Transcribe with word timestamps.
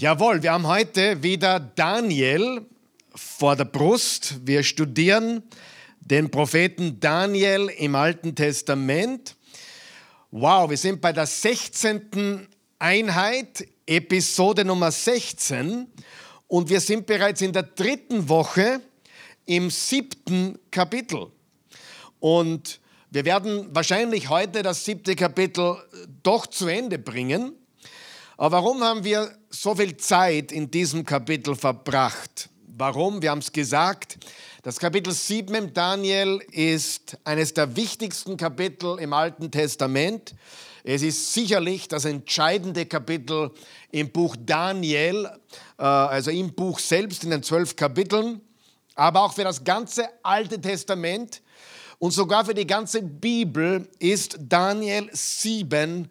Jawohl, 0.00 0.42
wir 0.42 0.52
haben 0.52 0.66
heute 0.66 1.22
wieder 1.22 1.60
Daniel 1.60 2.64
vor 3.14 3.54
der 3.54 3.66
Brust. 3.66 4.34
Wir 4.46 4.62
studieren 4.62 5.42
den 6.00 6.30
Propheten 6.30 6.98
Daniel 6.98 7.68
im 7.76 7.94
Alten 7.94 8.34
Testament. 8.34 9.36
Wow, 10.30 10.70
wir 10.70 10.78
sind 10.78 11.02
bei 11.02 11.12
der 11.12 11.26
16. 11.26 12.48
Einheit, 12.78 13.68
Episode 13.84 14.64
Nummer 14.64 14.90
16 14.90 15.86
und 16.46 16.70
wir 16.70 16.80
sind 16.80 17.04
bereits 17.04 17.42
in 17.42 17.52
der 17.52 17.64
dritten 17.64 18.26
Woche 18.26 18.80
im 19.44 19.68
siebten 19.68 20.58
Kapitel. 20.70 21.26
Und 22.20 22.80
wir 23.10 23.26
werden 23.26 23.68
wahrscheinlich 23.74 24.30
heute 24.30 24.62
das 24.62 24.82
siebte 24.82 25.14
Kapitel 25.14 25.76
doch 26.22 26.46
zu 26.46 26.68
Ende 26.68 26.98
bringen. 26.98 27.59
Aber 28.40 28.56
warum 28.56 28.82
haben 28.82 29.04
wir 29.04 29.36
so 29.50 29.74
viel 29.74 29.98
Zeit 29.98 30.50
in 30.50 30.70
diesem 30.70 31.04
Kapitel 31.04 31.54
verbracht? 31.54 32.48
Warum? 32.68 33.20
Wir 33.20 33.32
haben 33.32 33.40
es 33.40 33.52
gesagt. 33.52 34.16
Das 34.62 34.78
Kapitel 34.78 35.12
7 35.12 35.54
im 35.54 35.74
Daniel 35.74 36.40
ist 36.50 37.18
eines 37.24 37.52
der 37.52 37.76
wichtigsten 37.76 38.38
Kapitel 38.38 38.98
im 38.98 39.12
Alten 39.12 39.50
Testament. 39.50 40.34
Es 40.84 41.02
ist 41.02 41.34
sicherlich 41.34 41.86
das 41.86 42.06
entscheidende 42.06 42.86
Kapitel 42.86 43.50
im 43.90 44.10
Buch 44.10 44.34
Daniel, 44.40 45.28
äh, 45.76 45.82
also 45.82 46.30
im 46.30 46.54
Buch 46.54 46.78
selbst, 46.78 47.24
in 47.24 47.28
den 47.28 47.42
zwölf 47.42 47.76
Kapiteln, 47.76 48.40
aber 48.94 49.20
auch 49.20 49.34
für 49.34 49.44
das 49.44 49.62
ganze 49.62 50.08
Alte 50.22 50.58
Testament 50.58 51.42
und 51.98 52.12
sogar 52.12 52.46
für 52.46 52.54
die 52.54 52.66
ganze 52.66 53.02
Bibel 53.02 53.86
ist 53.98 54.38
Daniel 54.40 55.10
7 55.12 56.08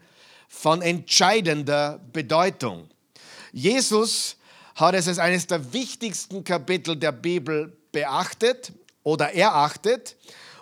von 0.50 0.82
entscheidender 0.82 2.02
Bedeutung. 2.12 2.90
Jesus 3.54 4.36
hat 4.76 4.96
es 4.96 5.08
als 5.08 5.20
eines 5.20 5.48
der 5.48 5.72
wichtigsten 5.72 6.44
Kapitel 6.44 6.96
der 6.96 7.12
Bibel 7.12 7.78
beachtet 7.92 8.74
oder 9.04 9.34
erachtet 9.34 10.18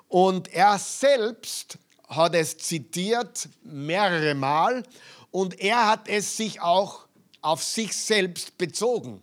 und 0.09 0.53
er 0.53 0.77
selbst 0.77 1.79
hat 2.07 2.35
es 2.35 2.57
zitiert 2.57 3.49
mehrere 3.63 4.35
Mal 4.35 4.83
und 5.31 5.59
er 5.59 5.87
hat 5.87 6.07
es 6.07 6.37
sich 6.37 6.61
auch 6.61 7.07
auf 7.41 7.63
sich 7.63 7.95
selbst 7.95 8.57
bezogen. 8.57 9.21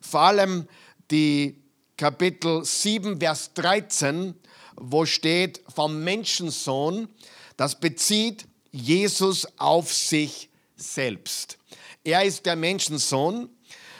Vor 0.00 0.20
allem 0.20 0.68
die 1.10 1.62
Kapitel 1.96 2.64
7, 2.64 3.20
Vers 3.20 3.52
13, 3.54 4.34
wo 4.76 5.04
steht 5.04 5.60
vom 5.74 6.02
Menschensohn, 6.02 7.08
das 7.56 7.78
bezieht 7.78 8.46
Jesus 8.72 9.46
auf 9.58 9.92
sich 9.92 10.48
selbst. 10.76 11.58
Er 12.02 12.24
ist 12.24 12.46
der 12.46 12.56
Menschensohn. 12.56 13.48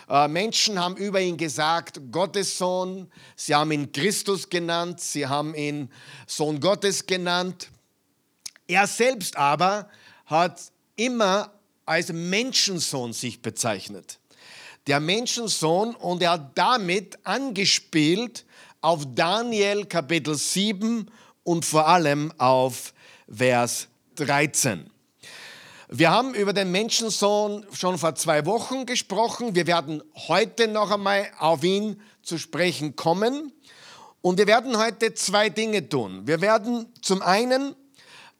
Äh, 0.08 0.26
Menschen 0.28 0.78
haben 0.78 0.96
über 0.96 1.20
ihn 1.20 1.36
gesagt, 1.36 2.00
Gottes 2.10 2.58
Sohn. 2.58 3.10
Sie 3.36 3.54
haben 3.54 3.70
ihn 3.70 3.92
Christus 3.92 4.48
genannt. 4.48 5.00
Sie 5.00 5.26
haben 5.26 5.54
ihn 5.54 5.90
Sohn 6.26 6.58
Gottes 6.58 7.06
genannt. 7.06 7.68
Er 8.66 8.86
selbst 8.86 9.36
aber 9.36 9.88
hat 10.26 10.60
immer 10.96 11.52
als 11.84 12.12
Menschensohn 12.12 13.12
sich 13.12 13.42
bezeichnet. 13.42 14.18
Der 14.86 14.98
Menschensohn 14.98 15.94
und 15.94 16.22
er 16.22 16.32
hat 16.32 16.56
damit 16.56 17.18
angespielt 17.24 18.44
auf 18.80 19.04
Daniel 19.14 19.84
Kapitel 19.84 20.34
7 20.34 21.08
und 21.44 21.64
vor 21.64 21.86
allem 21.86 22.32
auf 22.38 22.94
Vers 23.28 23.88
13. 24.16 24.90
Wir 25.88 26.10
haben 26.10 26.34
über 26.34 26.52
den 26.52 26.70
Menschensohn 26.70 27.66
schon 27.72 27.98
vor 27.98 28.14
zwei 28.14 28.46
Wochen 28.46 28.86
gesprochen. 28.86 29.54
Wir 29.54 29.66
werden 29.66 30.02
heute 30.28 30.68
noch 30.68 30.90
einmal 30.90 31.26
auf 31.38 31.62
ihn 31.64 32.00
zu 32.22 32.38
sprechen 32.38 32.96
kommen. 32.96 33.52
Und 34.22 34.38
wir 34.38 34.46
werden 34.46 34.78
heute 34.78 35.12
zwei 35.14 35.50
Dinge 35.50 35.88
tun. 35.88 36.22
Wir 36.26 36.40
werden 36.40 36.86
zum 37.02 37.20
einen 37.20 37.74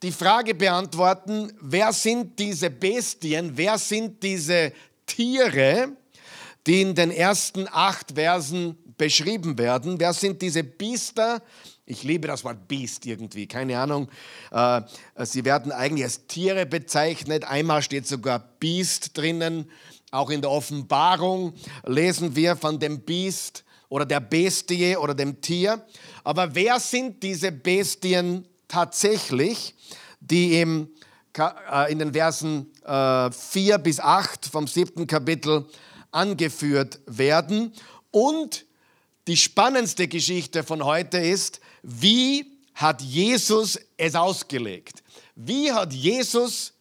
die 0.01 0.11
Frage 0.11 0.55
beantworten, 0.55 1.53
wer 1.61 1.93
sind 1.93 2.39
diese 2.39 2.69
Bestien, 2.69 3.51
wer 3.55 3.77
sind 3.77 4.23
diese 4.23 4.73
Tiere, 5.05 5.89
die 6.65 6.81
in 6.81 6.95
den 6.95 7.11
ersten 7.11 7.67
acht 7.69 8.13
Versen 8.15 8.77
beschrieben 8.97 9.57
werden. 9.57 9.99
Wer 9.99 10.13
sind 10.13 10.41
diese 10.41 10.63
Biester, 10.63 11.41
ich 11.85 12.03
liebe 12.03 12.27
das 12.27 12.43
Wort 12.43 12.67
Biest 12.67 13.05
irgendwie, 13.05 13.47
keine 13.47 13.77
Ahnung. 13.77 14.09
Äh, 14.51 14.81
sie 15.25 15.43
werden 15.43 15.71
eigentlich 15.71 16.05
als 16.05 16.27
Tiere 16.27 16.65
bezeichnet. 16.65 17.43
Einmal 17.43 17.81
steht 17.81 18.07
sogar 18.07 18.39
Biest 18.39 19.17
drinnen. 19.17 19.69
Auch 20.11 20.29
in 20.29 20.41
der 20.41 20.51
Offenbarung 20.51 21.53
lesen 21.85 22.35
wir 22.35 22.55
von 22.55 22.79
dem 22.79 23.01
Biest 23.01 23.65
oder 23.89 24.05
der 24.05 24.21
Bestie 24.21 24.95
oder 24.95 25.13
dem 25.13 25.41
Tier. 25.41 25.85
Aber 26.23 26.55
wer 26.55 26.79
sind 26.79 27.21
diese 27.21 27.51
Bestien 27.51 28.47
tatsächlich, 28.67 29.75
die 30.21 30.61
im, 30.61 30.89
äh, 31.37 31.91
in 31.91 31.99
den 31.99 32.13
Versen 32.13 32.71
4 32.85 33.31
äh, 33.75 33.79
bis 33.79 33.99
8 33.99 34.45
vom 34.45 34.67
siebten 34.67 35.05
Kapitel 35.05 35.65
angeführt 36.11 37.01
werden? 37.07 37.73
Und 38.09 38.65
die 39.27 39.37
spannendste 39.37 40.07
Geschichte 40.07 40.63
von 40.63 40.83
heute 40.83 41.17
ist, 41.17 41.59
wie 41.83 42.45
hat 42.73 43.01
Jesus 43.01 43.79
es 43.97 44.15
ausgelegt? 44.15 45.03
Wie 45.35 45.71
hat 45.71 45.93
Jesus 45.93 46.73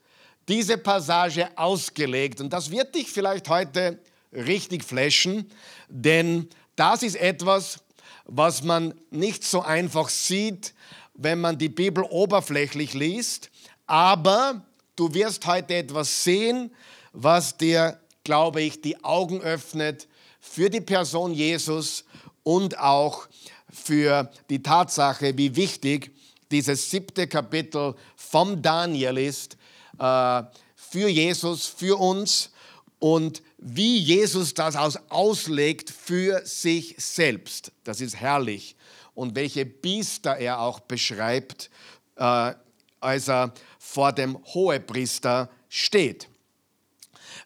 diese 0.48 0.78
Passage 0.78 1.48
ausgelegt? 1.56 2.40
Und 2.40 2.52
das 2.52 2.70
wird 2.70 2.94
dich 2.94 3.10
vielleicht 3.10 3.48
heute 3.48 3.98
richtig 4.32 4.84
flashen, 4.84 5.50
denn 5.88 6.48
das 6.76 7.02
ist 7.02 7.16
etwas, 7.16 7.80
was 8.24 8.62
man 8.62 8.94
nicht 9.10 9.44
so 9.44 9.60
einfach 9.60 10.08
sieht, 10.08 10.72
wenn 11.14 11.40
man 11.40 11.58
die 11.58 11.68
Bibel 11.68 12.04
oberflächlich 12.04 12.94
liest. 12.94 13.50
Aber 13.86 14.64
du 14.96 15.12
wirst 15.12 15.46
heute 15.46 15.74
etwas 15.74 16.24
sehen, 16.24 16.72
was 17.12 17.56
dir, 17.58 18.00
glaube 18.24 18.62
ich, 18.62 18.80
die 18.80 19.02
Augen 19.04 19.40
öffnet 19.42 20.08
für 20.40 20.70
die 20.70 20.80
Person 20.80 21.34
Jesus 21.34 22.04
und 22.42 22.78
auch 22.78 23.28
für 23.72 24.30
die 24.50 24.62
Tatsache, 24.62 25.36
wie 25.36 25.56
wichtig 25.56 26.12
dieses 26.50 26.90
siebte 26.90 27.26
Kapitel 27.26 27.94
vom 28.14 28.60
Daniel 28.60 29.16
ist 29.18 29.56
äh, 29.98 30.42
für 30.76 31.08
Jesus, 31.08 31.66
für 31.66 31.98
uns 31.98 32.50
und 32.98 33.42
wie 33.58 33.98
Jesus 33.98 34.54
das 34.54 34.76
auslegt 35.08 35.90
für 35.90 36.44
sich 36.44 36.94
selbst. 36.98 37.72
Das 37.84 38.00
ist 38.00 38.16
herrlich. 38.16 38.76
Und 39.14 39.34
welche 39.34 39.66
Biester 39.66 40.36
er 40.36 40.60
auch 40.60 40.80
beschreibt, 40.80 41.70
äh, 42.16 42.54
als 43.00 43.28
er 43.28 43.52
vor 43.78 44.12
dem 44.12 44.38
Hohepriester 44.54 45.50
steht. 45.68 46.28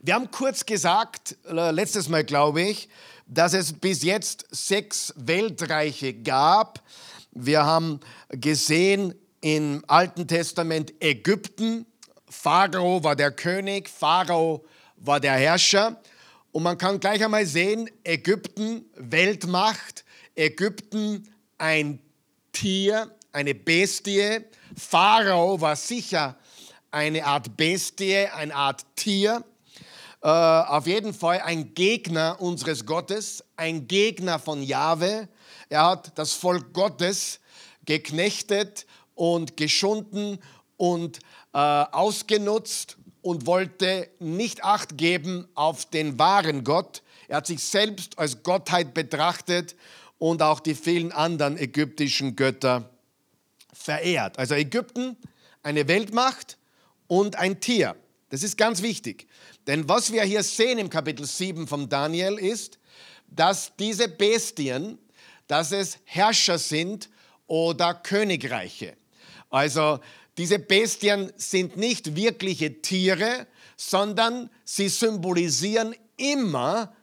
Wir 0.00 0.14
haben 0.14 0.30
kurz 0.30 0.66
gesagt, 0.66 1.36
äh, 1.48 1.70
letztes 1.70 2.08
Mal 2.08 2.24
glaube 2.24 2.62
ich, 2.62 2.88
dass 3.26 3.52
es 3.52 3.72
bis 3.72 4.02
jetzt 4.02 4.46
sechs 4.50 5.12
Weltreiche 5.16 6.14
gab. 6.14 6.82
Wir 7.32 7.64
haben 7.64 8.00
gesehen 8.30 9.14
im 9.40 9.84
Alten 9.86 10.26
Testament 10.26 10.94
Ägypten. 11.00 11.86
Pharao 12.28 13.02
war 13.02 13.16
der 13.16 13.32
König, 13.32 13.88
Pharao 13.88 14.64
war 14.96 15.20
der 15.20 15.34
Herrscher. 15.34 16.00
Und 16.52 16.62
man 16.62 16.78
kann 16.78 17.00
gleich 17.00 17.22
einmal 17.22 17.44
sehen, 17.46 17.90
Ägypten 18.04 18.86
Weltmacht, 18.94 20.04
Ägypten 20.34 21.28
ein 21.58 21.98
Tier, 22.52 23.14
eine 23.32 23.54
Bestie. 23.54 24.40
Pharao 24.74 25.60
war 25.60 25.76
sicher 25.76 26.36
eine 26.90 27.24
Art 27.26 27.56
Bestie, 27.56 28.26
eine 28.28 28.54
Art 28.54 28.86
Tier 28.96 29.44
äh, 30.22 30.28
auf 30.28 30.86
jeden 30.86 31.14
Fall 31.14 31.40
ein 31.40 31.74
Gegner 31.74 32.40
unseres 32.40 32.86
Gottes, 32.86 33.44
ein 33.56 33.86
Gegner 33.86 34.38
von 34.38 34.62
Jahwe. 34.62 35.28
Er 35.68 35.86
hat 35.86 36.18
das 36.18 36.32
Volk 36.32 36.72
Gottes 36.72 37.40
geknechtet 37.84 38.86
und 39.14 39.56
geschunden 39.56 40.38
und 40.76 41.18
äh, 41.52 41.58
ausgenutzt 41.58 42.96
und 43.22 43.46
wollte 43.46 44.08
nicht 44.18 44.62
acht 44.62 44.96
geben 44.96 45.48
auf 45.54 45.86
den 45.86 46.18
wahren 46.18 46.64
Gott. 46.64 47.02
Er 47.28 47.38
hat 47.38 47.46
sich 47.46 47.62
selbst 47.62 48.18
als 48.18 48.42
Gottheit 48.42 48.94
betrachtet 48.94 49.74
und 50.18 50.42
auch 50.42 50.60
die 50.60 50.74
vielen 50.74 51.12
anderen 51.12 51.58
ägyptischen 51.58 52.36
Götter 52.36 52.90
verehrt. 53.72 54.38
Also 54.38 54.54
Ägypten, 54.54 55.16
eine 55.62 55.88
Weltmacht 55.88 56.56
und 57.08 57.36
ein 57.36 57.60
Tier. 57.60 57.96
Das 58.30 58.42
ist 58.42 58.56
ganz 58.56 58.82
wichtig. 58.82 59.26
Denn 59.66 59.88
was 59.88 60.12
wir 60.12 60.22
hier 60.22 60.42
sehen 60.42 60.78
im 60.78 60.90
Kapitel 60.90 61.26
7 61.26 61.66
von 61.66 61.88
Daniel 61.88 62.38
ist, 62.38 62.78
dass 63.28 63.72
diese 63.76 64.08
Bestien, 64.08 64.98
dass 65.48 65.72
es 65.72 65.98
Herrscher 66.04 66.58
sind 66.58 67.08
oder 67.46 67.94
Königreiche. 67.94 68.96
Also 69.50 70.00
diese 70.38 70.58
Bestien 70.58 71.32
sind 71.36 71.76
nicht 71.76 72.14
wirkliche 72.14 72.80
Tiere, 72.82 73.46
sondern 73.76 74.50
sie 74.64 74.88
symbolisieren 74.88 75.94
immer 76.16 76.94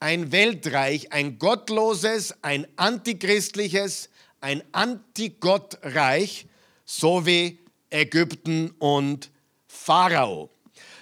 ein 0.00 0.32
Weltreich, 0.32 1.12
ein 1.12 1.38
gottloses, 1.38 2.34
ein 2.42 2.66
antichristliches, 2.76 4.08
ein 4.40 4.62
Antigottreich, 4.72 6.46
so 6.84 7.26
wie 7.26 7.58
Ägypten 7.90 8.70
und 8.78 9.30
Pharao. 9.66 10.50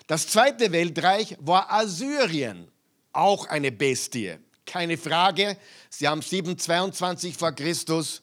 Das 0.08 0.26
zweite 0.26 0.72
Weltreich 0.72 1.36
war 1.38 1.70
Assyrien, 1.70 2.70
auch 3.12 3.46
eine 3.46 3.70
Bestie. 3.70 4.38
Keine 4.64 4.96
Frage, 4.96 5.58
sie 5.90 6.08
haben 6.08 6.22
722 6.22 7.36
vor 7.36 7.52
Christus 7.52 8.22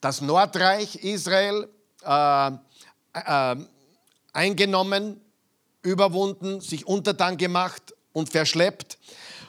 das 0.00 0.20
Nordreich 0.20 0.94
Israel 0.94 1.68
äh, 2.04 2.50
äh, 3.12 3.56
eingenommen, 4.32 5.20
überwunden, 5.82 6.60
sich 6.60 6.86
untertan 6.86 7.36
gemacht 7.36 7.92
und 8.12 8.30
verschleppt. 8.30 8.96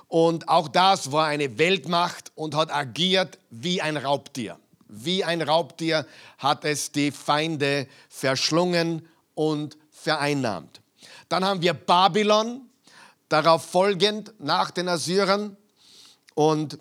Und 0.08 0.50
auch 0.50 0.70
das 0.70 1.12
war 1.12 1.28
eine 1.28 1.60
Weltmacht 1.60 2.32
und 2.34 2.56
hat 2.56 2.74
agiert 2.74 3.38
wie 3.52 3.84
ein 3.84 3.98
Raubtier. 3.98 4.58
Wie 4.88 5.24
ein 5.24 5.44
Raubtier 5.44 6.08
hat 6.40 6.66
es 6.66 6.92
die 6.92 7.12
Feinde 7.12 7.88
verschlungen 8.10 9.08
und 9.36 9.78
vereinnahmt. 9.92 10.82
Dann 11.30 11.44
haben 11.44 11.62
wir 11.62 11.74
Babylon, 11.74 12.62
darauf 13.30 13.66
folgend 13.66 14.34
nach 14.40 14.72
den 14.72 14.88
Assyrern. 14.88 15.58
Und 16.36 16.80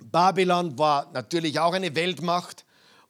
Babylon 0.00 0.78
war 0.78 1.10
natürlich 1.12 1.60
auch 1.60 1.72
eine 1.72 1.94
Weltmacht 1.94 2.64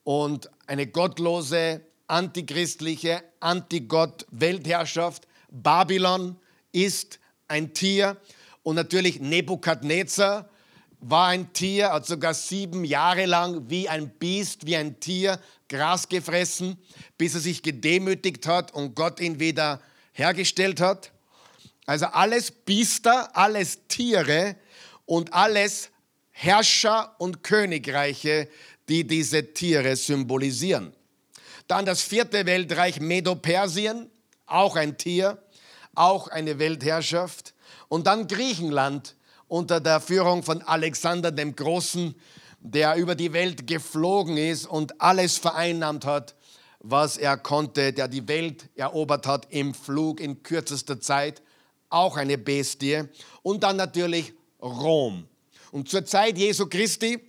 und 0.05 0.51
eine 0.67 0.87
gottlose, 0.87 1.81
antichristliche, 2.07 3.23
antigott-Weltherrschaft. 3.41 5.27
Babylon 5.51 6.37
ist 6.73 7.19
ein 7.49 7.73
Tier 7.73 8.17
und 8.63 8.77
natürlich 8.77 9.21
Nebukadnezar 9.21 10.49
war 11.01 11.29
ein 11.29 11.53
Tier, 11.53 11.93
hat 11.93 12.07
sogar 12.07 12.33
sieben 12.33 12.85
Jahre 12.85 13.27
lang 13.27 13.69
wie 13.69 13.89
ein 13.89 14.09
Biest, 14.09 14.67
wie 14.67 14.77
ein 14.77 15.01
Tier 15.01 15.41
Gras 15.69 16.09
gefressen, 16.09 16.79
bis 17.19 17.35
er 17.35 17.41
sich 17.41 17.63
gedemütigt 17.63 18.47
hat 18.47 18.73
und 18.73 18.95
Gott 18.95 19.19
ihn 19.19 19.41
wieder 19.41 19.81
hergestellt 20.13 20.81
hat. 20.81 21.13
Also 21.87 22.07
alles 22.07 22.51
Biester, 22.51 23.37
alles 23.37 23.81
Tiere 23.89 24.57
und 25.07 25.33
alles 25.35 25.91
Herrscher 26.31 27.15
und 27.19 27.43
Königreiche, 27.43 28.49
die 28.89 29.07
diese 29.07 29.53
Tiere 29.53 29.97
symbolisieren. 29.97 30.95
Dann 31.67 31.85
das 31.85 32.03
vierte 32.03 32.47
Weltreich 32.47 33.01
Medo-Persien, 33.01 34.11
auch 34.47 34.77
ein 34.77 34.99
Tier, 34.99 35.43
auch 35.95 36.29
eine 36.29 36.59
Weltherrschaft. 36.59 37.55
Und 37.89 38.07
dann 38.07 38.27
Griechenland 38.27 39.17
unter 39.49 39.81
der 39.81 40.01
Führung 40.01 40.43
von 40.43 40.63
Alexander 40.63 41.31
dem 41.31 41.55
Großen, 41.55 42.15
der 42.61 42.97
über 42.97 43.15
die 43.15 43.33
Welt 43.33 43.67
geflogen 43.67 44.37
ist 44.37 44.67
und 44.67 45.01
alles 45.01 45.37
vereinnahmt 45.37 46.05
hat, 46.05 46.35
was 46.83 47.17
er 47.17 47.37
konnte, 47.37 47.93
der 47.93 48.09
die 48.09 48.27
Welt 48.29 48.69
erobert 48.75 49.27
hat 49.27 49.47
im 49.51 49.73
Flug 49.73 50.21
in 50.21 50.43
kürzester 50.43 51.01
Zeit, 51.01 51.43
auch 51.89 52.17
eine 52.17 52.37
Bestie. 52.39 53.05
Und 53.43 53.63
dann 53.63 53.77
natürlich 53.77 54.35
Rom. 54.61 55.27
Und 55.71 55.89
zur 55.89 56.05
Zeit 56.05 56.37
Jesu 56.37 56.67
Christi 56.67 57.21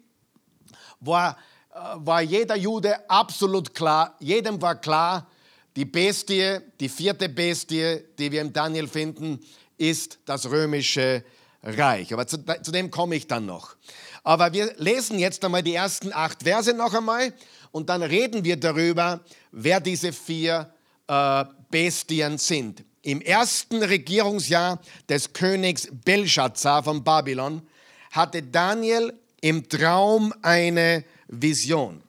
war, 1.00 1.38
äh, 1.72 1.78
war 1.96 2.22
jeder 2.22 2.56
Jude 2.56 3.10
absolut 3.10 3.74
klar, 3.74 4.16
jedem 4.20 4.62
war 4.62 4.76
klar, 4.76 5.28
die 5.76 5.86
Bestie, 5.86 6.60
die 6.80 6.90
vierte 6.90 7.30
Bestie, 7.30 8.04
die 8.20 8.32
wir 8.32 8.42
im 8.42 8.54
Daniel 8.54 8.88
finden, 8.88 9.40
ist 9.78 10.20
das 10.26 10.46
römische 10.50 11.24
Reich. 11.64 12.14
Aber 12.14 12.28
zu, 12.28 12.38
zu 12.62 12.72
dem 12.72 12.92
komme 12.92 13.16
ich 13.16 13.28
dann 13.28 13.46
noch. 13.46 13.76
Aber 14.24 14.54
wir 14.54 14.74
lesen 14.78 15.18
jetzt 15.18 15.44
einmal 15.44 15.64
die 15.64 15.74
ersten 15.74 16.14
acht 16.14 16.44
Verse 16.44 16.74
noch 16.74 16.94
einmal 16.94 17.34
und 17.74 17.90
dann 17.90 18.04
reden 18.04 18.46
wir 18.46 18.56
darüber, 18.56 19.20
wer 19.52 19.82
diese 19.82 20.14
vier 20.14 20.72
äh, 21.08 21.44
Bestien 21.70 22.38
sind. 22.38 22.86
Im 23.02 23.20
ersten 23.20 23.82
Regierungsjahr 23.82 24.80
des 25.10 25.34
Königs 25.34 25.90
Belshazzar 25.92 26.84
von 26.84 27.04
Babylon 27.04 27.68
hatte 28.12 28.44
Daniel 28.44 29.12
im 29.42 29.68
Traum 29.68 30.34
eine 30.44 31.04
Vision. 31.28 32.02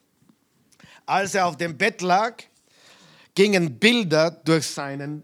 Als 1.06 1.34
er 1.34 1.46
auf 1.46 1.56
dem 1.56 1.76
Bett 1.78 2.02
lag, 2.02 2.43
gingen 3.34 3.78
Bilder 3.78 4.31
durch 4.31 4.66
seinen 4.66 5.22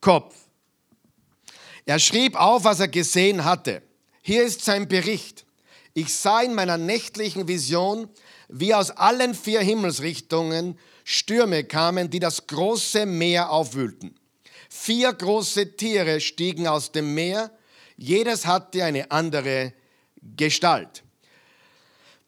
Kopf. 0.00 0.34
Er 1.84 1.98
schrieb 1.98 2.36
auf, 2.36 2.62
was 2.62 2.78
er 2.78 2.88
gesehen 2.88 3.44
hatte. 3.44 3.82
Hier 4.22 4.44
ist 4.44 4.64
sein 4.64 4.86
Bericht. 4.86 5.44
Ich 5.92 6.14
sah 6.14 6.40
in 6.40 6.54
meiner 6.54 6.78
nächtlichen 6.78 7.48
Vision, 7.48 8.08
wie 8.48 8.74
aus 8.74 8.90
allen 8.90 9.34
vier 9.34 9.60
Himmelsrichtungen 9.60 10.78
Stürme 11.04 11.64
kamen, 11.64 12.10
die 12.10 12.20
das 12.20 12.46
große 12.46 13.06
Meer 13.06 13.50
aufwühlten. 13.50 14.14
Vier 14.68 15.12
große 15.12 15.76
Tiere 15.76 16.20
stiegen 16.20 16.66
aus 16.66 16.92
dem 16.92 17.14
Meer, 17.14 17.50
jedes 17.96 18.46
hatte 18.46 18.84
eine 18.84 19.10
andere 19.10 19.72
Gestalt. 20.36 21.02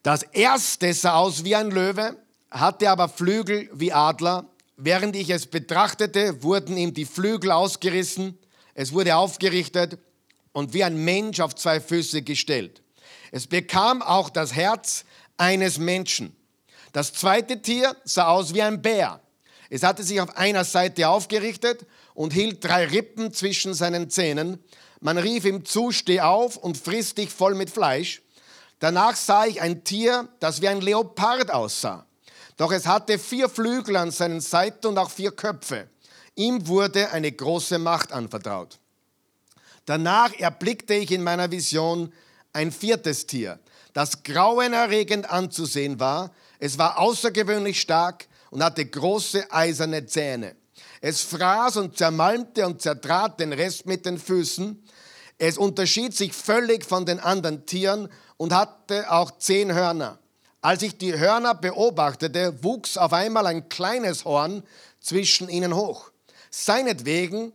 Das 0.03 0.23
erste 0.23 0.95
sah 0.95 1.15
aus 1.15 1.45
wie 1.45 1.57
ein 1.57 1.71
Löwe, 1.71 2.17
hatte 2.51 2.89
aber 2.89 3.09
Flügel 3.09 3.69
wie 3.73 3.93
Adler. 3.93 4.49
Während 4.77 5.17
ich 5.17 5.29
es 5.31 5.47
betrachtete, 5.47 6.43
wurden 6.43 6.77
ihm 6.77 6.95
die 6.95 7.05
Flügel 7.05 7.51
ausgerissen 7.51 8.39
es 8.81 8.93
wurde 8.93 9.17
aufgerichtet 9.17 9.99
und 10.53 10.73
wie 10.73 10.85
ein 10.85 11.05
Mensch 11.05 11.41
auf 11.41 11.57
zwei 11.57 11.81
Füße 11.81 12.23
gestellt. 12.23 12.81
Es 13.33 13.49
bekam 13.49 14.03
auch 14.03 14.31
das 14.31 14.55
Herz 14.55 15.05
eines 15.39 15.79
Menschen. 15.79 16.37
Das 16.93 17.13
zweite 17.13 17.63
Tier 17.63 17.97
sah 18.05 18.29
aus 18.29 18.53
wie 18.53 18.63
ein 18.63 18.83
Bär. 18.83 19.21
Es 19.71 19.83
hatte 19.83 20.03
sich 20.03 20.21
auf 20.21 20.37
einer 20.37 20.65
Seite 20.65 21.09
aufgerichtet 21.09 21.87
und 22.15 22.33
hielt 22.33 22.65
drei 22.65 22.87
Rippen 22.87 23.33
zwischen 23.33 23.75
seinen 23.75 24.11
Zähnen. 24.11 24.63
Man 25.01 25.19
rief 25.19 25.45
ihm 25.45 25.65
zu, 25.65 25.93
steh 25.93 26.21
auf 26.21 26.57
und 26.57 26.77
friss 26.77 27.15
dich 27.15 27.31
voll 27.31 27.55
mit 27.55 27.71
Fleisch. 27.71 28.23
Danach 28.81 29.17
sah 29.17 29.47
ich 29.47 29.61
ein 29.61 29.85
Tier, 29.85 30.29
das 30.41 30.63
wie 30.63 30.69
ein 30.69 30.81
Leopard 30.81 31.51
aussah. 31.51 32.07
Doch 32.57 32.73
es 32.73 32.87
hatte 32.87 33.19
vier 33.19 33.49
Flügel 33.49 33.97
an 33.97 34.11
seinen 34.11 34.41
Seiten 34.41 34.89
und 34.89 34.99
auch 34.99 35.11
vier 35.11 35.33
Köpfe. 35.33 35.89
Ihm 36.35 36.67
wurde 36.67 37.11
eine 37.11 37.31
große 37.31 37.79
Macht 37.79 38.13
anvertraut. 38.13 38.79
Danach 39.87 40.33
erblickte 40.35 40.95
ich 40.95 41.11
in 41.11 41.23
meiner 41.23 41.51
Vision 41.51 42.13
ein 42.53 42.73
viertes 42.73 43.27
Tier, 43.27 43.59
das 43.93 44.23
grauenerregend 44.23 45.31
anzusehen 45.31 46.01
war. 46.01 46.31
Es 46.59 46.79
war 46.79 46.99
außergewöhnlich 46.99 47.81
stark 47.81 48.29
und 48.51 48.63
hatte 48.63 48.85
große 48.85 49.51
eiserne 49.51 50.07
Zähne. 50.07 50.57
Es 51.01 51.23
fraß 51.23 51.77
und 51.77 51.97
zermalmte 51.97 52.67
und 52.67 52.83
zertrat 52.83 53.41
den 53.41 53.53
Rest 53.53 53.87
mit 53.87 54.05
den 54.07 54.19
Füßen. 54.19 54.83
Es 55.39 55.57
unterschied 55.57 56.17
sich 56.17 56.33
völlig 56.33 56.85
von 56.85 57.07
den 57.07 57.21
anderen 57.21 57.67
Tieren 57.67 58.09
und 58.37 58.53
hatte 58.53 59.11
auch 59.11 59.39
zehn 59.39 59.73
Hörner. 59.73 60.19
Als 60.61 60.83
ich 60.83 60.99
die 60.99 61.17
Hörner 61.17 61.55
beobachtete, 61.55 62.65
wuchs 62.65 62.97
auf 62.97 63.13
einmal 63.13 63.47
ein 63.47 63.69
kleines 63.69 64.25
Horn 64.25 64.65
zwischen 65.01 65.49
ihnen 65.49 65.75
hoch. 65.75 66.11
Seinetwegen 66.51 67.53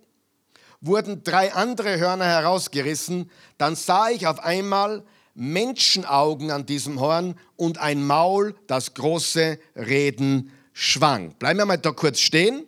wurden 0.80 1.24
drei 1.24 1.54
andere 1.54 1.98
Hörner 1.98 2.26
herausgerissen. 2.26 3.30
Dann 3.58 3.76
sah 3.76 4.10
ich 4.10 4.28
auf 4.28 4.40
einmal 4.40 5.04
Menschenaugen 5.36 6.52
an 6.52 6.66
diesem 6.66 7.00
Horn 7.00 7.36
und 7.56 7.78
ein 7.80 8.06
Maul, 8.06 8.56
das 8.68 8.94
große 8.94 9.60
Reden 9.76 10.52
schwang. 10.74 11.34
Bleiben 11.40 11.60
wir 11.60 11.66
mal 11.66 11.78
da 11.78 11.92
kurz 11.92 12.20
stehen. 12.20 12.66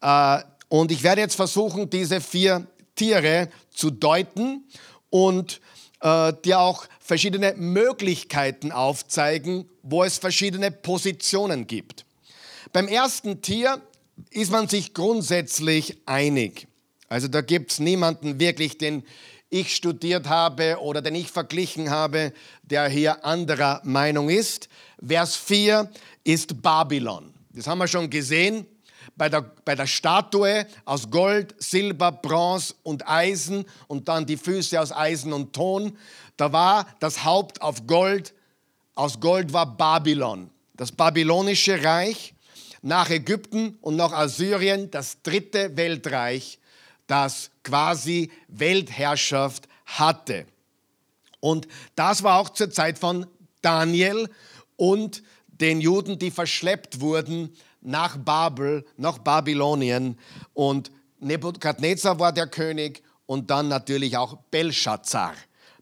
Äh, 0.00 0.40
und 0.68 0.92
ich 0.92 1.02
werde 1.02 1.20
jetzt 1.20 1.36
versuchen, 1.36 1.90
diese 1.90 2.20
vier 2.20 2.66
Tiere 2.94 3.48
zu 3.70 3.90
deuten 3.90 4.64
und 5.10 5.60
äh, 6.00 6.32
dir 6.44 6.60
auch 6.60 6.86
verschiedene 7.00 7.54
Möglichkeiten 7.56 8.72
aufzeigen, 8.72 9.68
wo 9.82 10.04
es 10.04 10.18
verschiedene 10.18 10.70
Positionen 10.70 11.66
gibt. 11.66 12.04
Beim 12.72 12.88
ersten 12.88 13.42
Tier 13.42 13.80
ist 14.30 14.50
man 14.50 14.68
sich 14.68 14.94
grundsätzlich 14.94 15.98
einig. 16.06 16.66
Also 17.08 17.28
da 17.28 17.40
gibt 17.40 17.72
es 17.72 17.78
niemanden 17.78 18.40
wirklich, 18.40 18.78
den 18.78 19.04
ich 19.50 19.74
studiert 19.74 20.28
habe 20.28 20.78
oder 20.80 21.00
den 21.00 21.14
ich 21.14 21.30
verglichen 21.30 21.90
habe, 21.90 22.32
der 22.62 22.88
hier 22.88 23.24
anderer 23.24 23.80
Meinung 23.84 24.28
ist. 24.28 24.68
Vers 25.04 25.36
4 25.36 25.90
ist 26.24 26.60
Babylon. 26.62 27.32
Das 27.50 27.66
haben 27.66 27.78
wir 27.78 27.88
schon 27.88 28.10
gesehen 28.10 28.66
bei 29.16 29.28
der, 29.28 29.42
bei 29.64 29.74
der 29.74 29.86
Statue 29.86 30.66
aus 30.84 31.10
Gold, 31.10 31.54
Silber, 31.58 32.12
Bronze 32.12 32.74
und 32.82 33.08
Eisen 33.08 33.64
und 33.86 34.08
dann 34.08 34.26
die 34.26 34.36
Füße 34.36 34.80
aus 34.80 34.92
Eisen 34.92 35.32
und 35.32 35.52
Ton. 35.52 35.96
Da 36.36 36.52
war 36.52 36.86
das 37.00 37.24
Haupt 37.24 37.62
auf 37.62 37.86
Gold, 37.86 38.34
aus 38.94 39.20
Gold 39.20 39.52
war 39.52 39.76
Babylon, 39.76 40.50
das 40.74 40.90
babylonische 40.90 41.82
Reich 41.82 42.34
nach 42.82 43.08
Ägypten 43.10 43.78
und 43.80 43.96
nach 43.96 44.12
Assyrien 44.12 44.90
das 44.90 45.22
dritte 45.22 45.76
Weltreich, 45.76 46.58
das 47.06 47.50
quasi 47.64 48.30
Weltherrschaft 48.48 49.68
hatte. 49.86 50.46
Und 51.40 51.66
das 51.96 52.22
war 52.22 52.38
auch 52.38 52.50
zur 52.50 52.70
Zeit 52.70 52.98
von 52.98 53.26
Daniel 53.60 54.30
und 54.76 55.22
den 55.46 55.80
Juden, 55.80 56.18
die 56.18 56.30
verschleppt 56.30 57.00
wurden 57.00 57.54
nach 57.80 58.16
Babel, 58.16 58.84
nach 58.96 59.18
Babylonien. 59.18 60.18
Und 60.52 60.90
Nebukadnezar 61.20 62.18
war 62.18 62.32
der 62.32 62.46
König 62.46 63.02
und 63.26 63.50
dann 63.50 63.68
natürlich 63.68 64.16
auch 64.16 64.36
Belshazzar, 64.50 65.34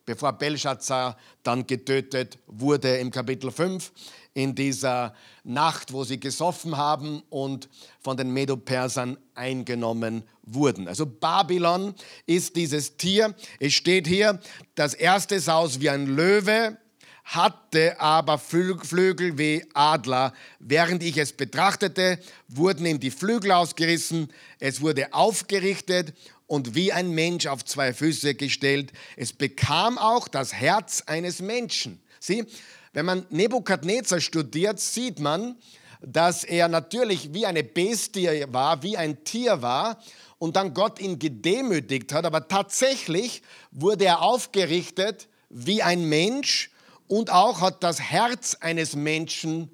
bevor 0.05 0.33
Belshazzar 0.33 1.17
dann 1.43 1.67
getötet 1.67 2.39
wurde 2.47 2.97
im 2.97 3.11
Kapitel 3.11 3.51
5 3.51 3.93
in 4.35 4.55
dieser 4.55 5.15
Nacht, 5.45 5.93
wo 5.93 6.05
sie 6.05 6.19
gesoffen 6.19 6.77
haben 6.77 7.23
und 7.29 7.69
von 8.01 8.17
den 8.17 8.31
Medo-Persern 8.31 9.19
eingenommen 9.35 10.23
wurden. 10.43 10.89
Also 10.89 11.07
Babylon 11.07 11.95
ist 12.27 12.57
dieses 12.57 12.97
Tier. 12.97 13.35
Es 13.61 13.75
steht 13.75 14.07
hier, 14.07 14.41
das 14.75 14.95
erste 14.95 15.39
sah 15.41 15.57
aus 15.57 15.81
wie 15.81 15.91
ein 15.91 16.07
Löwe, 16.07 16.79
hatte 17.25 18.01
aber 18.01 18.39
Flügel 18.39 19.39
wie 19.39 19.65
Adler. 19.75 20.33
Während 20.59 21.03
ich 21.03 21.17
es 21.19 21.33
betrachtete, 21.33 22.19
wurden 22.49 22.87
ihm 22.87 23.01
die 23.01 23.11
Flügel 23.11 23.53
ausgerissen, 23.53 24.33
es 24.59 24.81
wurde 24.81 25.13
aufgerichtet 25.13 26.15
und 26.47 26.75
wie 26.75 26.93
ein 26.93 27.11
Mensch 27.13 27.47
auf 27.47 27.65
zwei 27.65 27.93
Füße 27.95 28.35
gestellt. 28.35 28.93
Es 29.17 29.33
bekam 29.33 29.99
auch 29.99 30.29
das 30.29 30.53
Herz 30.53 31.03
eines 31.07 31.41
Menschen. 31.41 32.01
Sieh, 32.19 32.45
wenn 32.93 33.07
man 33.07 33.27
Nebukadnezar 33.31 34.21
studiert, 34.21 34.81
sieht 34.81 35.19
man, 35.19 35.57
dass 36.01 36.45
er 36.45 36.69
natürlich 36.69 37.33
wie 37.33 37.47
eine 37.47 37.63
Bestie 37.63 38.45
war, 38.49 38.83
wie 38.83 38.97
ein 38.97 39.25
Tier 39.25 39.63
war 39.63 39.99
und 40.39 40.57
dann 40.57 40.75
Gott 40.75 41.01
ihn 41.01 41.19
gedemütigt 41.19 42.13
hat, 42.13 42.25
aber 42.25 42.49
tatsächlich 42.49 43.43
wurde 43.71 44.07
er 44.07 44.23
aufgerichtet 44.23 45.29
wie 45.49 45.83
ein 45.83 46.09
Mensch 46.09 46.71
und 47.07 47.31
auch 47.31 47.61
hat 47.61 47.83
das 47.83 48.01
Herz 48.01 48.57
eines 48.61 48.97
Menschen 48.97 49.71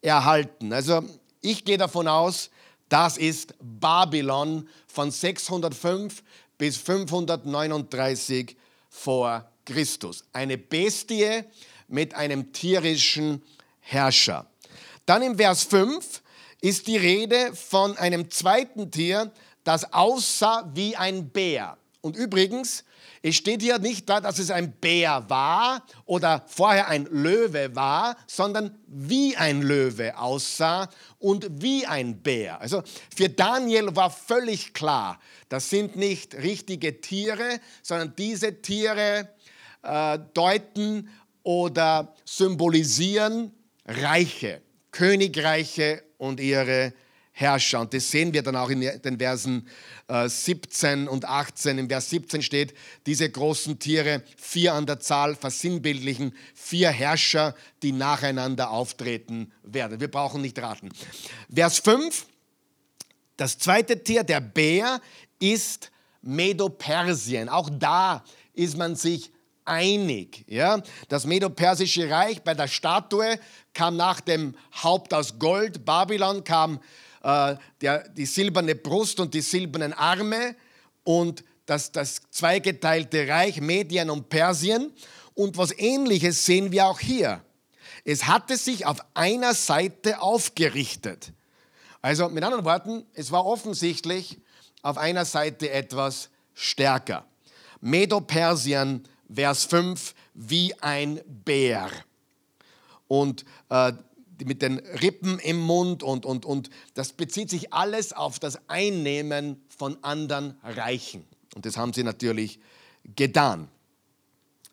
erhalten. 0.00 0.72
Also 0.72 1.04
ich 1.40 1.64
gehe 1.64 1.78
davon 1.78 2.08
aus, 2.08 2.50
das 2.88 3.16
ist 3.16 3.54
Babylon 3.60 4.68
von 4.86 5.10
605 5.10 6.22
bis 6.58 6.76
539 6.76 8.56
vor 8.88 9.48
Christus. 9.64 10.24
Eine 10.32 10.58
Bestie 10.58 11.44
mit 11.92 12.14
einem 12.14 12.52
tierischen 12.52 13.42
Herrscher. 13.80 14.46
Dann 15.06 15.22
im 15.22 15.36
Vers 15.36 15.64
5 15.64 16.22
ist 16.60 16.86
die 16.86 16.96
Rede 16.96 17.54
von 17.54 17.96
einem 17.98 18.30
zweiten 18.30 18.90
Tier, 18.90 19.32
das 19.64 19.92
aussah 19.92 20.70
wie 20.74 20.96
ein 20.96 21.28
Bär. 21.28 21.76
Und 22.00 22.16
übrigens, 22.16 22.84
es 23.22 23.36
steht 23.36 23.62
hier 23.62 23.78
nicht 23.78 24.08
da, 24.08 24.20
dass 24.20 24.40
es 24.40 24.50
ein 24.50 24.72
Bär 24.72 25.24
war 25.28 25.84
oder 26.06 26.44
vorher 26.48 26.88
ein 26.88 27.06
Löwe 27.10 27.74
war, 27.76 28.16
sondern 28.26 28.76
wie 28.88 29.36
ein 29.36 29.62
Löwe 29.62 30.18
aussah 30.18 30.88
und 31.20 31.62
wie 31.62 31.86
ein 31.86 32.20
Bär. 32.20 32.60
Also 32.60 32.82
für 33.16 33.28
Daniel 33.28 33.94
war 33.94 34.10
völlig 34.10 34.74
klar, 34.74 35.20
das 35.48 35.70
sind 35.70 35.94
nicht 35.94 36.34
richtige 36.34 37.00
Tiere, 37.00 37.60
sondern 37.82 38.14
diese 38.16 38.60
Tiere 38.60 39.28
äh, 39.82 40.18
deuten 40.34 41.08
oder 41.42 42.14
symbolisieren 42.24 43.52
Reiche, 43.84 44.62
Königreiche 44.90 46.02
und 46.18 46.40
ihre 46.40 46.92
Herrscher. 47.32 47.80
Und 47.80 47.94
das 47.94 48.10
sehen 48.10 48.32
wir 48.32 48.42
dann 48.42 48.56
auch 48.56 48.68
in 48.68 48.80
den 48.80 49.18
Versen 49.18 49.66
17 50.08 51.06
äh, 51.06 51.08
und 51.08 51.24
18. 51.24 51.78
Im 51.78 51.88
Vers 51.88 52.10
17 52.10 52.42
steht, 52.42 52.74
diese 53.06 53.28
großen 53.28 53.78
Tiere, 53.78 54.22
vier 54.36 54.74
an 54.74 54.86
der 54.86 55.00
Zahl, 55.00 55.34
versinnbildlichen 55.34 56.36
vier 56.54 56.90
Herrscher, 56.90 57.54
die 57.82 57.92
nacheinander 57.92 58.70
auftreten 58.70 59.50
werden. 59.62 59.98
Wir 59.98 60.10
brauchen 60.10 60.42
nicht 60.42 60.58
raten. 60.58 60.90
Vers 61.52 61.78
5, 61.78 62.26
das 63.38 63.58
zweite 63.58 64.04
Tier, 64.04 64.24
der 64.24 64.40
Bär, 64.40 65.00
ist 65.38 65.90
Medo-Persien. 66.20 67.48
Auch 67.48 67.70
da 67.70 68.22
ist 68.52 68.76
man 68.76 68.94
sich 68.94 69.32
einig. 69.64 70.44
Ja? 70.48 70.82
Das 71.08 71.26
Medo-Persische 71.26 72.10
Reich 72.10 72.42
bei 72.42 72.54
der 72.54 72.68
Statue 72.68 73.38
kam 73.74 73.96
nach 73.96 74.20
dem 74.20 74.54
Haupt 74.82 75.14
aus 75.14 75.38
Gold, 75.38 75.84
Babylon 75.84 76.44
kam 76.44 76.80
äh, 77.22 77.56
der, 77.80 78.08
die 78.08 78.26
silberne 78.26 78.74
Brust 78.74 79.20
und 79.20 79.34
die 79.34 79.40
silbernen 79.40 79.92
Arme 79.92 80.56
und 81.04 81.44
das, 81.66 81.92
das 81.92 82.22
zweigeteilte 82.30 83.28
Reich 83.28 83.60
Medien 83.60 84.10
und 84.10 84.28
Persien. 84.28 84.92
Und 85.34 85.56
was 85.56 85.76
ähnliches 85.78 86.44
sehen 86.44 86.72
wir 86.72 86.86
auch 86.86 87.00
hier. 87.00 87.42
Es 88.04 88.26
hatte 88.26 88.56
sich 88.56 88.84
auf 88.84 88.98
einer 89.14 89.54
Seite 89.54 90.20
aufgerichtet. 90.20 91.32
Also 92.02 92.28
mit 92.28 92.42
anderen 92.42 92.64
Worten, 92.64 93.06
es 93.14 93.30
war 93.30 93.46
offensichtlich 93.46 94.38
auf 94.82 94.98
einer 94.98 95.24
Seite 95.24 95.70
etwas 95.70 96.30
stärker. 96.52 97.24
Medo-Persien, 97.80 99.08
Vers 99.32 99.64
5, 99.64 100.14
wie 100.34 100.74
ein 100.80 101.20
Bär. 101.26 101.90
Und 103.08 103.44
äh, 103.68 103.92
mit 104.44 104.62
den 104.62 104.78
Rippen 104.78 105.38
im 105.38 105.60
Mund 105.60 106.02
und, 106.02 106.26
und, 106.26 106.44
und 106.44 106.70
das 106.94 107.12
bezieht 107.12 107.50
sich 107.50 107.72
alles 107.72 108.12
auf 108.12 108.38
das 108.38 108.58
Einnehmen 108.68 109.62
von 109.68 110.02
anderen 110.02 110.56
Reichen. 110.62 111.24
Und 111.54 111.66
das 111.66 111.76
haben 111.76 111.92
sie 111.92 112.02
natürlich 112.02 112.58
getan. 113.16 113.68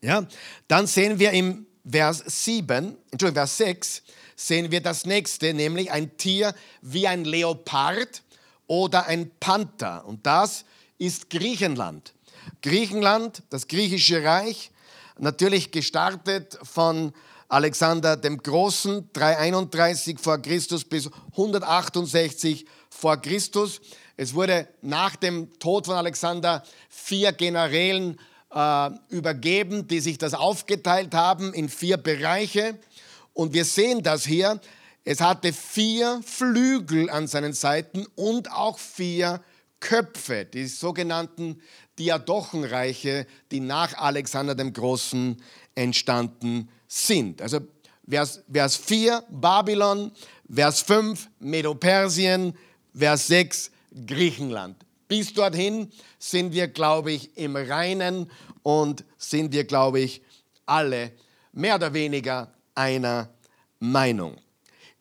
Ja? 0.02 0.28
Dann 0.68 0.88
sehen 0.88 1.20
wir 1.20 1.32
im 1.32 1.66
Vers 1.90 2.24
7, 2.26 2.96
Entschuldigung, 3.12 3.36
Vers 3.36 3.58
6, 3.58 4.04
sehen 4.36 4.72
wir 4.72 4.82
das 4.82 5.06
nächste, 5.06 5.54
nämlich 5.54 5.92
ein 5.92 6.18
Tier 6.18 6.54
wie 6.82 7.08
ein 7.08 7.26
Leopard 7.26 8.24
oder 8.68 9.08
ein 9.08 9.32
Panther. 9.40 10.06
Und 10.06 10.26
das 10.26 10.66
ist 10.98 11.30
Griechenland. 11.30 12.14
Griechenland, 12.62 13.44
das 13.50 13.68
griechische 13.68 14.24
Reich, 14.24 14.72
natürlich 15.18 15.72
gestartet 15.72 16.58
von 16.64 17.14
Alexander 17.48 18.16
dem 18.16 18.38
Großen, 18.38 19.10
331 19.14 20.20
vor 20.20 20.38
Christus 20.38 20.86
bis 20.86 21.10
168 21.32 22.66
vor 22.90 23.18
Christus. 23.18 23.82
Es 24.18 24.34
wurde 24.34 24.68
nach 24.82 25.16
dem 25.16 25.58
Tod 25.60 25.88
von 25.88 25.96
Alexander 25.96 26.64
vier 26.90 27.32
Generälen 27.32 28.20
äh, 28.54 28.90
übergeben, 29.10 29.88
die 29.88 30.00
sich 30.00 30.18
das 30.18 30.34
aufgeteilt 30.34 31.14
haben 31.14 31.54
in 31.54 31.70
vier 31.70 31.98
Bereiche. 31.98 32.78
Und 33.34 33.54
wir 33.54 33.66
sehen 33.66 34.04
das 34.04 34.26
hier. 34.26 34.60
Es 35.04 35.22
hatte 35.22 35.54
vier 35.54 36.22
Flügel 36.24 37.10
an 37.10 37.28
seinen 37.28 37.54
Seiten 37.54 38.06
und 38.16 38.52
auch 38.52 38.78
vier 38.78 39.42
Köpfe, 39.80 40.46
die 40.46 40.66
sogenannten 40.66 41.62
Diadochenreiche, 41.98 43.26
die 43.52 43.60
nach 43.60 43.94
Alexander 43.96 44.56
dem 44.56 44.74
Großen 44.74 45.42
entstanden 45.76 46.70
sind. 46.88 47.42
Also 47.42 47.60
Vers, 48.08 48.44
Vers 48.52 48.76
4 48.78 49.24
Babylon, 49.30 50.12
Vers 50.52 50.82
5 50.82 51.30
Medo-Persien, 51.40 52.58
Vers 52.94 53.28
6 53.28 53.72
Griechenland. 54.08 54.78
Bis 55.08 55.34
dorthin 55.34 55.92
sind 56.20 56.54
wir, 56.54 56.68
glaube 56.68 57.12
ich, 57.12 57.36
im 57.38 57.56
Reinen 57.56 58.30
und 58.64 59.04
sind 59.18 59.54
wir, 59.54 59.64
glaube 59.64 60.00
ich, 60.00 60.22
alle 60.66 61.12
mehr 61.52 61.76
oder 61.76 61.94
weniger 61.94 62.54
einer 62.76 63.30
Meinung. 63.80 64.38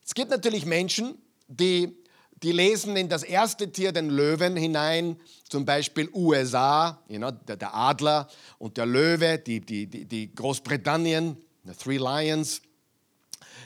Es 0.04 0.14
gibt 0.14 0.30
natürlich 0.30 0.64
Menschen, 0.64 1.18
die, 1.48 1.94
die 2.42 2.52
lesen 2.52 2.96
in 2.96 3.08
das 3.08 3.22
erste 3.22 3.70
Tier, 3.72 3.92
den 3.92 4.10
Löwen, 4.10 4.56
hinein, 4.56 5.16
zum 5.48 5.64
Beispiel 5.64 6.08
USA, 6.12 7.02
you 7.08 7.18
know, 7.18 7.30
der, 7.30 7.56
der 7.56 7.74
Adler 7.74 8.28
und 8.58 8.76
der 8.76 8.86
Löwe, 8.86 9.38
die, 9.38 9.60
die, 9.60 9.86
die, 9.86 10.34
Großbritannien, 10.34 11.36
The 11.64 11.72
Three 11.72 11.96
Lions. 11.96 12.62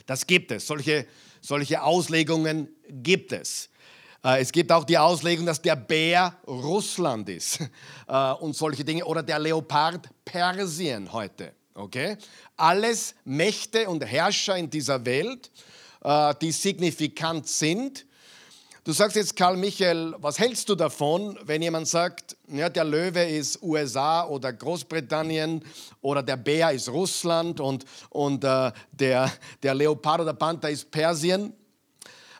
Das 0.05 0.25
gibt 0.25 0.51
es. 0.51 0.65
Solche, 0.65 1.05
solche 1.41 1.81
Auslegungen 1.83 2.69
gibt 2.89 3.31
es. 3.31 3.69
Äh, 4.23 4.41
es 4.41 4.51
gibt 4.51 4.71
auch 4.71 4.85
die 4.85 4.97
Auslegung, 4.97 5.45
dass 5.45 5.61
der 5.61 5.75
Bär 5.75 6.35
Russland 6.47 7.29
ist 7.29 7.59
äh, 8.07 8.31
und 8.33 8.55
solche 8.55 8.83
Dinge 8.83 9.05
oder 9.05 9.21
der 9.21 9.39
Leopard 9.39 10.09
Persien 10.25 11.11
heute. 11.11 11.53
Okay? 11.75 12.17
Alles 12.57 13.15
Mächte 13.23 13.87
und 13.87 14.03
Herrscher 14.03 14.57
in 14.57 14.69
dieser 14.69 15.05
Welt, 15.05 15.51
äh, 16.03 16.33
die 16.41 16.51
signifikant 16.51 17.47
sind 17.47 18.05
Du 18.85 18.91
sagst 18.91 19.15
jetzt, 19.15 19.37
Karl 19.37 19.55
Michael, 19.55 20.13
was 20.17 20.37
hältst 20.39 20.67
du 20.67 20.75
davon, 20.75 21.39
wenn 21.45 21.61
jemand 21.61 21.87
sagt, 21.87 22.35
ja, 22.49 22.67
der 22.67 22.83
Löwe 22.83 23.23
ist 23.23 23.63
USA 23.63 24.27
oder 24.27 24.51
Großbritannien 24.51 25.63
oder 26.01 26.21
der 26.21 26.35
Bär 26.35 26.69
ist 26.73 26.89
Russland 26.89 27.61
und, 27.61 27.85
und 28.09 28.43
äh, 28.43 28.73
der, 28.91 29.31
der 29.63 29.73
Leopard 29.73 30.19
oder 30.19 30.33
Panther 30.33 30.69
ist 30.69 30.91
Persien? 30.91 31.53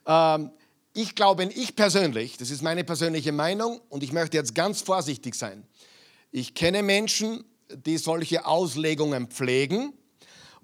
Ähm, 0.05 0.51
ich 0.91 1.15
glaube, 1.15 1.45
ich 1.45 1.77
persönlich, 1.77 2.35
das 2.35 2.51
ist 2.51 2.61
meine 2.61 2.83
persönliche 2.83 3.31
Meinung 3.31 3.79
und 3.87 4.03
ich 4.03 4.11
möchte 4.11 4.35
jetzt 4.35 4.53
ganz 4.53 4.81
vorsichtig 4.81 5.35
sein. 5.35 5.65
Ich 6.29 6.53
kenne 6.55 6.83
Menschen, 6.83 7.45
die 7.73 7.97
solche 7.97 8.45
Auslegungen 8.45 9.27
pflegen 9.27 9.93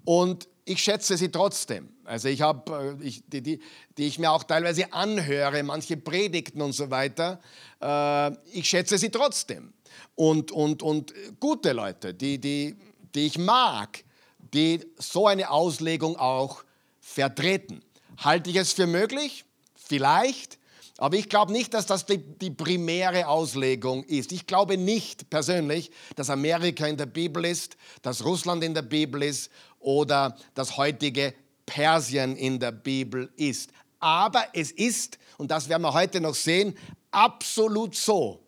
und 0.04 0.50
ich 0.66 0.84
schätze 0.84 1.16
sie 1.16 1.32
trotzdem. 1.32 1.88
Also 2.10 2.28
ich 2.28 2.42
habe, 2.42 2.98
äh, 3.00 3.22
die, 3.28 3.42
die, 3.42 3.60
die, 3.98 4.08
ich 4.08 4.18
mir 4.18 4.32
auch 4.32 4.44
teilweise 4.44 4.92
anhöre, 4.92 5.62
manche 5.62 5.96
Predigten 5.96 6.60
und 6.60 6.74
so 6.74 6.90
weiter, 6.90 7.40
äh, 7.80 8.32
ich 8.52 8.68
schätze 8.68 8.98
sie 8.98 9.12
trotzdem. 9.12 9.74
Und, 10.16 10.52
und, 10.52 10.82
und 10.82 11.14
gute 11.40 11.72
Leute, 11.72 12.16
die, 12.16 12.40
die, 12.40 12.76
die 13.14 13.28
ich 13.28 13.38
mag, 13.38 14.04
die 14.40 14.82
so 14.98 15.28
eine 15.28 15.52
Auslegung 15.52 16.18
auch 16.18 16.64
vertreten. 17.00 17.84
Halte 18.18 18.50
ich 18.50 18.56
es 18.56 18.74
für 18.74 18.88
möglich? 18.88 19.46
Vielleicht. 19.76 20.58
Aber 20.98 21.16
ich 21.16 21.30
glaube 21.30 21.52
nicht, 21.52 21.76
dass 21.76 21.86
das 21.86 22.08
die, 22.08 22.18
die, 22.18 22.50
primäre 22.50 23.28
Auslegung 23.28 24.04
ist. 24.06 24.32
Ich 24.32 24.48
glaube 24.48 24.78
nicht 24.78 25.30
persönlich, 25.30 25.92
dass 26.16 26.32
Amerika 26.32 26.88
in 26.88 26.98
der 26.98 27.06
Bibel 27.06 27.46
ist, 27.46 27.78
dass 28.02 28.26
Russland 28.26 28.64
in 28.64 28.74
der 28.74 28.82
Bibel 28.82 29.22
ist 29.22 29.52
oder 29.80 30.36
das 30.56 30.76
heutige 30.76 31.36
Persien 31.70 32.36
in 32.36 32.60
der 32.60 32.72
Bibel 32.72 33.32
ist. 33.38 33.70
Aber 34.00 34.48
es 34.54 34.72
ist, 34.72 35.20
und 35.38 35.52
das 35.52 35.70
werden 35.70 35.84
wir 35.84 35.94
heute 35.94 36.20
noch 36.20 36.34
sehen, 36.34 36.76
absolut 37.12 37.96
so, 37.96 38.44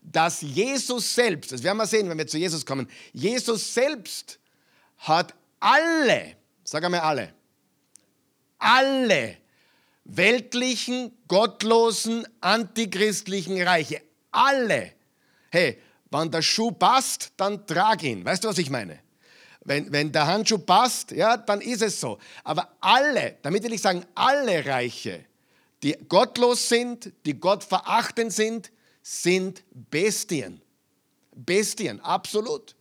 dass 0.00 0.42
Jesus 0.42 1.12
selbst, 1.12 1.50
das 1.50 1.62
werden 1.62 1.78
wir 1.78 1.86
sehen, 1.86 2.08
wenn 2.08 2.18
wir 2.18 2.26
zu 2.26 2.38
Jesus 2.38 2.64
kommen, 2.64 2.88
Jesus 3.12 3.74
selbst 3.74 4.38
hat 4.98 5.34
alle, 5.58 6.36
sag 6.62 6.84
einmal 6.84 7.00
alle, 7.00 7.34
alle 8.58 9.38
weltlichen, 10.04 11.12
gottlosen, 11.26 12.24
antichristlichen 12.40 13.60
Reiche, 13.60 14.02
alle, 14.30 14.92
hey, 15.50 15.80
wenn 16.10 16.30
der 16.30 16.42
Schuh 16.42 16.70
passt, 16.70 17.32
dann 17.36 17.66
trag 17.66 18.04
ihn. 18.04 18.24
Weißt 18.24 18.44
du, 18.44 18.48
was 18.48 18.58
ich 18.58 18.70
meine? 18.70 19.01
Wenn, 19.64 19.92
wenn 19.92 20.10
der 20.10 20.26
Handschuh 20.26 20.58
passt, 20.58 21.12
ja, 21.12 21.36
dann 21.36 21.60
ist 21.60 21.82
es 21.82 22.00
so. 22.00 22.18
Aber 22.42 22.68
alle, 22.80 23.36
damit 23.42 23.62
will 23.62 23.72
ich 23.72 23.80
sagen, 23.80 24.04
alle 24.14 24.64
Reiche, 24.66 25.24
die 25.82 25.96
gottlos 26.08 26.68
sind, 26.68 27.12
die 27.24 27.34
Gott 27.34 27.62
verachten 27.62 28.30
sind, 28.30 28.72
sind 29.02 29.62
Bestien. 29.72 30.60
Bestien, 31.34 32.00
absolut. 32.00 32.74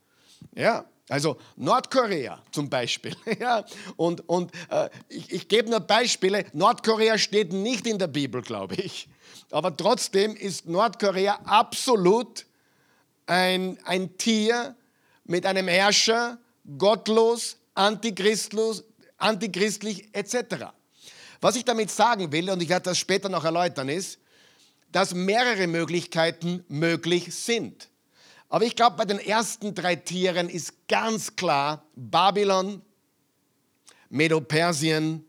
Ja, 0.56 0.86
also 1.10 1.38
Nordkorea 1.56 2.42
zum 2.52 2.70
Beispiel. 2.70 3.16
ja, 3.40 3.66
und 3.98 4.28
und 4.30 4.52
äh, 4.70 4.90
ich, 5.10 5.32
ich 5.32 5.48
gebe 5.48 5.70
nur 5.70 5.82
Beispiele. 5.82 6.46
Nordkorea 6.54 7.18
steht 7.18 7.54
nicht 7.54 7.86
in 7.86 8.00
der 8.00 8.08
Bibel, 8.08 8.42
glaube 8.42 8.76
ich. 8.76 9.08
Aber 9.52 9.76
trotzdem 9.76 10.36
ist 10.36 10.68
Nordkorea 10.68 11.42
absolut 11.44 12.46
ein, 13.26 13.78
ein 13.84 14.18
Tier 14.18 14.76
mit 15.26 15.46
einem 15.46 15.68
Herrscher, 15.68 16.38
gottlos, 16.78 17.58
antichristlos, 17.74 18.84
antichristlich 19.18 20.10
etc. 20.14 20.66
Was 21.40 21.56
ich 21.56 21.66
damit 21.66 21.90
sagen 21.90 22.32
will, 22.32 22.50
und 22.50 22.62
ich 22.62 22.70
werde 22.70 22.86
das 22.90 22.98
später 22.98 23.30
noch 23.30 23.44
erläutern, 23.44 23.90
ist, 23.90 24.20
dass 24.92 25.14
mehrere 25.14 25.68
Möglichkeiten 25.68 26.64
möglich 26.68 27.34
sind. 27.34 27.90
Aber 28.50 28.66
ich 28.66 28.76
glaube, 28.76 28.98
bei 28.98 29.06
den 29.06 29.20
ersten 29.20 29.74
drei 29.74 29.96
Tieren 29.96 30.50
ist 30.50 30.88
ganz 30.88 31.36
klar 31.36 31.86
Babylon, 31.96 32.82
Medo-Persien 34.10 35.26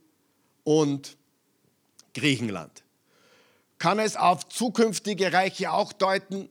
und 0.65 1.17
Griechenland. 2.15 2.83
Kann 3.79 3.99
es 4.01 4.17
auf 4.17 4.49
zukünftige 4.49 5.33
Reiche 5.33 5.73
auch 5.73 5.93
deuten? 5.93 6.51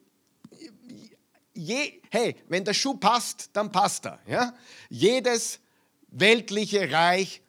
Je, 1.62 2.02
hey, 2.10 2.36
wenn 2.48 2.66
der 2.66 2.74
Schuh 2.74 2.96
passt, 2.96 3.52
dann 3.54 3.72
passt 3.72 4.08
er. 4.08 4.20
Ja? 4.26 4.56
Jedes 4.90 5.60
weltliche 6.08 6.92
Reich, 6.92 7.44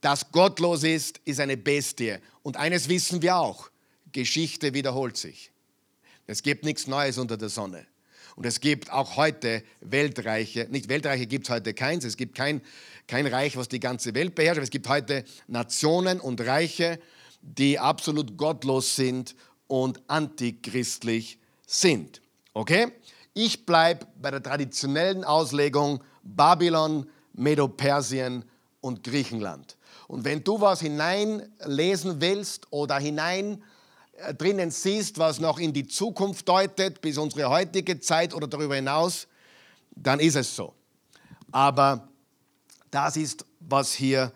das 0.00 0.32
gottlos 0.32 0.82
ist, 0.82 1.20
ist 1.24 1.38
eine 1.38 1.56
Bestie. 1.56 2.16
Und 2.42 2.56
eines 2.56 2.88
wissen 2.88 3.22
wir 3.22 3.36
auch, 3.36 3.70
Geschichte 4.10 4.74
wiederholt 4.74 5.16
sich. 5.16 5.52
Es 6.26 6.42
gibt 6.42 6.64
nichts 6.64 6.88
Neues 6.88 7.16
unter 7.16 7.36
der 7.36 7.48
Sonne. 7.48 7.86
Und 8.34 8.44
es 8.44 8.58
gibt 8.58 8.90
auch 8.90 9.16
heute 9.16 9.62
Weltreiche, 9.80 10.66
nicht 10.68 10.88
Weltreiche 10.88 11.26
gibt 11.28 11.46
es 11.46 11.50
heute 11.50 11.74
keins, 11.74 12.04
es 12.04 12.16
gibt 12.16 12.34
kein, 12.34 12.60
kein 13.06 13.28
Reich, 13.28 13.56
was 13.56 13.68
die 13.68 13.78
ganze 13.78 14.14
Welt 14.14 14.34
beherrscht, 14.34 14.58
aber 14.58 14.64
es 14.64 14.70
gibt 14.70 14.88
heute 14.88 15.24
Nationen 15.46 16.18
und 16.18 16.40
Reiche, 16.40 16.98
die 17.40 17.78
absolut 17.78 18.36
gottlos 18.36 18.96
sind 18.96 19.36
und 19.68 20.00
antichristlich 20.08 21.38
sind. 21.68 22.20
Okay? 22.54 22.92
Ich 23.34 23.64
bleibe 23.64 24.06
bei 24.20 24.30
der 24.30 24.42
traditionellen 24.42 25.24
Auslegung 25.24 26.02
Babylon, 26.22 27.06
Medo-Persien 27.32 28.44
und 28.80 29.02
Griechenland. 29.02 29.76
Und 30.08 30.24
wenn 30.24 30.44
du 30.44 30.60
was 30.60 30.80
hineinlesen 30.80 32.20
willst 32.20 32.66
oder 32.70 32.98
hinein 32.98 33.62
äh, 34.12 34.34
drinnen 34.34 34.70
siehst, 34.70 35.18
was 35.18 35.40
noch 35.40 35.58
in 35.58 35.72
die 35.72 35.86
Zukunft 35.86 36.46
deutet, 36.48 37.00
bis 37.00 37.16
unsere 37.16 37.48
heutige 37.48 37.98
Zeit 38.00 38.34
oder 38.34 38.46
darüber 38.46 38.74
hinaus, 38.74 39.26
dann 39.94 40.20
ist 40.20 40.36
es 40.36 40.54
so. 40.54 40.74
Aber 41.50 42.08
das 42.90 43.16
ist, 43.16 43.46
was 43.60 43.92
hier 43.92 44.32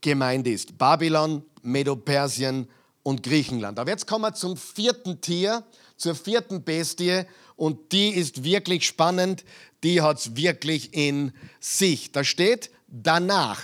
gemeint 0.00 0.46
ist. 0.46 0.76
Babylon, 0.76 1.44
Medo-Persien 1.62 2.68
und 3.02 3.22
Griechenland. 3.22 3.78
Aber 3.78 3.90
jetzt 3.90 4.06
kommen 4.06 4.24
wir 4.24 4.34
zum 4.34 4.56
vierten 4.56 5.20
Tier, 5.20 5.64
zur 5.96 6.14
vierten 6.14 6.62
Bestie 6.62 7.24
und 7.60 7.92
die 7.92 8.08
ist 8.08 8.42
wirklich 8.42 8.86
spannend, 8.86 9.44
die 9.82 10.00
hat 10.00 10.18
es 10.18 10.34
wirklich 10.34 10.94
in 10.94 11.32
sich. 11.60 12.10
Da 12.10 12.24
steht 12.24 12.70
danach. 12.88 13.62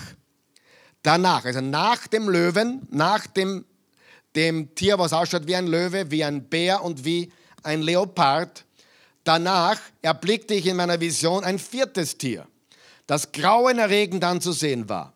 Danach, 1.03 1.47
also 1.47 1.61
nach 1.61 2.07
dem 2.07 2.29
Löwen, 2.29 2.87
nach 2.91 3.27
dem 3.27 3.65
dem 4.37 4.75
Tier, 4.75 4.99
was 4.99 5.15
ausschaut 5.15 5.47
wie 5.47 5.57
ein 5.57 5.67
Löwe, 5.67 6.11
wie 6.11 6.23
ein 6.23 6.45
Bär 6.45 6.85
und 6.85 7.05
wie 7.07 7.33
ein 7.63 7.81
Leopard. 7.81 8.65
Danach 9.25 9.81
erblickte 10.03 10.53
ich 10.53 10.67
in 10.67 10.77
meiner 10.77 11.01
Vision 11.01 11.43
ein 11.43 11.59
viertes 11.59 12.19
Tier, 12.19 12.47
das 13.07 13.33
grauenerregend 13.33 14.23
anzusehen 14.23 14.91
war. 14.91 15.15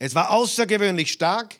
Es 0.00 0.16
war 0.16 0.30
außergewöhnlich 0.30 1.12
stark 1.12 1.54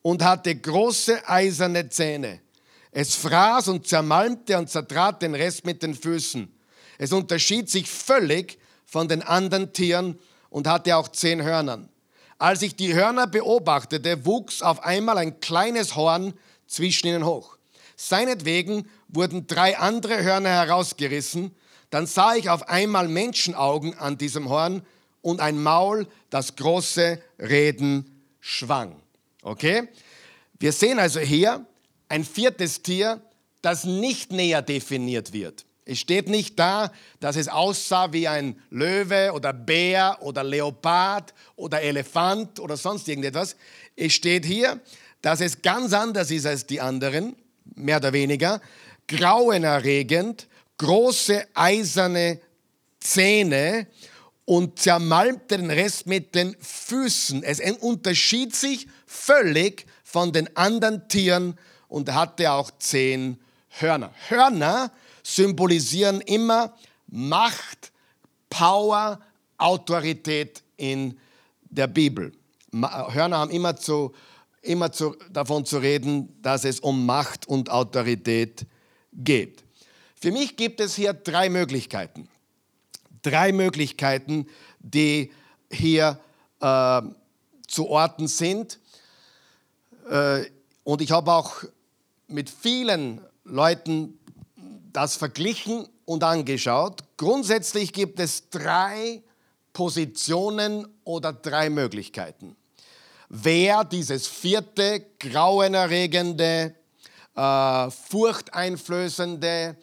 und 0.00 0.24
hatte 0.24 0.56
große 0.56 1.28
eiserne 1.28 1.90
Zähne. 1.90 2.40
Es 2.90 3.14
fraß 3.14 3.68
und 3.68 3.86
zermalmte 3.86 4.58
und 4.58 4.70
zertrat 4.70 5.22
den 5.22 5.34
Rest 5.34 5.64
mit 5.64 5.82
den 5.82 5.94
Füßen. 5.94 6.52
Es 6.98 7.12
unterschied 7.12 7.70
sich 7.70 7.88
völlig 7.88 8.58
von 8.84 9.08
den 9.08 9.22
anderen 9.22 9.72
Tieren 9.72 10.18
und 10.50 10.66
hatte 10.66 10.96
auch 10.96 11.08
zehn 11.08 11.42
Hörnern. 11.42 11.88
Als 12.38 12.62
ich 12.62 12.76
die 12.76 12.94
Hörner 12.94 13.26
beobachtete, 13.26 14.24
wuchs 14.24 14.62
auf 14.62 14.84
einmal 14.84 15.18
ein 15.18 15.40
kleines 15.40 15.96
Horn 15.96 16.34
zwischen 16.66 17.08
ihnen 17.08 17.24
hoch. 17.24 17.58
Seinetwegen 17.96 18.88
wurden 19.08 19.46
drei 19.46 19.76
andere 19.76 20.22
Hörner 20.22 20.50
herausgerissen. 20.50 21.54
Dann 21.90 22.06
sah 22.06 22.36
ich 22.36 22.48
auf 22.48 22.68
einmal 22.68 23.08
Menschenaugen 23.08 23.98
an 23.98 24.18
diesem 24.18 24.48
Horn 24.48 24.82
und 25.20 25.40
ein 25.40 25.60
Maul, 25.60 26.06
das 26.30 26.54
große 26.54 27.20
Reden 27.40 28.22
schwang. 28.40 28.94
Okay? 29.42 29.88
Wir 30.60 30.72
sehen 30.72 30.98
also 30.98 31.18
hier 31.20 31.66
ein 32.08 32.24
viertes 32.24 32.82
Tier, 32.82 33.20
das 33.62 33.84
nicht 33.84 34.32
näher 34.32 34.62
definiert 34.62 35.32
wird. 35.32 35.64
Es 35.84 35.98
steht 35.98 36.28
nicht 36.28 36.58
da, 36.58 36.92
dass 37.18 37.36
es 37.36 37.48
aussah 37.48 38.12
wie 38.12 38.28
ein 38.28 38.60
Löwe 38.70 39.32
oder 39.32 39.54
Bär 39.54 40.18
oder 40.20 40.44
Leopard 40.44 41.32
oder 41.56 41.80
Elefant 41.80 42.60
oder 42.60 42.76
sonst 42.76 43.08
irgendetwas. 43.08 43.56
Es 43.96 44.12
steht 44.12 44.44
hier, 44.44 44.80
dass 45.22 45.40
es 45.40 45.62
ganz 45.62 45.94
anders 45.94 46.30
ist 46.30 46.44
als 46.44 46.66
die 46.66 46.80
anderen, 46.80 47.36
mehr 47.74 47.96
oder 47.96 48.12
weniger. 48.12 48.60
Grauenerregend, 49.06 50.46
große 50.76 51.46
eiserne 51.54 52.38
Zähne 53.00 53.86
und 54.44 54.78
zermalmte 54.78 55.56
den 55.56 55.70
Rest 55.70 56.06
mit 56.06 56.34
den 56.34 56.54
Füßen. 56.60 57.42
Es 57.42 57.60
unterschied 57.80 58.54
sich 58.54 58.86
völlig 59.06 59.86
von 60.04 60.32
den 60.32 60.54
anderen 60.54 61.08
Tieren 61.08 61.58
und 61.88 62.12
hatte 62.12 62.52
auch 62.52 62.70
zehn 62.78 63.38
Hörner. 63.68 64.12
Hörner 64.28 64.92
symbolisieren 65.22 66.20
immer 66.20 66.74
Macht, 67.06 67.92
Power, 68.50 69.20
Autorität 69.56 70.62
in 70.76 71.18
der 71.62 71.86
Bibel. 71.86 72.32
Hörner 72.72 73.38
haben 73.38 73.50
immer, 73.50 73.76
zu, 73.76 74.14
immer 74.62 74.92
zu, 74.92 75.16
davon 75.30 75.64
zu 75.64 75.78
reden, 75.78 76.40
dass 76.42 76.64
es 76.64 76.80
um 76.80 77.06
Macht 77.06 77.48
und 77.48 77.70
Autorität 77.70 78.66
geht. 79.12 79.64
Für 80.20 80.32
mich 80.32 80.56
gibt 80.56 80.80
es 80.80 80.94
hier 80.94 81.12
drei 81.14 81.48
Möglichkeiten. 81.48 82.28
Drei 83.22 83.52
Möglichkeiten, 83.52 84.46
die 84.80 85.32
hier 85.70 86.20
äh, 86.60 87.02
zu 87.66 87.88
orten 87.88 88.28
sind. 88.28 88.78
Äh, 90.10 90.44
Und 90.84 91.02
ich 91.02 91.10
habe 91.10 91.32
auch 91.32 91.64
mit 92.28 92.50
vielen 92.50 93.20
Leuten 93.44 94.18
das 94.92 95.16
verglichen 95.16 95.88
und 96.04 96.22
angeschaut. 96.22 97.02
Grundsätzlich 97.16 97.92
gibt 97.92 98.20
es 98.20 98.48
drei 98.50 99.22
Positionen 99.72 100.86
oder 101.04 101.32
drei 101.32 101.70
Möglichkeiten. 101.70 102.56
Wer 103.28 103.84
dieses 103.84 104.26
vierte 104.26 105.04
grauenerregende, 105.18 106.74
äh, 107.34 107.90
furchteinflößende, 107.90 109.76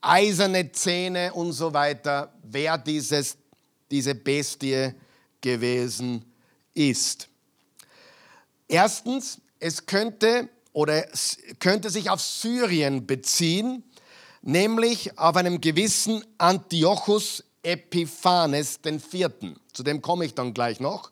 eiserne 0.00 0.70
Zähne 0.72 1.32
und 1.32 1.52
so 1.52 1.72
weiter, 1.72 2.32
wer 2.42 2.78
dieses, 2.78 3.36
diese 3.90 4.14
Bestie 4.14 4.92
gewesen 5.40 6.24
ist. 6.74 7.28
Erstens, 8.68 9.40
es 9.58 9.84
könnte 9.84 10.48
oder 10.78 11.04
könnte 11.58 11.90
sich 11.90 12.08
auf 12.08 12.20
Syrien 12.20 13.04
beziehen, 13.04 13.82
nämlich 14.42 15.18
auf 15.18 15.34
einem 15.34 15.60
gewissen 15.60 16.24
Antiochus 16.38 17.42
Epiphanes 17.64 18.78
IV. 18.86 19.28
Zu 19.72 19.82
dem 19.82 20.00
komme 20.02 20.24
ich 20.24 20.36
dann 20.36 20.54
gleich 20.54 20.78
noch. 20.78 21.10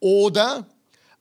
Oder 0.00 0.66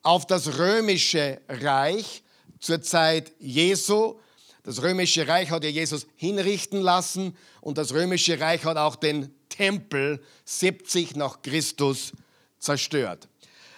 auf 0.02 0.26
das 0.26 0.58
römische 0.58 1.40
Reich 1.48 2.24
zur 2.60 2.82
Zeit 2.82 3.34
Jesu. 3.38 4.16
Das 4.64 4.82
römische 4.82 5.28
Reich 5.28 5.52
hat 5.52 5.64
ja 5.64 5.70
Jesus 5.70 6.08
hinrichten 6.16 6.82
lassen 6.82 7.38
und 7.62 7.78
das 7.78 7.94
römische 7.94 8.40
Reich 8.40 8.66
hat 8.66 8.78
auch 8.78 8.96
den 8.96 9.32
Tempel 9.50 10.24
70 10.46 11.16
nach 11.18 11.44
Christus 11.44 12.14
zerstört. 12.58 13.28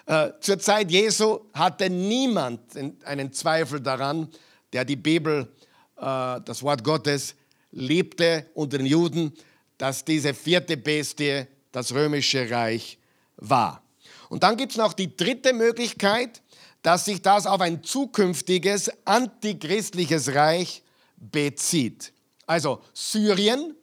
Äh, 0.07 0.31
zur 0.39 0.57
Zeit 0.57 0.89
Jesu 0.89 1.41
hatte 1.53 1.89
niemand 1.89 2.61
einen 3.03 3.33
Zweifel 3.33 3.81
daran, 3.81 4.29
der 4.71 4.85
die 4.85 4.95
Bibel, 4.95 5.53
äh, 5.97 6.39
das 6.45 6.63
Wort 6.63 6.81
Gottes, 6.81 7.35
liebte 7.71 8.49
unter 8.53 8.77
den 8.77 8.87
Juden, 8.87 9.33
dass 9.77 10.05
diese 10.05 10.33
vierte 10.33 10.77
Bestie 10.77 11.45
das 11.73 11.93
römische 11.93 12.49
Reich 12.49 12.97
war. 13.35 13.83
Und 14.29 14.43
dann 14.43 14.55
gibt 14.55 14.71
es 14.71 14.77
noch 14.77 14.93
die 14.93 15.15
dritte 15.15 15.51
Möglichkeit, 15.51 16.41
dass 16.81 17.03
sich 17.03 17.21
das 17.21 17.45
auf 17.45 17.59
ein 17.59 17.83
zukünftiges 17.83 18.89
antichristliches 19.03 20.33
Reich 20.33 20.83
bezieht. 21.17 22.13
Also 22.45 22.81
Syrien 22.93 23.75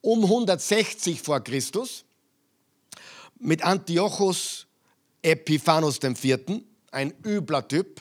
um 0.00 0.24
160 0.24 1.20
vor 1.20 1.40
Christus 1.40 2.06
mit 3.38 3.62
Antiochus 3.62 4.65
Epiphanos 5.22 5.98
IV., 6.02 6.62
ein 6.90 7.12
übler 7.24 7.66
Typ, 7.66 8.00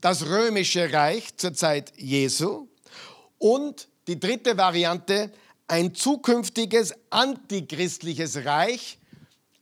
das 0.00 0.26
römische 0.26 0.92
Reich 0.92 1.36
zur 1.36 1.54
Zeit 1.54 1.92
Jesu 1.96 2.68
und 3.38 3.88
die 4.06 4.18
dritte 4.18 4.56
Variante, 4.56 5.32
ein 5.68 5.94
zukünftiges 5.94 6.92
antichristliches 7.10 8.44
Reich, 8.44 8.98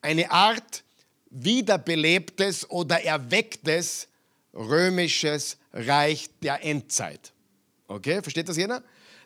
eine 0.02 0.30
Art 0.30 0.83
wiederbelebtes 1.30 2.68
oder 2.70 3.04
erwecktes 3.04 4.09
römisches 4.52 5.59
Reich 5.72 6.30
der 6.42 6.64
Endzeit. 6.64 7.33
Okay, 7.87 8.22
versteht 8.22 8.48
das 8.48 8.56
jeder? 8.56 8.83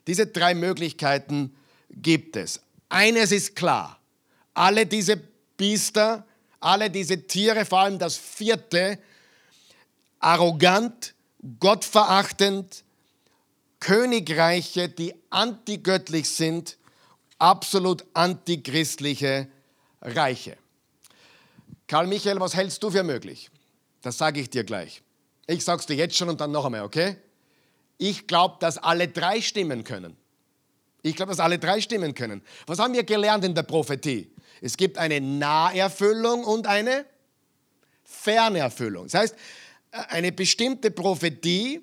Diese 0.06 0.26
drei 0.26 0.54
Möglichkeiten 0.54 1.54
gibt 1.90 2.36
es. 2.36 2.60
Eines 2.88 3.32
ist 3.32 3.56
klar, 3.56 3.98
alle 4.52 4.86
diese 4.86 5.16
Biester, 5.56 6.26
alle 6.64 6.90
diese 6.90 7.26
Tiere, 7.26 7.64
vor 7.64 7.80
allem 7.80 7.98
das 7.98 8.16
vierte, 8.16 8.98
arrogant, 10.18 11.14
gottverachtend, 11.60 12.84
Königreiche, 13.80 14.88
die 14.88 15.14
antigöttlich 15.28 16.30
sind, 16.30 16.78
absolut 17.38 18.04
antichristliche 18.14 19.48
Reiche. 20.00 20.56
Karl 21.86 22.06
Michael, 22.06 22.40
was 22.40 22.54
hältst 22.54 22.82
du 22.82 22.90
für 22.90 23.02
möglich? 23.02 23.50
Das 24.00 24.16
sage 24.16 24.40
ich 24.40 24.48
dir 24.48 24.64
gleich. 24.64 25.02
Ich 25.46 25.64
sage 25.64 25.80
es 25.80 25.86
dir 25.86 25.96
jetzt 25.96 26.16
schon 26.16 26.30
und 26.30 26.40
dann 26.40 26.50
noch 26.50 26.64
einmal, 26.64 26.82
okay? 26.82 27.16
Ich 27.98 28.26
glaube, 28.26 28.56
dass 28.60 28.78
alle 28.78 29.08
drei 29.08 29.42
stimmen 29.42 29.84
können. 29.84 30.16
Ich 31.02 31.16
glaube, 31.16 31.30
dass 31.30 31.40
alle 31.40 31.58
drei 31.58 31.82
stimmen 31.82 32.14
können. 32.14 32.42
Was 32.66 32.78
haben 32.78 32.94
wir 32.94 33.04
gelernt 33.04 33.44
in 33.44 33.54
der 33.54 33.62
Prophetie? 33.64 34.30
Es 34.60 34.76
gibt 34.76 34.98
eine 34.98 35.20
Naherfüllung 35.20 36.44
und 36.44 36.66
eine 36.66 37.04
Fernerfüllung. 38.02 39.04
Das 39.04 39.14
heißt, 39.14 39.34
eine 39.90 40.32
bestimmte 40.32 40.90
Prophetie 40.90 41.82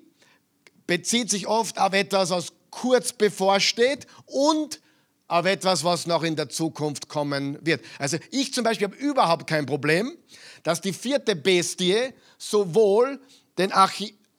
bezieht 0.86 1.30
sich 1.30 1.46
oft 1.46 1.78
auf 1.78 1.92
etwas, 1.92 2.30
was 2.30 2.52
kurz 2.70 3.12
bevorsteht 3.12 4.06
und 4.26 4.80
auf 5.28 5.46
etwas, 5.46 5.82
was 5.84 6.06
noch 6.06 6.22
in 6.22 6.36
der 6.36 6.48
Zukunft 6.50 7.08
kommen 7.08 7.58
wird. 7.64 7.82
Also 7.98 8.18
ich 8.30 8.52
zum 8.52 8.64
Beispiel 8.64 8.88
habe 8.88 8.96
überhaupt 8.96 9.46
kein 9.46 9.64
Problem, 9.64 10.16
dass 10.62 10.80
die 10.80 10.92
vierte 10.92 11.34
Bestie 11.34 12.12
sowohl 12.36 13.18
den 13.56 13.72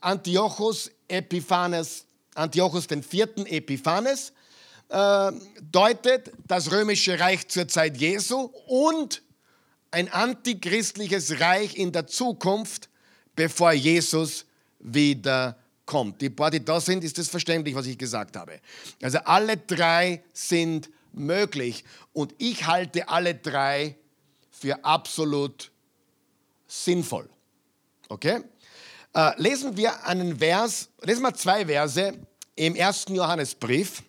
Antiochus 0.01 0.91
Epiphanes, 1.07 2.05
Antiochus 2.35 2.87
den 2.87 3.01
vierten 3.01 3.45
Epiphanes, 3.45 4.33
äh, 4.93 5.32
deutet 5.71 6.32
das 6.47 6.71
römische 6.71 7.19
Reich 7.19 7.47
zur 7.47 7.67
Zeit 7.67 7.97
Jesu 7.97 8.51
und 8.67 9.23
ein 9.89 10.08
antichristliches 10.12 11.39
Reich 11.39 11.75
in 11.75 11.91
der 11.91 12.06
Zukunft, 12.06 12.89
bevor 13.36 13.73
Jesus 13.73 14.45
wiederkommt. 14.79 16.21
Die 16.21 16.29
paar, 16.29 16.51
die 16.51 16.63
da 16.63 16.79
sind, 16.79 17.03
ist 17.03 17.17
es 17.17 17.27
verständlich, 17.27 17.73
was 17.73 17.88
ich 17.88 17.97
gesagt 17.97 18.38
habe. 18.38 18.60
Also 19.01 19.17
alle 19.19 19.58
drei 19.58 20.23
sind 20.32 20.89
möglich 21.12 21.84
und 22.13 22.36
ich 22.38 22.67
halte 22.67 23.10
alle 23.10 23.34
drei 23.34 23.95
für 24.51 24.86
absolut 24.86 25.71
sinnvoll. 26.67 27.27
Okay? 28.10 28.41
Äh, 29.15 29.41
lesen 29.41 29.75
wir 29.75 30.06
einen 30.06 30.38
Vers, 30.38 30.89
lesen 31.01 31.23
wir 31.23 31.34
zwei 31.34 31.65
Verse 31.65 32.13
im 32.56 32.75
ersten 32.75 33.15
Johannesbrief 33.15 34.03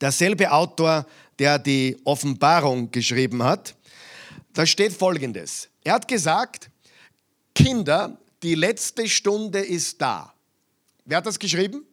derselbe 0.00 0.50
Autor, 0.50 1.06
der 1.38 1.58
die 1.58 1.96
Offenbarung 2.04 2.90
geschrieben 2.90 3.42
hat. 3.42 3.74
Da 4.52 4.66
steht 4.66 4.92
folgendes. 4.92 5.68
Er 5.84 5.94
hat 5.94 6.08
gesagt, 6.08 6.70
Kinder, 7.54 8.18
die 8.42 8.54
letzte 8.54 9.08
Stunde 9.08 9.60
ist 9.60 10.00
da. 10.00 10.32
Wer 11.04 11.18
hat 11.18 11.26
das 11.26 11.38
geschrieben? 11.38 11.84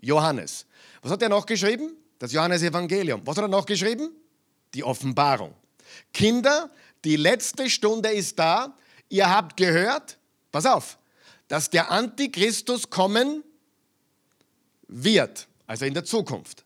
Johannes. 0.00 0.66
Was 1.02 1.12
hat 1.12 1.22
er 1.22 1.28
noch 1.28 1.46
geschrieben? 1.46 1.92
Das 2.18 2.32
Johannesevangelium. 2.32 3.22
Was 3.24 3.36
hat 3.36 3.44
er 3.44 3.48
noch 3.48 3.66
geschrieben? 3.66 4.10
Die 4.74 4.82
Offenbarung. 4.82 5.54
Kinder, 6.12 6.70
die 7.04 7.16
letzte 7.16 7.70
Stunde 7.70 8.10
ist 8.10 8.38
da. 8.38 8.76
Ihr 9.08 9.28
habt 9.28 9.56
gehört, 9.56 10.18
pass 10.50 10.66
auf, 10.66 10.98
dass 11.48 11.70
der 11.70 11.90
Antichristus 11.90 12.90
kommen 12.90 13.44
wird, 14.88 15.46
also 15.66 15.84
in 15.84 15.94
der 15.94 16.04
Zukunft. 16.04 16.65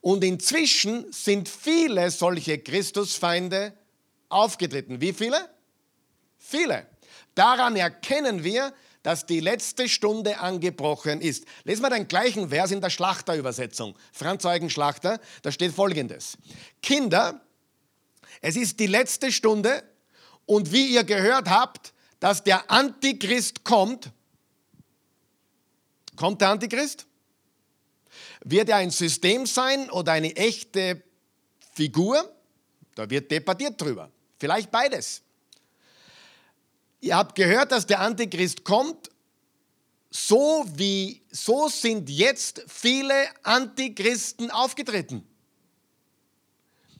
Und 0.00 0.24
inzwischen 0.24 1.12
sind 1.12 1.48
viele 1.48 2.10
solche 2.10 2.58
Christusfeinde 2.58 3.74
aufgetreten. 4.28 5.00
Wie 5.00 5.12
viele? 5.12 5.48
Viele. 6.38 6.86
Daran 7.34 7.76
erkennen 7.76 8.42
wir, 8.42 8.72
dass 9.02 9.26
die 9.26 9.40
letzte 9.40 9.88
Stunde 9.88 10.40
angebrochen 10.40 11.20
ist. 11.20 11.44
Lesen 11.64 11.82
wir 11.82 11.90
den 11.90 12.08
gleichen 12.08 12.50
Vers 12.50 12.70
in 12.70 12.80
der 12.80 12.90
Schlachterübersetzung. 12.90 13.96
Franz 14.12 14.44
Eugen 14.44 14.70
Schlachter, 14.70 15.20
da 15.42 15.52
steht 15.52 15.72
folgendes. 15.72 16.36
Kinder, 16.82 17.40
es 18.40 18.56
ist 18.56 18.78
die 18.80 18.86
letzte 18.86 19.32
Stunde 19.32 19.82
und 20.46 20.72
wie 20.72 20.88
ihr 20.88 21.04
gehört 21.04 21.48
habt, 21.48 21.92
dass 22.20 22.44
der 22.44 22.70
Antichrist 22.70 23.64
kommt. 23.64 24.10
Kommt 26.16 26.40
der 26.42 26.50
Antichrist? 26.50 27.06
Wird 28.44 28.68
er 28.68 28.76
ein 28.76 28.90
System 28.90 29.46
sein 29.46 29.90
oder 29.90 30.12
eine 30.12 30.34
echte 30.36 31.02
Figur? 31.74 32.34
Da 32.94 33.08
wird 33.08 33.30
debattiert 33.30 33.80
drüber. 33.80 34.10
Vielleicht 34.38 34.70
beides. 34.70 35.22
Ihr 37.00 37.16
habt 37.16 37.34
gehört, 37.34 37.72
dass 37.72 37.86
der 37.86 38.00
Antichrist 38.00 38.64
kommt. 38.64 39.10
So 40.10 40.64
wie, 40.74 41.22
so 41.30 41.68
sind 41.68 42.10
jetzt 42.10 42.64
viele 42.66 43.14
Antichristen 43.42 44.50
aufgetreten. 44.50 45.26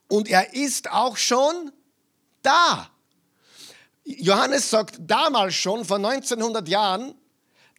und 0.09 0.29
er 0.29 0.53
ist 0.53 0.91
auch 0.91 1.17
schon 1.17 1.73
da. 2.43 2.91
Johannes 4.05 4.69
sagt 4.69 4.97
damals 5.01 5.55
schon, 5.55 5.87
vor 5.87 5.97
1900 5.97 6.69
Jahren, 6.69 7.15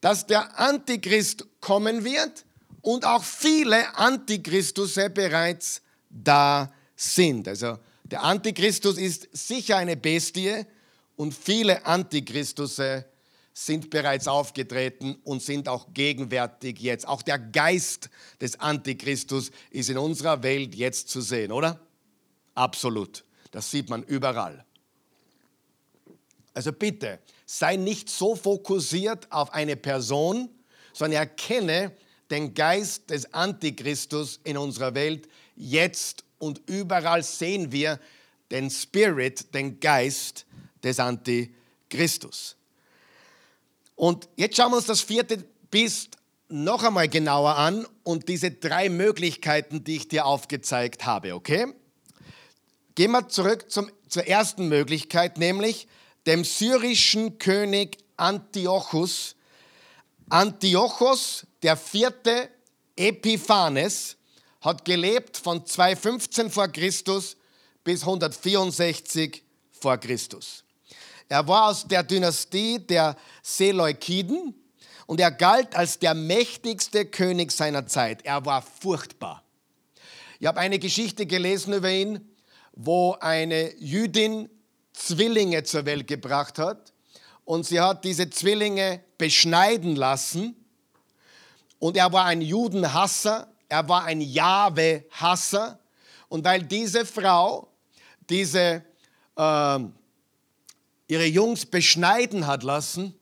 dass 0.01 0.25
der 0.25 0.59
Antichrist 0.59 1.45
kommen 1.61 2.03
wird 2.03 2.45
und 2.81 3.05
auch 3.05 3.23
viele 3.23 3.95
Antichristusse 3.95 5.11
bereits 5.11 5.83
da 6.09 6.73
sind. 6.95 7.47
Also 7.47 7.77
der 8.11 8.23
Antichristus 8.23 8.97
ist 8.97 9.27
sicher 9.33 9.77
eine 9.77 9.97
Bestie 9.97 10.65
und 11.15 11.33
viele 11.33 11.85
Antichristusse 11.85 13.05
sind 13.53 13.89
bereits 13.89 14.27
aufgetreten 14.27 15.17
und 15.23 15.41
sind 15.41 15.67
auch 15.67 15.93
gegenwärtig 15.93 16.79
jetzt. 16.79 17.07
Auch 17.07 17.23
der 17.23 17.39
Geist 17.39 18.09
des 18.39 18.59
Antichristus 18.59 19.51
ist 19.71 19.89
in 19.89 19.97
unserer 19.97 20.43
Welt 20.43 20.75
jetzt 20.75 21.09
zu 21.09 21.21
sehen, 21.21 21.51
oder? 21.51 21.79
Absolut. 22.53 23.23
Das 23.51 23.71
sieht 23.71 23.89
man 23.89 24.03
überall. 24.03 24.63
Also 26.53 26.71
bitte, 26.71 27.19
sei 27.45 27.75
nicht 27.75 28.09
so 28.09 28.35
fokussiert 28.35 29.31
auf 29.31 29.53
eine 29.53 29.75
Person, 29.75 30.49
sondern 30.93 31.21
erkenne 31.21 31.91
den 32.29 32.53
Geist 32.53 33.09
des 33.09 33.33
Antichristus 33.33 34.39
in 34.43 34.57
unserer 34.57 34.93
Welt 34.93 35.27
jetzt 35.55 36.23
und 36.39 36.61
überall 36.67 37.23
sehen 37.23 37.71
wir 37.71 37.99
den 38.51 38.69
Spirit, 38.69 39.53
den 39.53 39.79
Geist 39.79 40.45
des 40.83 40.99
Antichristus. 40.99 42.55
Und 43.95 44.29
jetzt 44.35 44.55
schauen 44.55 44.71
wir 44.71 44.77
uns 44.77 44.85
das 44.85 45.01
vierte 45.01 45.43
bis 45.71 46.09
noch 46.49 46.83
einmal 46.83 47.09
genauer 47.09 47.55
an 47.55 47.85
und 48.03 48.29
diese 48.29 48.51
drei 48.51 48.89
Möglichkeiten, 48.89 49.83
die 49.83 49.97
ich 49.97 50.07
dir 50.07 50.25
aufgezeigt 50.25 51.05
habe, 51.05 51.35
okay? 51.35 51.73
Gehen 52.95 53.11
wir 53.11 53.27
zurück 53.27 53.69
zum, 53.69 53.91
zur 54.07 54.27
ersten 54.27 54.69
Möglichkeit, 54.69 55.37
nämlich 55.37 55.87
dem 56.25 56.43
syrischen 56.43 57.37
König 57.37 57.97
Antiochus. 58.15 59.35
Antiochos, 60.29 61.45
der 61.63 61.77
vierte 61.77 62.49
Epiphanes, 62.95 64.16
hat 64.67 64.83
gelebt 64.83 65.37
von 65.37 65.65
215 65.65 66.51
vor 66.51 66.67
Christus 66.67 67.37
bis 67.85 68.01
164 68.01 69.41
vor 69.71 69.97
Christus. 69.97 70.65
Er 71.29 71.47
war 71.47 71.69
aus 71.69 71.87
der 71.87 72.03
Dynastie 72.03 72.77
der 72.77 73.15
Seleukiden 73.41 74.53
und 75.05 75.21
er 75.21 75.31
galt 75.31 75.73
als 75.73 75.99
der 75.99 76.13
mächtigste 76.13 77.05
König 77.05 77.53
seiner 77.53 77.87
Zeit. 77.87 78.25
Er 78.25 78.45
war 78.45 78.61
furchtbar. 78.61 79.41
Ich 80.37 80.47
habe 80.47 80.59
eine 80.59 80.79
Geschichte 80.79 81.25
gelesen 81.25 81.73
über 81.73 81.89
ihn, 81.89 82.29
wo 82.73 83.13
eine 83.21 83.73
Jüdin 83.77 84.49
Zwillinge 84.91 85.63
zur 85.63 85.85
Welt 85.85 86.07
gebracht 86.07 86.59
hat 86.59 86.91
und 87.45 87.65
sie 87.65 87.79
hat 87.79 88.03
diese 88.03 88.29
Zwillinge 88.29 89.01
beschneiden 89.17 89.95
lassen 89.95 90.57
und 91.79 91.95
er 91.95 92.11
war 92.11 92.25
ein 92.25 92.41
Judenhasser, 92.41 93.47
er 93.69 93.87
war 93.87 94.05
ein 94.05 94.21
Jahwe-Hasser. 94.21 95.79
Und 96.29 96.43
weil 96.43 96.63
diese 96.63 97.05
Frau 97.05 97.67
diese, 98.29 98.83
äh, 99.35 99.79
ihre 101.07 101.25
Jungs 101.25 101.65
beschneiden 101.65 102.47
hat 102.47 102.63
lassen, 102.63 103.13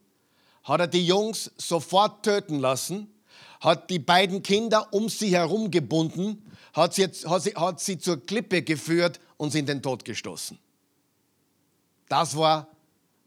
hat 0.64 0.80
er 0.80 0.88
die 0.88 1.06
Jungs 1.06 1.52
sofort 1.58 2.24
töten 2.24 2.60
lassen, 2.60 3.14
hat 3.60 3.90
die 3.90 4.00
beiden 4.00 4.42
Kinder 4.42 4.92
um 4.94 5.10
sie 5.10 5.36
herum 5.36 5.70
gebunden, 5.70 6.52
hat 6.74 6.94
sie, 6.96 7.06
hat 7.06 7.44
sie, 7.44 7.52
hat 7.52 7.80
sie 7.80 8.00
zur 8.00 8.26
Klippe 8.26 8.64
geführt 8.64 9.20
und 9.38 9.52
sie 9.52 9.60
in 9.60 9.66
den 9.66 9.82
Tod 9.82 10.04
gestoßen. 10.04 10.58
Das 12.10 12.36
war 12.36 12.68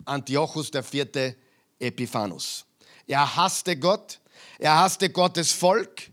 Antiochus 0.05 0.71
IV. 0.73 1.35
Epiphanus. 1.81 2.65
Er 3.07 3.37
hasste 3.37 3.77
Gott, 3.77 4.19
er 4.59 4.81
hasste 4.81 5.11
Gottes 5.11 5.53
Volk, 5.53 6.11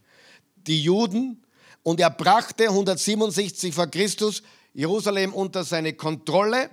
die 0.67 0.82
Juden 0.82 1.43
und 1.84 1.99
er 1.99 2.10
brachte 2.10 2.69
167 2.69 3.73
vor 3.73 3.88
Christus 3.88 4.43
Jerusalem 4.73 5.34
unter 5.34 5.63
seine 5.63 5.93
Kontrolle. 5.93 6.69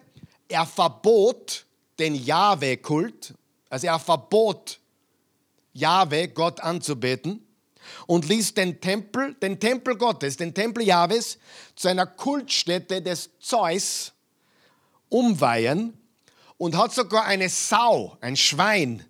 Er 0.48 0.66
verbot 0.66 1.66
den 1.98 2.14
Jahwe-Kult, 2.14 3.34
also 3.68 3.86
er 3.86 3.98
verbot 3.98 4.80
Jahwe, 5.72 6.28
Gott 6.28 6.60
anzubeten 6.60 7.46
und 8.06 8.28
ließ 8.28 8.54
den 8.54 8.80
Tempel, 8.80 9.34
den 9.34 9.58
Tempel 9.60 9.96
Gottes, 9.96 10.36
den 10.36 10.54
Tempel 10.54 10.84
Jahwes 10.84 11.38
zu 11.76 11.88
einer 11.88 12.06
Kultstätte 12.06 13.02
des 13.02 13.30
Zeus 13.38 14.12
umweihen 15.08 15.98
und 16.58 16.76
hat 16.76 16.92
sogar 16.92 17.24
eine 17.24 17.48
Sau, 17.48 18.16
ein 18.20 18.36
Schwein 18.36 19.04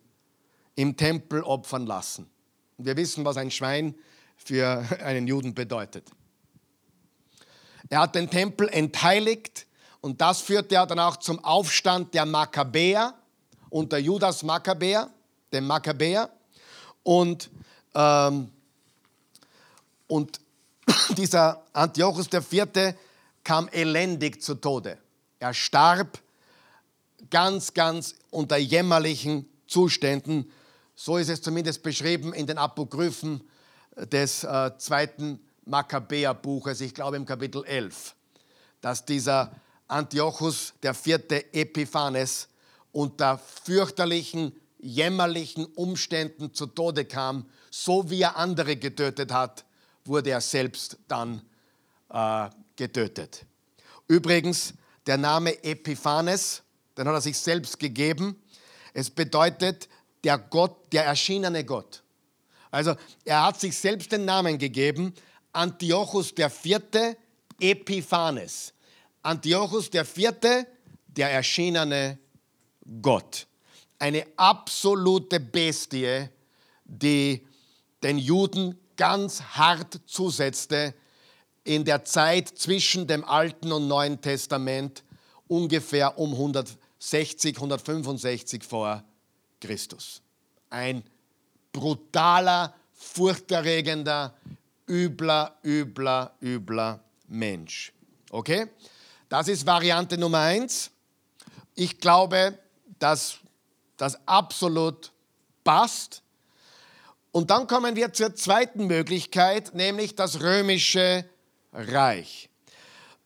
im 0.75 0.97
Tempel 0.97 1.43
opfern 1.43 1.87
lassen. 1.87 2.31
Wir 2.79 2.97
wissen, 2.97 3.25
was 3.25 3.37
ein 3.37 3.51
Schwein 3.51 3.95
für 4.45 4.85
einen 5.05 5.27
Juden 5.27 5.55
bedeutet. 5.55 6.11
Er 7.89 8.01
hat 8.01 8.15
den 8.15 8.31
Tempel 8.31 8.69
entheiligt 8.69 9.67
und 10.01 10.21
das 10.21 10.41
führte 10.41 10.75
ja 10.75 10.87
dann 10.87 10.99
auch 10.99 11.17
zum 11.17 11.43
Aufstand 11.45 12.15
der 12.15 12.27
Makkabäer 12.27 13.15
unter 13.73 13.99
Judas 13.99 14.43
Makkabäer, 14.43 15.11
dem 15.53 15.67
Makkabäer. 15.67 16.29
Und, 17.03 17.51
ähm, 17.95 18.51
und 20.07 20.41
dieser 21.17 21.63
Antiochus 21.73 22.29
IV. 22.33 22.95
kam 23.43 23.69
elendig 23.69 24.43
zu 24.43 24.55
Tode. 24.55 24.99
Er 25.39 25.55
starb 25.55 26.19
ganz, 27.31 27.75
ganz 27.75 28.15
unter 28.31 28.57
jämmerlichen 28.57 29.49
Zuständen. 29.67 30.51
So 30.95 31.17
ist 31.17 31.31
es 31.31 31.43
zumindest 31.43 31.83
beschrieben 31.83 32.33
in 32.35 32.47
den 32.47 32.59
Apokryphen 32.59 33.43
des 33.97 34.45
äh, 34.45 34.71
zweiten 34.79 35.41
Makkabäerbuches, 35.65 36.81
ich 36.81 36.95
glaube 36.95 37.17
im 37.17 37.27
Kapitel 37.27 37.65
11, 37.65 38.15
dass 38.81 39.05
dieser 39.05 39.53
Antiochus, 39.89 40.75
der 40.83 40.95
vierte 40.95 41.53
Epiphanes, 41.53 42.49
unter 42.93 43.39
fürchterlichen, 43.39 44.53
jämmerlichen 44.79 45.67
Umständen 45.67 46.53
zu 46.53 46.67
Tode 46.67 47.05
kam, 47.05 47.47
so 47.71 48.11
wie 48.11 48.23
er 48.23 48.37
andere 48.37 48.77
getötet 48.77 49.33
hat, 49.33 49.65
wurde 50.05 50.31
er 50.31 50.41
selbst 50.41 50.99
dann 51.09 51.43
äh, 52.11 52.49
getötet. 52.77 53.47
Übrigens, 54.09 54.75
der 55.07 55.17
Name 55.17 55.63
Epiphanes, 55.63 56.63
den 56.97 57.07
hat 57.07 57.15
er 57.15 57.21
sich 57.21 57.39
selbst 57.39 57.79
gegeben. 57.79 58.37
Es 58.93 59.09
bedeutet 59.09 59.89
der 60.25 60.39
Gott, 60.39 60.93
der 60.93 61.07
erschienene 61.07 61.65
Gott. 61.65 62.02
Also 62.73 62.97
er 63.25 63.45
hat 63.45 63.61
sich 63.61 63.77
selbst 63.77 64.11
den 64.11 64.25
Namen 64.25 64.59
gegeben, 64.59 65.15
Antiochus 65.53 66.33
IV. 66.37 67.17
Epiphanes. 67.61 68.73
Antiochus 69.23 69.91
IV., 69.93 70.67
der 71.07 71.31
erschienene 71.31 72.19
Gott. 73.01 73.47
Eine 73.99 74.27
absolute 74.37 75.39
Bestie, 75.39 76.29
die 76.85 77.47
den 78.03 78.19
Juden 78.19 78.77
ganz 78.97 79.43
hart 79.43 80.01
zusetzte 80.07 80.95
in 81.65 81.85
der 81.85 82.05
Zeit 82.05 82.49
zwischen 82.49 83.07
dem 83.07 83.25
Alten 83.25 83.71
und 83.71 83.87
Neuen 83.87 84.21
Testament, 84.21 85.05
ungefähr 85.47 86.19
um 86.19 86.33
160, 86.33 87.55
165 87.57 88.65
vor 88.65 89.05
Christus. 89.61 90.23
Ein 90.71 91.05
brutaler, 91.73 92.75
furchterregender, 92.93 94.35
übler, 94.89 95.57
übler, 95.65 96.33
übler 96.41 97.01
Mensch. 97.29 97.93
Okay? 98.31 98.69
Das 99.29 99.49
ist 99.49 99.67
Variante 99.67 100.19
Nummer 100.19 100.41
eins. 100.41 100.91
Ich 101.75 101.99
glaube, 101.99 102.59
dass 102.99 103.39
das 103.97 104.19
absolut 104.27 105.13
passt. 105.65 106.23
Und 107.31 107.51
dann 107.51 107.67
kommen 107.67 107.97
wir 107.97 108.13
zur 108.13 108.35
zweiten 108.35 108.87
Möglichkeit, 108.87 109.75
nämlich 109.75 110.15
das 110.15 110.43
römische 110.43 111.25
Reich, 111.73 112.51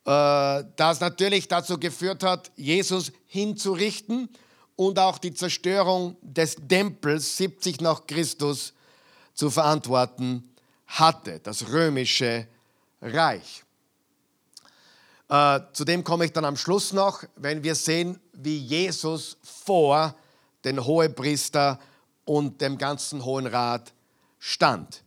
äh, 0.05 0.63
das 0.77 1.01
natürlich 1.01 1.49
dazu 1.49 1.81
geführt 1.81 2.23
hat, 2.23 2.53
Jesus 2.55 3.11
hinzurichten 3.27 4.29
und 4.77 4.99
auch 4.99 5.19
die 5.19 5.35
Zerstörung 5.35 6.17
des 6.21 6.57
Tempels 6.69 7.37
70 7.39 7.81
nach 7.81 8.07
Christus 8.07 8.75
zu 9.35 9.51
verantworten 9.51 10.55
hatte, 10.87 11.41
das 11.41 11.69
römische 11.69 12.47
Reich. 13.01 13.65
Äh, 15.29 15.61
zu 15.73 15.85
dem 15.85 16.05
komme 16.05 16.27
ich 16.27 16.33
dann 16.33 16.45
am 16.45 16.57
Schluss 16.57 16.93
noch, 16.93 17.25
wenn 17.37 17.65
wir 17.65 17.75
sehen, 17.75 18.21
wie 18.33 18.59
Jesus 18.59 19.37
vor 19.43 20.15
den 20.65 20.85
Hohepriester 20.85 21.81
und 22.25 22.61
dem 22.61 22.79
ganzen 22.79 23.25
Hohen 23.25 23.47
Rat 23.47 23.93
stand. 24.39 25.03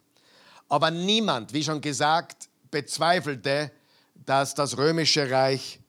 Aber 0.67 0.91
niemand, 0.91 1.53
wie 1.53 1.63
schon 1.63 1.82
gesagt, 1.82 2.49
bezweifelte, 2.69 3.71
dass 4.13 4.53
das 4.53 4.77
römische 4.77 5.29
Reich 5.32 5.79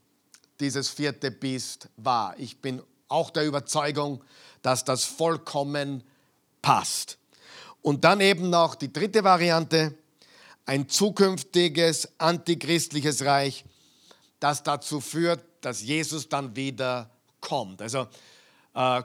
dieses 0.60 0.88
vierte 0.88 1.30
Biest 1.30 1.88
war. 1.96 2.38
Ich 2.38 2.60
bin 2.60 2.82
auch 3.10 3.30
der 3.30 3.46
Überzeugung, 3.46 4.22
dass 4.62 4.84
das 4.84 5.04
vollkommen 5.04 6.02
passt. 6.62 7.18
Und 7.82 8.04
dann 8.04 8.20
eben 8.20 8.50
noch 8.50 8.74
die 8.74 8.92
dritte 8.92 9.24
Variante, 9.24 9.94
ein 10.66 10.88
zukünftiges 10.88 12.08
antichristliches 12.18 13.24
Reich, 13.24 13.64
das 14.38 14.62
dazu 14.62 15.00
führt, 15.00 15.42
dass 15.60 15.82
Jesus 15.82 16.28
dann 16.28 16.54
wieder 16.56 17.10
kommt. 17.40 17.82
Also 17.82 18.06
äh, 18.74 19.02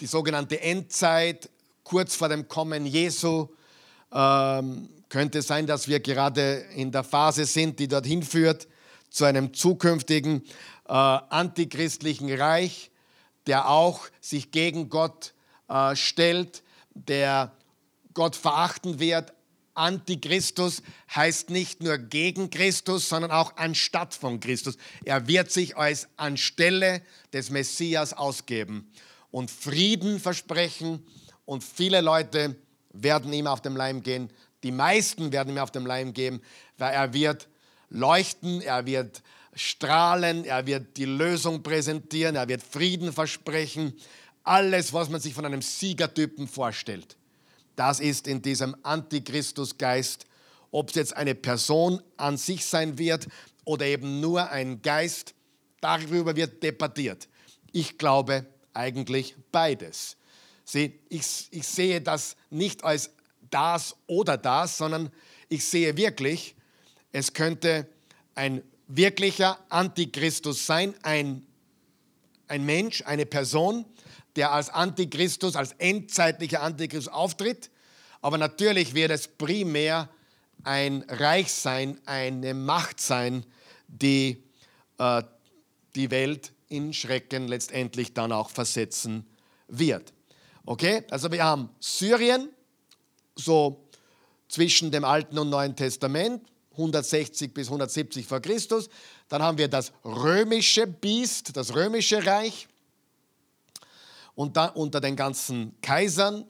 die 0.00 0.06
sogenannte 0.06 0.60
Endzeit, 0.60 1.50
kurz 1.82 2.14
vor 2.14 2.28
dem 2.28 2.48
Kommen 2.48 2.86
Jesu, 2.86 3.48
ähm, 4.12 4.88
könnte 5.08 5.42
sein, 5.42 5.66
dass 5.66 5.88
wir 5.88 6.00
gerade 6.00 6.64
in 6.74 6.90
der 6.92 7.04
Phase 7.04 7.44
sind, 7.44 7.78
die 7.78 7.88
dorthin 7.88 8.22
führt, 8.22 8.68
zu 9.10 9.24
einem 9.24 9.54
zukünftigen 9.54 10.42
äh, 10.88 10.92
antichristlichen 10.92 12.32
Reich, 12.32 12.90
der 13.46 13.68
auch 13.68 14.08
sich 14.20 14.50
gegen 14.50 14.88
Gott 14.88 15.34
äh, 15.68 15.96
stellt, 15.96 16.62
der 16.94 17.52
Gott 18.12 18.36
verachten 18.36 18.98
wird. 18.98 19.32
Antichristus 19.74 20.82
heißt 21.14 21.50
nicht 21.50 21.82
nur 21.82 21.98
gegen 21.98 22.48
Christus, 22.48 23.08
sondern 23.08 23.32
auch 23.32 23.56
anstatt 23.56 24.14
von 24.14 24.38
Christus. 24.38 24.76
Er 25.04 25.26
wird 25.26 25.50
sich 25.50 25.76
als 25.76 26.08
anstelle 26.16 27.02
des 27.32 27.50
Messias 27.50 28.12
ausgeben 28.12 28.88
und 29.32 29.50
Frieden 29.50 30.20
versprechen 30.20 31.04
und 31.44 31.64
viele 31.64 32.00
Leute 32.00 32.56
werden 32.92 33.32
ihm 33.32 33.48
auf 33.48 33.60
dem 33.60 33.76
Leim 33.76 34.04
gehen. 34.04 34.30
Die 34.62 34.70
meisten 34.70 35.32
werden 35.32 35.52
ihm 35.52 35.58
auf 35.58 35.72
dem 35.72 35.86
Leim 35.86 36.14
gehen, 36.14 36.40
weil 36.78 36.94
er 36.94 37.12
wird 37.12 37.48
leuchten, 37.90 38.60
er 38.62 38.86
wird 38.86 39.22
strahlen, 39.54 40.44
er 40.44 40.66
wird 40.66 40.96
die 40.96 41.04
Lösung 41.04 41.62
präsentieren, 41.62 42.36
er 42.36 42.48
wird 42.48 42.62
Frieden 42.62 43.12
versprechen. 43.12 43.94
Alles, 44.42 44.92
was 44.92 45.08
man 45.08 45.20
sich 45.20 45.34
von 45.34 45.44
einem 45.46 45.62
Siegertypen 45.62 46.48
vorstellt, 46.48 47.16
das 47.76 48.00
ist 48.00 48.26
in 48.28 48.42
diesem 48.42 48.76
Antichristusgeist, 48.82 50.26
ob 50.70 50.90
es 50.90 50.96
jetzt 50.96 51.16
eine 51.16 51.34
Person 51.34 52.02
an 52.16 52.36
sich 52.36 52.66
sein 52.66 52.98
wird 52.98 53.28
oder 53.64 53.86
eben 53.86 54.20
nur 54.20 54.50
ein 54.50 54.82
Geist, 54.82 55.34
darüber 55.80 56.36
wird 56.36 56.62
debattiert. 56.62 57.28
Ich 57.72 57.98
glaube 57.98 58.46
eigentlich 58.72 59.36
beides. 59.52 60.16
Sieh, 60.64 60.98
ich, 61.08 61.48
ich 61.50 61.66
sehe 61.66 62.00
das 62.00 62.36
nicht 62.50 62.84
als 62.84 63.10
das 63.50 63.96
oder 64.06 64.36
das, 64.36 64.78
sondern 64.78 65.10
ich 65.48 65.64
sehe 65.64 65.96
wirklich, 65.96 66.54
es 67.12 67.32
könnte 67.32 67.86
ein 68.34 68.62
wirklicher 68.86 69.58
Antichristus 69.68 70.66
sein, 70.66 70.94
ein, 71.02 71.46
ein 72.48 72.64
Mensch, 72.64 73.02
eine 73.06 73.26
Person, 73.26 73.84
der 74.36 74.52
als 74.52 74.68
Antichristus, 74.68 75.56
als 75.56 75.72
endzeitlicher 75.78 76.62
Antichristus 76.62 77.12
auftritt. 77.12 77.70
Aber 78.20 78.38
natürlich 78.38 78.94
wird 78.94 79.10
es 79.10 79.28
primär 79.28 80.08
ein 80.62 81.04
Reich 81.08 81.52
sein, 81.52 82.00
eine 82.06 82.54
Macht 82.54 83.00
sein, 83.00 83.44
die 83.88 84.42
äh, 84.98 85.22
die 85.94 86.10
Welt 86.10 86.52
in 86.68 86.92
Schrecken 86.92 87.48
letztendlich 87.48 88.14
dann 88.14 88.32
auch 88.32 88.50
versetzen 88.50 89.26
wird. 89.68 90.12
Okay, 90.66 91.04
also 91.10 91.30
wir 91.30 91.44
haben 91.44 91.68
Syrien, 91.78 92.48
so 93.36 93.88
zwischen 94.48 94.90
dem 94.90 95.04
Alten 95.04 95.38
und 95.38 95.50
Neuen 95.50 95.76
Testament, 95.76 96.42
160 96.74 97.52
bis 97.52 97.68
170 97.68 98.26
vor 98.26 98.40
Christus. 98.40 98.88
Dann 99.28 99.42
haben 99.42 99.58
wir 99.58 99.68
das 99.68 99.92
römische 100.04 100.86
Biest, 100.86 101.56
das 101.56 101.74
römische 101.74 102.24
Reich. 102.24 102.68
Und 104.34 104.56
dann 104.56 104.70
unter 104.70 105.00
den 105.00 105.16
ganzen 105.16 105.74
Kaisern, 105.80 106.44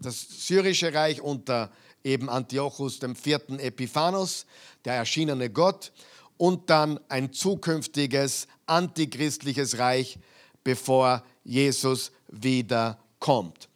das 0.00 0.46
syrische 0.46 0.92
Reich 0.92 1.20
unter 1.20 1.70
eben 2.04 2.28
Antiochus 2.28 2.98
dem 2.98 3.16
vierten 3.16 3.58
Epiphanos, 3.58 4.46
der 4.84 4.94
erschienene 4.94 5.50
Gott. 5.50 5.92
Und 6.36 6.70
dann 6.70 6.98
ein 7.08 7.32
zukünftiges 7.32 8.48
antichristliches 8.66 9.78
Reich, 9.78 10.18
bevor 10.64 11.22
Jesus 11.44 12.12
wiederkommt. 12.28 13.68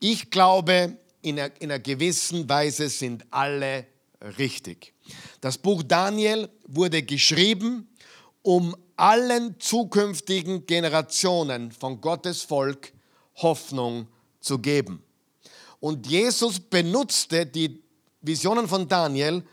Ich 0.00 0.30
glaube, 0.30 0.96
in 1.22 1.38
einer, 1.38 1.60
in 1.60 1.70
einer 1.70 1.80
gewissen 1.80 2.48
Weise 2.48 2.88
sind 2.88 3.24
alle 3.30 3.86
richtig. 4.38 4.94
Das 5.40 5.58
Buch 5.58 5.82
Daniel 5.82 6.48
wurde 6.66 7.02
geschrieben, 7.02 7.88
um 8.42 8.76
allen 8.96 9.58
zukünftigen 9.60 10.66
Generationen 10.66 11.70
von 11.70 12.00
Gottes 12.00 12.42
Volk 12.42 12.92
Hoffnung 13.36 14.08
zu 14.40 14.58
geben. 14.58 15.02
Und 15.80 16.06
Jesus 16.06 16.58
benutzte 16.58 17.46
die 17.46 17.82
Visionen 18.20 18.66
von 18.66 18.88
Daniel, 18.88 19.44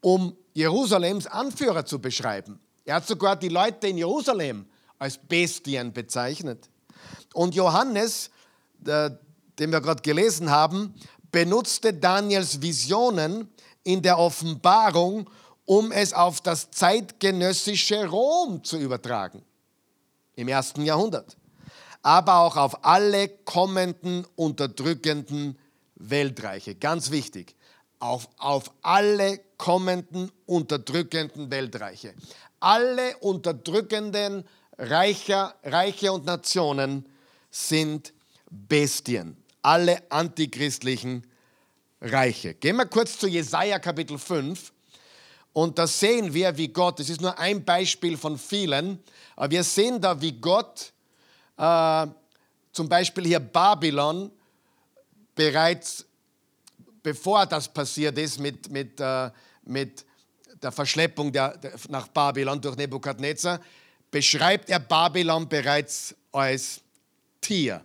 um 0.00 0.36
Jerusalems 0.52 1.26
Anführer 1.26 1.84
zu 1.84 2.00
beschreiben. 2.00 2.58
Er 2.84 2.96
hat 2.96 3.06
sogar 3.06 3.36
die 3.36 3.48
Leute 3.48 3.86
in 3.86 3.98
Jerusalem 3.98 4.66
als 4.98 5.16
Bestien 5.16 5.92
bezeichnet. 5.92 6.68
Und 7.34 7.54
Johannes, 7.54 8.30
den 8.78 9.70
wir 9.70 9.80
gerade 9.80 10.02
gelesen 10.02 10.50
haben, 10.50 10.94
benutzte 11.30 11.94
Daniels 11.94 12.60
Visionen 12.60 13.48
in 13.82 14.02
der 14.02 14.18
Offenbarung, 14.18 15.28
um 15.64 15.92
es 15.92 16.12
auf 16.12 16.40
das 16.40 16.70
zeitgenössische 16.70 18.06
Rom 18.06 18.64
zu 18.64 18.76
übertragen 18.76 19.42
im 20.36 20.48
ersten 20.48 20.82
Jahrhundert, 20.82 21.36
aber 22.02 22.40
auch 22.40 22.56
auf 22.56 22.84
alle 22.84 23.28
kommenden 23.28 24.26
unterdrückenden 24.36 25.58
Weltreiche. 25.96 26.74
Ganz 26.74 27.10
wichtig, 27.10 27.54
auf, 27.98 28.28
auf 28.38 28.72
alle 28.82 29.40
kommenden 29.58 30.32
unterdrückenden 30.46 31.50
Weltreiche. 31.50 32.14
Alle 32.58 33.16
unterdrückenden 33.18 34.44
Reiche, 34.78 35.54
Reiche 35.62 36.12
und 36.12 36.24
Nationen 36.24 37.06
sind 37.50 38.12
Bestien. 38.50 39.36
Alle 39.62 40.02
antichristlichen 40.10 41.26
Reiche. 42.00 42.54
Gehen 42.54 42.76
wir 42.76 42.86
kurz 42.86 43.18
zu 43.18 43.26
Jesaja 43.26 43.78
Kapitel 43.78 44.18
5. 44.18 44.72
Und 45.52 45.78
da 45.78 45.86
sehen 45.86 46.32
wir, 46.32 46.56
wie 46.56 46.68
Gott, 46.68 46.98
das 47.00 47.10
ist 47.10 47.20
nur 47.20 47.36
ein 47.38 47.64
Beispiel 47.64 48.16
von 48.16 48.38
vielen, 48.38 49.02
aber 49.34 49.50
wir 49.50 49.64
sehen 49.64 50.00
da, 50.00 50.20
wie 50.20 50.32
Gott 50.32 50.92
äh, 51.56 52.06
zum 52.72 52.88
Beispiel 52.88 53.26
hier 53.26 53.40
Babylon 53.40 54.30
bereits, 55.34 56.06
bevor 57.02 57.46
das 57.46 57.68
passiert 57.68 58.16
ist 58.16 58.38
mit, 58.38 58.70
mit, 58.70 59.00
äh, 59.00 59.30
mit 59.64 60.04
der 60.62 60.70
Verschleppung 60.70 61.32
der, 61.32 61.56
der, 61.56 61.72
nach 61.88 62.06
Babylon 62.08 62.60
durch 62.60 62.76
Nebukadnezar, 62.76 63.60
beschreibt 64.10 64.70
er 64.70 64.78
Babylon 64.78 65.48
bereits 65.48 66.14
als 66.30 66.80
Tier. 67.40 67.84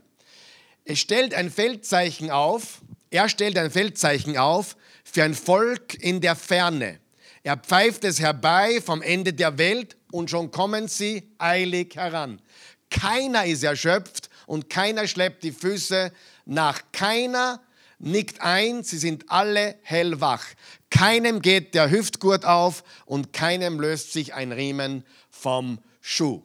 Es 0.83 0.99
stellt 0.99 1.33
ein 1.33 1.49
Feldzeichen 1.49 2.29
auf, 2.29 2.81
er 3.15 3.29
stellt 3.29 3.57
ein 3.57 3.71
Feldzeichen 3.71 4.37
auf 4.37 4.75
für 5.05 5.23
ein 5.23 5.33
Volk 5.33 5.93
in 5.95 6.19
der 6.19 6.35
Ferne. 6.35 6.99
Er 7.43 7.55
pfeift 7.55 8.03
es 8.03 8.19
herbei 8.19 8.81
vom 8.81 9.01
Ende 9.01 9.31
der 9.31 9.57
Welt 9.57 9.95
und 10.11 10.29
schon 10.29 10.51
kommen 10.51 10.89
sie 10.89 11.31
eilig 11.37 11.95
heran. 11.95 12.41
Keiner 12.89 13.45
ist 13.45 13.63
erschöpft 13.63 14.29
und 14.47 14.69
keiner 14.69 15.07
schleppt 15.07 15.43
die 15.43 15.53
Füße 15.53 16.11
nach. 16.45 16.81
Keiner 16.91 17.61
nickt 17.99 18.41
ein, 18.41 18.83
sie 18.83 18.97
sind 18.97 19.29
alle 19.29 19.75
hellwach. 19.83 20.45
Keinem 20.89 21.41
geht 21.41 21.73
der 21.73 21.89
Hüftgurt 21.89 22.43
auf 22.43 22.83
und 23.05 23.31
keinem 23.31 23.79
löst 23.79 24.11
sich 24.11 24.33
ein 24.33 24.51
Riemen 24.51 25.05
vom 25.29 25.79
Schuh. 26.01 26.43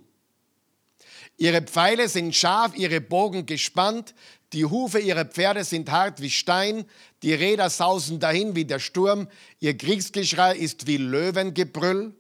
Ihre 1.36 1.62
Pfeile 1.62 2.08
sind 2.08 2.36
scharf, 2.36 2.76
ihre 2.76 3.00
Bogen 3.00 3.46
gespannt, 3.46 4.14
die 4.53 4.64
Hufe 4.64 4.98
ihrer 4.98 5.24
Pferde 5.24 5.64
sind 5.64 5.90
hart 5.90 6.20
wie 6.20 6.30
Stein, 6.30 6.84
die 7.22 7.34
Räder 7.34 7.70
sausen 7.70 8.18
dahin 8.18 8.57
wie 8.57 8.64
der 8.64 8.80
Sturm, 8.80 9.28
ihr 9.61 9.76
Kriegsgeschrei 9.76 10.57
ist 10.57 10.86
wie 10.86 10.96
Löwengebrüll. 10.96 12.14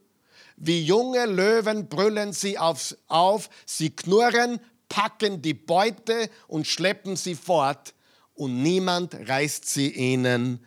Wie 0.56 0.84
junge 0.84 1.24
Löwen 1.26 1.88
brüllen 1.88 2.32
sie 2.32 2.58
auf, 2.58 2.94
auf, 3.08 3.48
sie 3.64 3.90
knurren, 3.90 4.60
packen 4.88 5.40
die 5.40 5.54
Beute 5.54 6.28
und 6.48 6.66
schleppen 6.66 7.16
sie 7.16 7.34
fort 7.34 7.94
und 8.34 8.62
niemand 8.62 9.14
reißt 9.14 9.68
sie 9.68 9.90
ihnen 9.90 10.60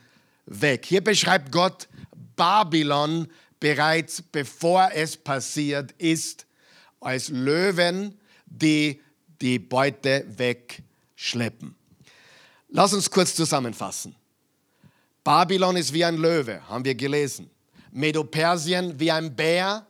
weg. 0.45 0.85
Hier 0.85 1.03
beschreibt 1.03 1.51
Gott 1.51 1.87
Babylon 2.35 3.27
bereits 3.59 4.21
bevor 4.21 4.89
es 4.93 5.15
passiert 5.15 5.93
ist, 5.93 6.45
als 6.99 7.29
Löwen, 7.29 8.19
die 8.45 9.01
die 9.41 9.59
Beute 9.59 10.25
wegschleppen. 11.23 11.75
Lass 12.69 12.93
uns 12.93 13.09
kurz 13.09 13.33
zusammenfassen. 13.35 14.15
Babylon 15.23 15.77
ist 15.77 15.93
wie 15.93 16.03
ein 16.03 16.17
Löwe, 16.17 16.67
haben 16.67 16.83
wir 16.83 16.95
gelesen. 16.95 17.49
Medo-Persien 17.91 18.99
wie 18.99 19.11
ein 19.11 19.33
Bär, 19.33 19.85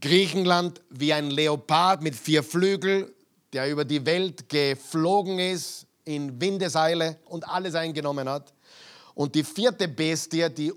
Griechenland 0.00 0.82
wie 0.90 1.12
ein 1.12 1.30
Leopard 1.30 2.02
mit 2.02 2.14
vier 2.14 2.42
Flügeln, 2.42 3.10
der 3.52 3.70
über 3.70 3.84
die 3.84 4.04
Welt 4.04 4.48
geflogen 4.48 5.38
ist 5.38 5.86
in 6.04 6.40
Windeseile 6.40 7.18
und 7.26 7.48
alles 7.48 7.74
eingenommen 7.74 8.28
hat. 8.28 8.52
Und 9.14 9.34
die 9.34 9.44
vierte 9.44 9.88
Bestie, 9.88 10.48
die, 10.50 10.72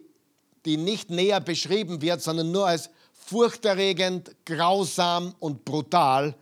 die 0.65 0.77
nicht 0.77 1.09
näher 1.09 1.41
beschrieben 1.41 2.01
wird, 2.01 2.21
sondern 2.21 2.51
nur 2.51 2.67
als 2.67 2.89
furchterregend, 3.11 4.31
grausam 4.45 5.35
und 5.39 5.65
brutal, 5.65 6.35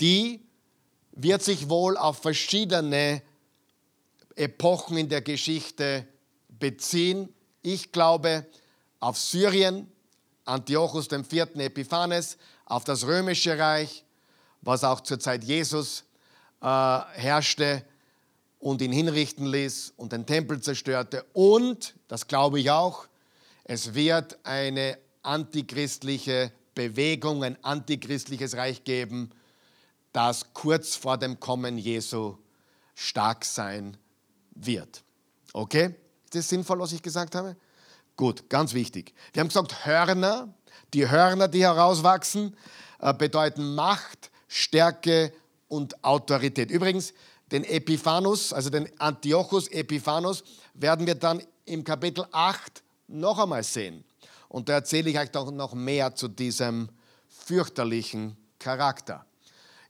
die 0.00 0.45
wird 1.16 1.42
sich 1.42 1.68
wohl 1.68 1.96
auf 1.96 2.18
verschiedene 2.18 3.22
Epochen 4.36 4.98
in 4.98 5.08
der 5.08 5.22
Geschichte 5.22 6.06
beziehen. 6.48 7.34
Ich 7.62 7.90
glaube 7.90 8.46
auf 9.00 9.18
Syrien, 9.18 9.90
Antiochus 10.44 11.10
IV. 11.10 11.56
Epiphanes, 11.56 12.36
auf 12.66 12.84
das 12.84 13.06
römische 13.06 13.58
Reich, 13.58 14.04
was 14.60 14.84
auch 14.84 15.00
zur 15.00 15.18
Zeit 15.18 15.42
Jesus 15.42 16.04
äh, 16.60 16.66
herrschte 16.66 17.82
und 18.58 18.82
ihn 18.82 18.92
hinrichten 18.92 19.46
ließ 19.46 19.94
und 19.96 20.12
den 20.12 20.26
Tempel 20.26 20.60
zerstörte. 20.60 21.24
Und, 21.32 21.94
das 22.08 22.28
glaube 22.28 22.60
ich 22.60 22.70
auch, 22.70 23.06
es 23.64 23.94
wird 23.94 24.38
eine 24.44 24.98
antichristliche 25.22 26.52
Bewegung, 26.74 27.42
ein 27.42 27.56
antichristliches 27.64 28.56
Reich 28.56 28.84
geben, 28.84 29.30
das 30.16 30.54
kurz 30.54 30.96
vor 30.96 31.18
dem 31.18 31.38
Kommen 31.40 31.76
Jesu 31.76 32.38
stark 32.94 33.44
sein 33.44 33.98
wird. 34.52 35.04
Okay? 35.52 35.94
Ist 36.24 36.34
das 36.34 36.48
sinnvoll, 36.48 36.78
was 36.78 36.92
ich 36.92 37.02
gesagt 37.02 37.34
habe? 37.34 37.54
Gut, 38.16 38.48
ganz 38.48 38.72
wichtig. 38.72 39.12
Wir 39.34 39.40
haben 39.40 39.48
gesagt, 39.48 39.84
Hörner, 39.84 40.54
die 40.94 41.06
Hörner, 41.10 41.48
die 41.48 41.62
herauswachsen, 41.62 42.56
äh, 42.98 43.12
bedeuten 43.12 43.74
Macht, 43.74 44.30
Stärke 44.48 45.34
und 45.68 46.02
Autorität. 46.02 46.70
Übrigens, 46.70 47.12
den 47.52 47.64
Epiphanus, 47.64 48.54
also 48.54 48.70
den 48.70 48.88
Antiochus 48.98 49.68
Epiphanus, 49.68 50.44
werden 50.72 51.06
wir 51.06 51.16
dann 51.16 51.42
im 51.66 51.84
Kapitel 51.84 52.26
8 52.32 52.82
noch 53.08 53.38
einmal 53.38 53.62
sehen. 53.62 54.02
Und 54.48 54.70
da 54.70 54.74
erzähle 54.74 55.10
ich 55.10 55.18
euch 55.18 55.30
doch 55.30 55.50
noch 55.50 55.74
mehr 55.74 56.14
zu 56.14 56.28
diesem 56.28 56.88
fürchterlichen 57.28 58.38
Charakter. 58.58 59.26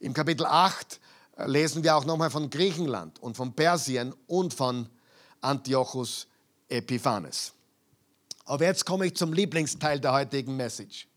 Im 0.01 0.12
Kapitel 0.12 0.47
8 0.47 1.01
äh, 1.36 1.47
lesen 1.47 1.82
wir 1.82 1.97
auch 1.97 2.05
nochmal 2.05 2.30
von 2.30 2.51
Griechenland 2.51 3.18
und 3.20 3.36
von 3.36 3.55
Persien 3.55 4.14
und 4.26 4.55
von 4.55 4.88
Antiochus 5.40 6.26
Epiphanes. 6.68 7.53
Aber 8.44 8.64
jetzt 8.64 8.84
komme 8.84 9.07
ich 9.07 9.16
zum 9.16 9.32
Lieblingsteil 9.32 10.01
der 10.01 10.12
heutigen 10.12 10.57
Message. 10.57 11.09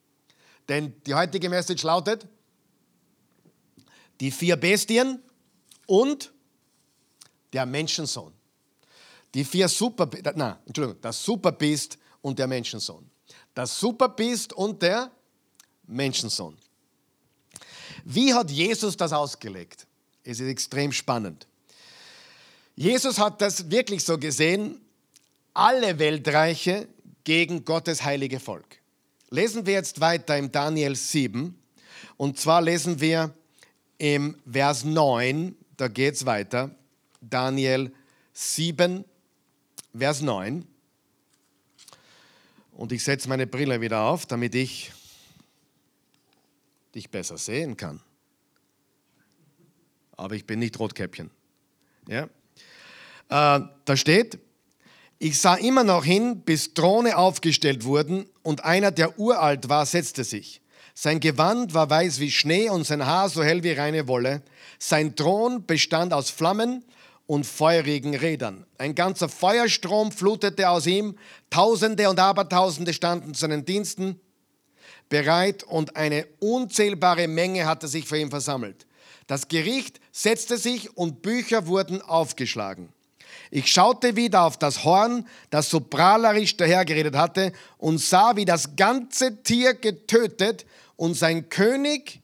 Denn 0.67 0.93
die 1.05 1.13
heutige 1.13 1.49
Message 1.49 1.83
lautet, 1.83 2.27
die 4.19 4.31
vier 4.31 4.55
Bestien 4.55 5.21
und 5.85 6.31
der 7.53 7.65
Menschensohn. 7.65 8.33
Die 9.33 9.43
vier 9.43 9.67
Super, 9.67 10.09
na, 10.35 10.59
Entschuldigung, 10.65 11.01
das 11.01 11.23
Superbeast 11.23 11.97
und 12.21 12.37
der 12.37 12.47
Menschensohn. 12.47 13.09
Das 13.53 13.79
Superbeast 13.79 14.53
und 14.53 14.81
der 14.81 15.11
Menschensohn. 15.85 16.57
Wie 18.11 18.33
hat 18.33 18.49
Jesus 18.49 18.97
das 18.97 19.13
ausgelegt? 19.13 19.85
Es 20.23 20.39
ist 20.39 20.47
extrem 20.47 20.91
spannend. 20.91 21.45
Jesus 22.75 23.19
hat 23.19 23.39
das 23.39 23.69
wirklich 23.69 24.03
so 24.03 24.17
gesehen, 24.17 24.81
alle 25.53 25.99
Weltreiche 25.99 26.87
gegen 27.23 27.63
Gottes 27.63 28.03
heilige 28.03 28.39
Volk. 28.39 28.65
Lesen 29.29 29.67
wir 29.67 29.73
jetzt 29.73 29.99
weiter 29.99 30.35
im 30.39 30.51
Daniel 30.51 30.95
7 30.95 31.55
und 32.17 32.39
zwar 32.39 32.63
lesen 32.63 32.99
wir 32.99 33.31
im 33.99 34.35
Vers 34.51 34.83
9, 34.83 35.55
da 35.77 35.87
geht 35.87 36.15
es 36.15 36.25
weiter, 36.25 36.71
Daniel 37.21 37.93
7, 38.33 39.05
Vers 39.95 40.21
9. 40.21 40.65
Und 42.73 42.91
ich 42.91 43.03
setze 43.03 43.29
meine 43.29 43.45
Brille 43.45 43.81
wieder 43.81 44.01
auf, 44.01 44.25
damit 44.25 44.55
ich 44.55 44.93
dich 46.99 47.09
besser 47.09 47.37
sehen 47.37 47.77
kann. 47.77 48.01
Aber 50.17 50.35
ich 50.35 50.45
bin 50.45 50.59
nicht 50.59 50.77
Rotkäppchen. 50.77 51.31
Ja? 52.07 52.23
Äh, 53.29 53.65
da 53.85 53.95
steht, 53.95 54.37
ich 55.17 55.39
sah 55.39 55.55
immer 55.55 55.85
noch 55.85 56.03
hin, 56.03 56.41
bis 56.41 56.73
Throne 56.73 57.17
aufgestellt 57.17 57.85
wurden 57.85 58.25
und 58.43 58.65
einer, 58.65 58.91
der 58.91 59.17
uralt 59.17 59.69
war, 59.69 59.85
setzte 59.85 60.25
sich. 60.25 60.61
Sein 60.93 61.21
Gewand 61.21 61.73
war 61.73 61.89
weiß 61.89 62.19
wie 62.19 62.31
Schnee 62.31 62.69
und 62.69 62.83
sein 62.83 63.05
Haar 63.05 63.29
so 63.29 63.41
hell 63.41 63.63
wie 63.63 63.71
reine 63.71 64.09
Wolle. 64.09 64.41
Sein 64.77 65.15
Thron 65.15 65.65
bestand 65.65 66.11
aus 66.11 66.29
Flammen 66.29 66.83
und 67.27 67.45
feurigen 67.45 68.13
Rädern. 68.13 68.65
Ein 68.77 68.95
ganzer 68.95 69.29
Feuerstrom 69.29 70.11
flutete 70.11 70.69
aus 70.69 70.85
ihm, 70.85 71.17
Tausende 71.49 72.09
und 72.09 72.19
Abertausende 72.19 72.93
standen 72.93 73.33
zu 73.33 73.41
seinen 73.41 73.63
Diensten 73.63 74.19
bereit 75.09 75.63
und 75.63 75.95
eine 75.95 76.27
unzählbare 76.39 77.27
Menge 77.27 77.65
hatte 77.65 77.87
sich 77.87 78.07
vor 78.07 78.17
ihm 78.17 78.29
versammelt. 78.29 78.85
Das 79.27 79.47
Gericht 79.47 79.99
setzte 80.11 80.57
sich 80.57 80.95
und 80.95 81.21
Bücher 81.21 81.67
wurden 81.67 82.01
aufgeschlagen. 82.01 82.89
Ich 83.51 83.71
schaute 83.71 84.15
wieder 84.15 84.43
auf 84.43 84.57
das 84.57 84.83
Horn, 84.83 85.27
das 85.49 85.69
so 85.69 85.79
prahlerisch 85.79 86.55
dahergeredet 86.55 87.15
hatte, 87.15 87.51
und 87.77 87.97
sah, 87.99 88.35
wie 88.35 88.45
das 88.45 88.75
ganze 88.75 89.41
Tier 89.43 89.73
getötet 89.73 90.65
und 90.95 91.15
sein 91.15 91.49
König, 91.49 92.21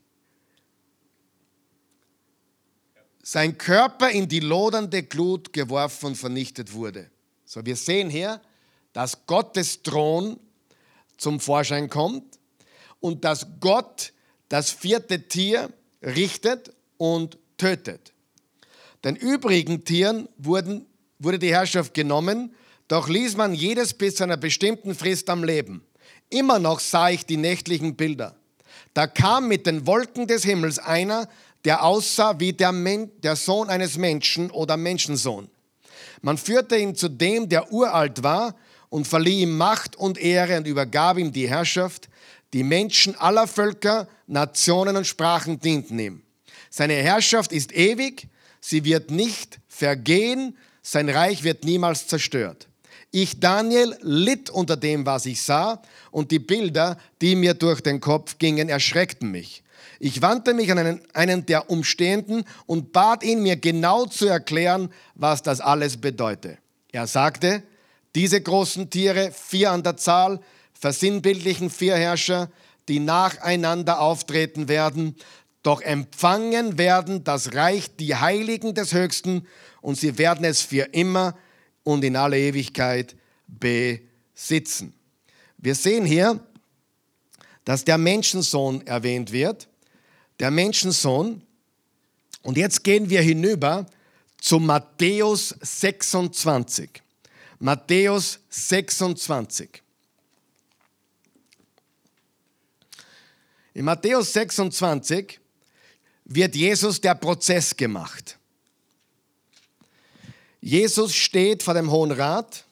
sein 3.23 3.57
Körper 3.57 4.11
in 4.11 4.27
die 4.27 4.39
lodernde 4.39 5.01
Glut 5.01 5.51
geworfen 5.51 6.07
und 6.07 6.15
vernichtet 6.15 6.73
wurde. 6.73 7.09
So, 7.43 7.65
wir 7.65 7.75
sehen 7.75 8.09
hier, 8.09 8.39
dass 8.93 9.25
Gottes 9.25 9.81
Thron 9.81 10.39
zum 11.17 11.39
Vorschein 11.39 11.89
kommt 11.89 12.34
und 13.05 13.23
dass 13.23 13.45
Gott 13.59 14.13
das 14.49 14.71
vierte 14.71 15.27
Tier 15.27 15.69
richtet 16.01 16.73
und 16.97 17.37
tötet. 17.55 18.13
Den 19.03 19.15
übrigen 19.15 19.85
Tieren 19.85 20.27
wurden 20.37 20.87
wurde 21.19 21.37
die 21.37 21.53
Herrschaft 21.53 21.93
genommen, 21.93 22.55
doch 22.87 23.07
ließ 23.07 23.37
man 23.37 23.53
jedes 23.53 23.93
bis 23.93 24.15
zu 24.15 24.23
einer 24.23 24.37
bestimmten 24.37 24.95
Frist 24.95 25.29
am 25.29 25.43
Leben. 25.43 25.85
Immer 26.31 26.57
noch 26.57 26.79
sah 26.79 27.11
ich 27.11 27.27
die 27.27 27.37
nächtlichen 27.37 27.95
Bilder. 27.95 28.35
Da 28.95 29.05
kam 29.05 29.49
mit 29.49 29.67
den 29.67 29.85
Wolken 29.85 30.25
des 30.25 30.43
Himmels 30.43 30.79
einer, 30.79 31.29
der 31.63 31.83
aussah 31.83 32.39
wie 32.39 32.53
der, 32.53 32.71
Men 32.71 33.11
der 33.21 33.35
Sohn 33.35 33.69
eines 33.69 33.99
Menschen 33.99 34.49
oder 34.49 34.77
Menschensohn. 34.77 35.47
Man 36.23 36.39
führte 36.39 36.75
ihn 36.75 36.95
zu 36.95 37.07
dem, 37.07 37.49
der 37.49 37.71
uralt 37.71 38.23
war, 38.23 38.55
und 38.89 39.05
verlieh 39.05 39.41
ihm 39.41 39.57
Macht 39.57 39.97
und 39.97 40.17
Ehre 40.17 40.57
und 40.57 40.67
übergab 40.67 41.17
ihm 41.17 41.33
die 41.33 41.49
Herrschaft. 41.49 42.07
Die 42.55 42.63
Menschen 42.63 43.17
aller 43.17 43.47
Völker, 43.47 44.07
Nationen 44.27 44.95
und 44.95 45.05
Sprachen 45.05 45.59
dienten 45.59 45.99
ihm. 45.99 46.21
Seine 46.69 46.93
Herrschaft 46.93 47.51
ist 47.51 47.75
ewig, 47.75 48.29
sie 48.61 48.85
wird 48.85 49.11
nicht 49.11 49.59
vergehen, 49.67 50.57
sein 50.81 51.09
Reich 51.09 51.43
wird 51.43 51.65
niemals 51.65 52.07
zerstört. 52.07 52.69
Ich, 53.11 53.41
Daniel, 53.41 53.97
litt 53.99 54.49
unter 54.49 54.77
dem, 54.77 55.05
was 55.05 55.25
ich 55.25 55.41
sah, 55.41 55.81
und 56.11 56.31
die 56.31 56.39
Bilder, 56.39 56.97
die 57.21 57.35
mir 57.35 57.55
durch 57.55 57.81
den 57.81 57.99
Kopf 57.99 58.37
gingen, 58.37 58.69
erschreckten 58.69 59.31
mich. 59.31 59.61
Ich 59.99 60.21
wandte 60.21 60.53
mich 60.53 60.71
an 60.71 60.77
einen, 60.77 61.01
einen 61.13 61.45
der 61.45 61.69
Umstehenden 61.69 62.45
und 62.67 62.93
bat 62.93 63.25
ihn, 63.25 63.43
mir 63.43 63.57
genau 63.57 64.05
zu 64.05 64.27
erklären, 64.27 64.93
was 65.13 65.43
das 65.43 65.59
alles 65.59 65.97
bedeute. 65.97 66.57
Er 66.93 67.05
sagte, 67.05 67.63
diese 68.15 68.39
großen 68.39 68.89
Tiere, 68.89 69.33
vier 69.33 69.71
an 69.71 69.83
der 69.83 69.97
Zahl, 69.97 70.39
versinnbildlichen 70.79 71.69
vier 71.69 71.95
Herrscher, 71.95 72.49
die 72.87 72.99
nacheinander 72.99 73.99
auftreten 73.99 74.67
werden. 74.67 75.15
doch 75.63 75.81
empfangen 75.81 76.77
werden 76.77 77.23
das 77.23 77.55
Reich 77.55 77.95
die 77.95 78.15
Heiligen 78.15 78.75
des 78.75 78.93
Höchsten 78.93 79.47
und 79.81 79.97
sie 79.97 80.19
werden 80.19 80.45
es 80.45 80.61
für 80.61 80.83
immer 80.93 81.35
und 81.83 82.03
in 82.03 82.15
alle 82.15 82.37
Ewigkeit 82.37 83.15
besitzen. 83.47 84.93
Wir 85.57 85.73
sehen 85.73 86.05
hier, 86.05 86.39
dass 87.63 87.83
der 87.83 87.97
Menschensohn 87.97 88.85
erwähnt 88.85 89.31
wird. 89.31 89.67
Der 90.39 90.51
Menschensohn. 90.51 91.41
Und 92.43 92.57
jetzt 92.57 92.83
gehen 92.83 93.09
wir 93.09 93.21
hinüber 93.21 93.87
zu 94.39 94.59
Matthäus 94.59 95.55
26. 95.61 97.01
Matthäus 97.57 98.39
26. 98.49 99.81
In 103.75 103.83
Matthäus 103.83 104.31
26 104.31 105.37
wird 106.23 106.55
Jesus 106.55 107.01
der 107.01 107.13
Prozess 107.13 107.75
gemacht. 107.75 108.39
Jesus 110.61 111.13
steht 111.13 111.61
vor 111.61 111.73
dem 111.73 111.91
Hohen 111.91 112.11
Rat. 112.11 112.63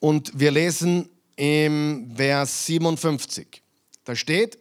Und 0.00 0.32
wir 0.36 0.50
lesen 0.50 1.08
im 1.36 2.12
Vers 2.16 2.66
57. 2.66 3.62
Da 4.02 4.16
steht, 4.16 4.58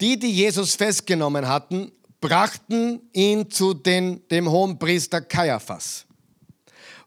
die, 0.00 0.18
die 0.18 0.32
Jesus 0.32 0.74
festgenommen 0.74 1.46
hatten, 1.46 1.92
brachten 2.22 3.02
ihn 3.12 3.50
zu 3.50 3.74
den, 3.74 4.26
dem 4.28 4.50
Hohenpriester 4.50 5.20
Kaiaphas, 5.20 6.06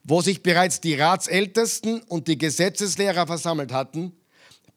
wo 0.03 0.21
sich 0.21 0.43
bereits 0.43 0.81
die 0.81 0.93
Ratsältesten 0.93 2.01
und 2.01 2.27
die 2.27 2.37
Gesetzeslehrer 2.37 3.25
versammelt 3.25 3.71
hatten. 3.71 4.11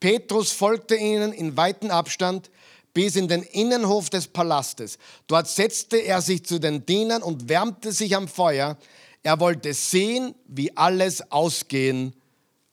Petrus 0.01 0.53
folgte 0.53 0.95
ihnen 0.95 1.33
in 1.33 1.57
weiten 1.57 1.91
Abstand 1.91 2.51
bis 2.95 3.17
in 3.17 3.29
den 3.29 3.43
Innenhof 3.43 4.11
des 4.11 4.29
Palastes. 4.29 4.99
Dort 5.27 5.49
setzte 5.49 5.99
er 5.99 6.23
sich 6.23 6.47
zu 6.47 6.59
den 6.59 6.87
Dienern 6.87 7.23
und 7.23 7.49
wärmte 7.49 7.93
sich 7.93 8.17
am 8.17 8.29
Feuer. 8.29 8.79
Er 9.25 9.41
wollte 9.41 9.75
sehen, 9.75 10.35
wie 10.47 10.75
alles 10.77 11.33
ausgehen 11.33 12.15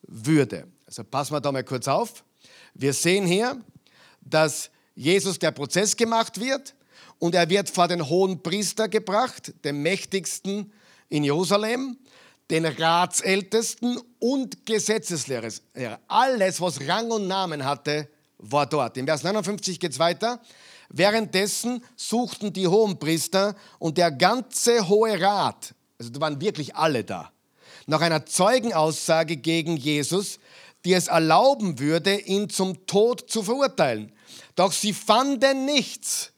würde. 0.02 0.68
Also 0.86 1.02
passen 1.02 1.34
wir 1.34 1.40
da 1.40 1.50
mal 1.50 1.64
kurz 1.64 1.88
auf. 1.88 2.24
Wir 2.74 2.92
sehen 2.92 3.26
hier, 3.26 3.60
dass 4.20 4.70
Jesus 4.94 5.38
der 5.38 5.50
Prozess 5.50 5.96
gemacht 5.96 6.40
wird 6.40 6.76
und 7.18 7.34
er 7.34 7.48
wird 7.48 7.70
vor 7.70 7.88
den 7.88 8.08
hohen 8.08 8.42
Priester 8.42 8.88
gebracht, 8.88 9.52
dem 9.64 9.82
mächtigsten 9.82 10.72
in 11.08 11.24
Jerusalem, 11.24 11.96
den 12.50 12.64
Ratsältesten 12.64 13.98
und 14.18 14.66
Gesetzeslehrer. 14.66 15.48
Alles, 16.08 16.60
was 16.60 16.86
Rang 16.86 17.10
und 17.10 17.26
Namen 17.26 17.64
hatte, 17.64 18.08
war 18.38 18.66
dort. 18.66 18.96
In 18.96 19.06
Vers 19.06 19.22
59 19.22 19.80
geht 19.80 19.92
es 19.92 19.98
weiter. 19.98 20.40
Währenddessen 20.88 21.82
suchten 21.96 22.52
die 22.52 22.68
hohen 22.68 22.98
Priester 22.98 23.56
und 23.78 23.98
der 23.98 24.12
ganze 24.12 24.88
Hohe 24.88 25.20
Rat, 25.20 25.74
also 25.98 26.10
da 26.12 26.20
waren 26.20 26.40
wirklich 26.40 26.76
alle 26.76 27.02
da, 27.02 27.32
nach 27.86 28.00
einer 28.00 28.24
Zeugenaussage 28.26 29.36
gegen 29.36 29.76
Jesus, 29.76 30.38
die 30.84 30.92
es 30.92 31.08
erlauben 31.08 31.80
würde, 31.80 32.16
ihn 32.20 32.48
zum 32.48 32.86
Tod 32.86 33.28
zu 33.28 33.42
verurteilen. 33.42 34.12
Doch 34.54 34.70
sie 34.70 34.92
fanden 34.92 35.64
nichts. 35.64 36.32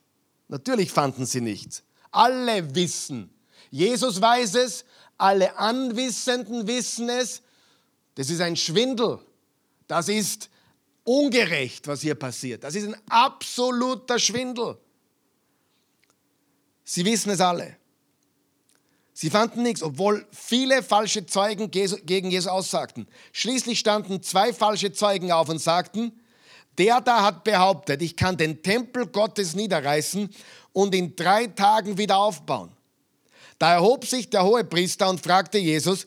Natürlich 0.48 0.90
fanden 0.90 1.26
sie 1.26 1.40
nichts. 1.40 1.82
Alle 2.10 2.74
wissen. 2.74 3.30
Jesus 3.70 4.20
weiß 4.20 4.54
es, 4.56 4.84
alle 5.18 5.56
Anwissenden 5.56 6.66
wissen 6.66 7.08
es. 7.08 7.42
Das 8.14 8.30
ist 8.30 8.40
ein 8.40 8.56
Schwindel. 8.56 9.20
Das 9.86 10.08
ist 10.08 10.50
ungerecht, 11.04 11.86
was 11.86 12.00
hier 12.00 12.14
passiert. 12.14 12.64
Das 12.64 12.74
ist 12.74 12.88
ein 12.88 12.96
absoluter 13.08 14.18
Schwindel. 14.18 14.78
Sie 16.84 17.04
wissen 17.04 17.30
es 17.30 17.40
alle. 17.40 17.76
Sie 19.12 19.30
fanden 19.30 19.62
nichts, 19.62 19.82
obwohl 19.82 20.26
viele 20.30 20.82
falsche 20.82 21.26
Zeugen 21.26 21.70
gegen 21.70 22.30
Jesus 22.30 22.46
aussagten. 22.46 23.08
Schließlich 23.32 23.78
standen 23.80 24.22
zwei 24.22 24.52
falsche 24.52 24.92
Zeugen 24.92 25.32
auf 25.32 25.48
und 25.48 25.58
sagten, 25.58 26.12
der 26.78 27.00
da 27.00 27.22
hat 27.22 27.44
behauptet, 27.44 28.00
ich 28.02 28.16
kann 28.16 28.36
den 28.36 28.62
Tempel 28.62 29.06
Gottes 29.06 29.54
niederreißen 29.54 30.30
und 30.72 30.94
in 30.94 31.16
drei 31.16 31.48
Tagen 31.48 31.98
wieder 31.98 32.18
aufbauen. 32.18 32.70
Da 33.58 33.72
erhob 33.72 34.06
sich 34.06 34.30
der 34.30 34.44
hohe 34.44 34.64
Priester 34.64 35.08
und 35.08 35.20
fragte 35.20 35.58
Jesus, 35.58 36.06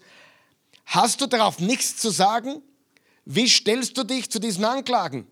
hast 0.85 1.19
du 1.19 1.27
darauf 1.27 1.59
nichts 1.59 1.97
zu 1.97 2.09
sagen? 2.09 2.61
Wie 3.25 3.47
stellst 3.47 3.97
du 3.97 4.03
dich 4.03 4.31
zu 4.31 4.39
diesen 4.39 4.63
Anklagen? 4.63 5.27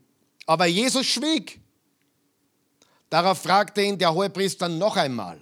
Aber 0.46 0.66
Jesus 0.66 1.06
schwieg. 1.06 1.62
Darauf 3.10 3.42
fragte 3.42 3.82
ihn 3.82 3.98
der 3.98 4.14
hohe 4.14 4.30
Priester 4.30 4.68
noch 4.70 4.96
einmal, 4.96 5.40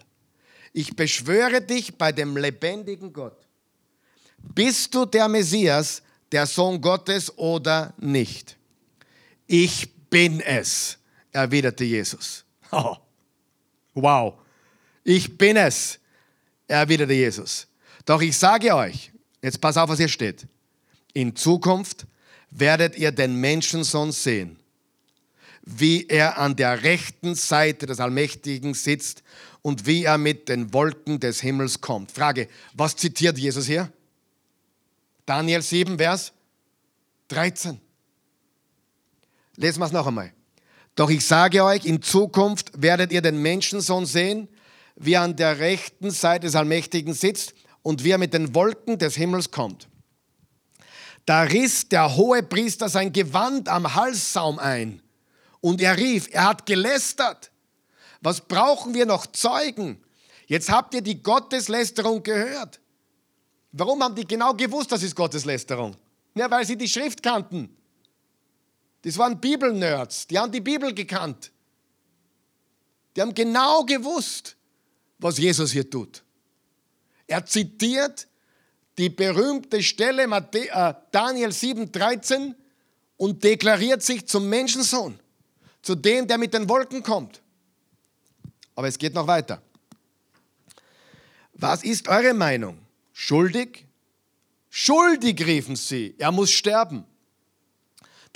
ich 0.74 0.96
beschwöre 0.96 1.62
dich 1.62 1.98
bei 1.98 2.12
dem 2.12 2.38
lebendigen 2.38 3.12
Gott. 3.12 3.48
Bist 4.38 4.94
du 4.94 5.06
der 5.06 5.28
Messias, 5.28 6.04
der 6.32 6.46
Sohn 6.46 6.80
Gottes 6.80 7.36
oder 7.38 7.94
nicht? 7.98 8.57
Ich 9.48 9.90
bin 10.10 10.42
es, 10.42 10.98
erwiderte 11.32 11.84
Jesus. 11.84 12.44
Oh, 12.72 12.98
wow, 13.94 14.34
ich 15.04 15.38
bin 15.38 15.56
es, 15.56 16.00
erwiderte 16.68 17.14
Jesus. 17.14 17.68
Doch 18.06 18.22
ich 18.22 18.38
sage 18.38 18.76
euch, 18.76 19.12
jetzt 19.42 19.62
pass 19.62 19.78
auf, 19.78 19.90
was 19.90 19.98
hier 19.98 20.10
steht. 20.10 20.46
In 21.14 21.36
Zukunft 21.36 22.06
werdet 22.52 22.98
ihr 22.98 23.12
den 23.12 23.36
Menschensohn 23.36 24.12
sehen, 24.12 24.60
wie 25.62 26.06
er 26.08 26.38
an 26.38 26.56
der 26.56 26.84
rechten 26.84 27.36
Seite 27.36 27.86
des 27.86 28.00
Allmächtigen 28.00 28.74
sitzt 28.74 29.24
und 29.62 29.86
wie 29.86 30.04
er 30.04 30.18
mit 30.18 30.50
den 30.50 30.74
Wolken 30.74 31.20
des 31.20 31.42
Himmels 31.42 31.82
kommt. 31.82 32.12
Frage, 32.12 32.48
was 32.74 32.96
zitiert 32.96 33.38
Jesus 33.38 33.66
hier? 33.66 33.92
Daniel 35.26 35.62
7, 35.62 35.98
Vers 35.98 36.32
13. 37.30 37.80
Lesen 39.58 39.80
wir 39.80 39.86
es 39.86 39.92
noch 39.92 40.08
einmal. 40.08 40.32
Doch 40.96 41.10
ich 41.10 41.26
sage 41.26 41.64
euch, 41.64 41.86
in 41.86 42.02
Zukunft 42.02 42.72
werdet 42.82 43.12
ihr 43.12 43.22
den 43.22 43.42
Menschensohn 43.42 44.06
sehen, 44.06 44.48
wie 44.96 45.14
er 45.14 45.24
an 45.24 45.36
der 45.36 45.60
rechten 45.60 46.12
Seite 46.12 46.48
des 46.48 46.56
Allmächtigen 46.56 47.14
sitzt 47.14 47.54
und 47.82 48.04
wie 48.04 48.12
er 48.12 48.18
mit 48.18 48.34
den 48.34 48.56
Wolken 48.56 48.98
des 48.98 49.16
Himmels 49.16 49.52
kommt. 49.52 49.88
Da 51.26 51.42
riss 51.42 51.90
der 51.90 52.16
hohe 52.16 52.42
Priester 52.42 52.88
sein 52.88 53.12
Gewand 53.12 53.68
am 53.68 53.94
Halssaum 53.96 54.60
ein 54.60 55.02
und 55.60 55.82
er 55.82 55.98
rief, 55.98 56.30
er 56.32 56.46
hat 56.46 56.66
gelästert. 56.66 57.52
Was 58.22 58.42
brauchen 58.42 58.94
wir 58.94 59.06
noch 59.06 59.28
Zeugen? 59.28 60.02
Jetzt 60.48 60.72
habt 60.72 60.94
ihr 60.94 61.02
die 61.02 61.22
Gotteslästerung 61.22 62.24
gehört. 62.24 62.80
Warum 63.72 64.02
haben 64.02 64.16
die 64.16 64.26
genau 64.26 64.54
gewusst, 64.54 64.92
das 64.92 65.04
ist 65.04 65.16
Gotteslästerung? 65.16 65.96
Ja, 66.34 66.50
weil 66.50 66.66
sie 66.66 66.78
die 66.78 66.88
Schrift 66.88 67.22
kannten. 67.22 67.76
Das 69.02 69.18
waren 69.18 69.40
Bibelnerds, 69.40 70.28
die 70.28 70.38
haben 70.38 70.52
die 70.52 70.62
Bibel 70.62 70.94
gekannt. 70.94 71.52
Die 73.16 73.22
haben 73.22 73.34
genau 73.34 73.84
gewusst, 73.84 74.56
was 75.18 75.38
Jesus 75.38 75.72
hier 75.72 75.90
tut. 75.90 76.24
Er 77.26 77.46
zitiert 77.46 78.28
die 78.98 79.10
berühmte 79.10 79.84
Stelle 79.84 80.24
äh, 80.24 80.94
Daniel 81.12 81.50
7,13 81.50 82.56
und 83.18 83.44
deklariert 83.44 84.02
sich 84.02 84.28
zum 84.28 84.50
Menschensohn, 84.50 85.20
zu 85.82 85.96
dem, 85.96 86.28
der 86.28 86.38
mit 86.38 86.54
den 86.54 86.68
Wolken 86.70 87.04
kommt. 87.04 87.42
Aber 88.76 88.88
es 88.88 88.98
geht 88.98 89.14
noch 89.14 89.28
weiter. 89.28 89.62
Was 91.54 91.84
ist 91.84 92.08
eure 92.08 92.34
Meinung? 92.34 92.80
Schuldig? 93.14 93.86
Schuldig 94.70 95.44
riefen 95.46 95.76
sie, 95.76 96.14
er 96.20 96.32
muss 96.32 96.52
sterben. 96.52 97.04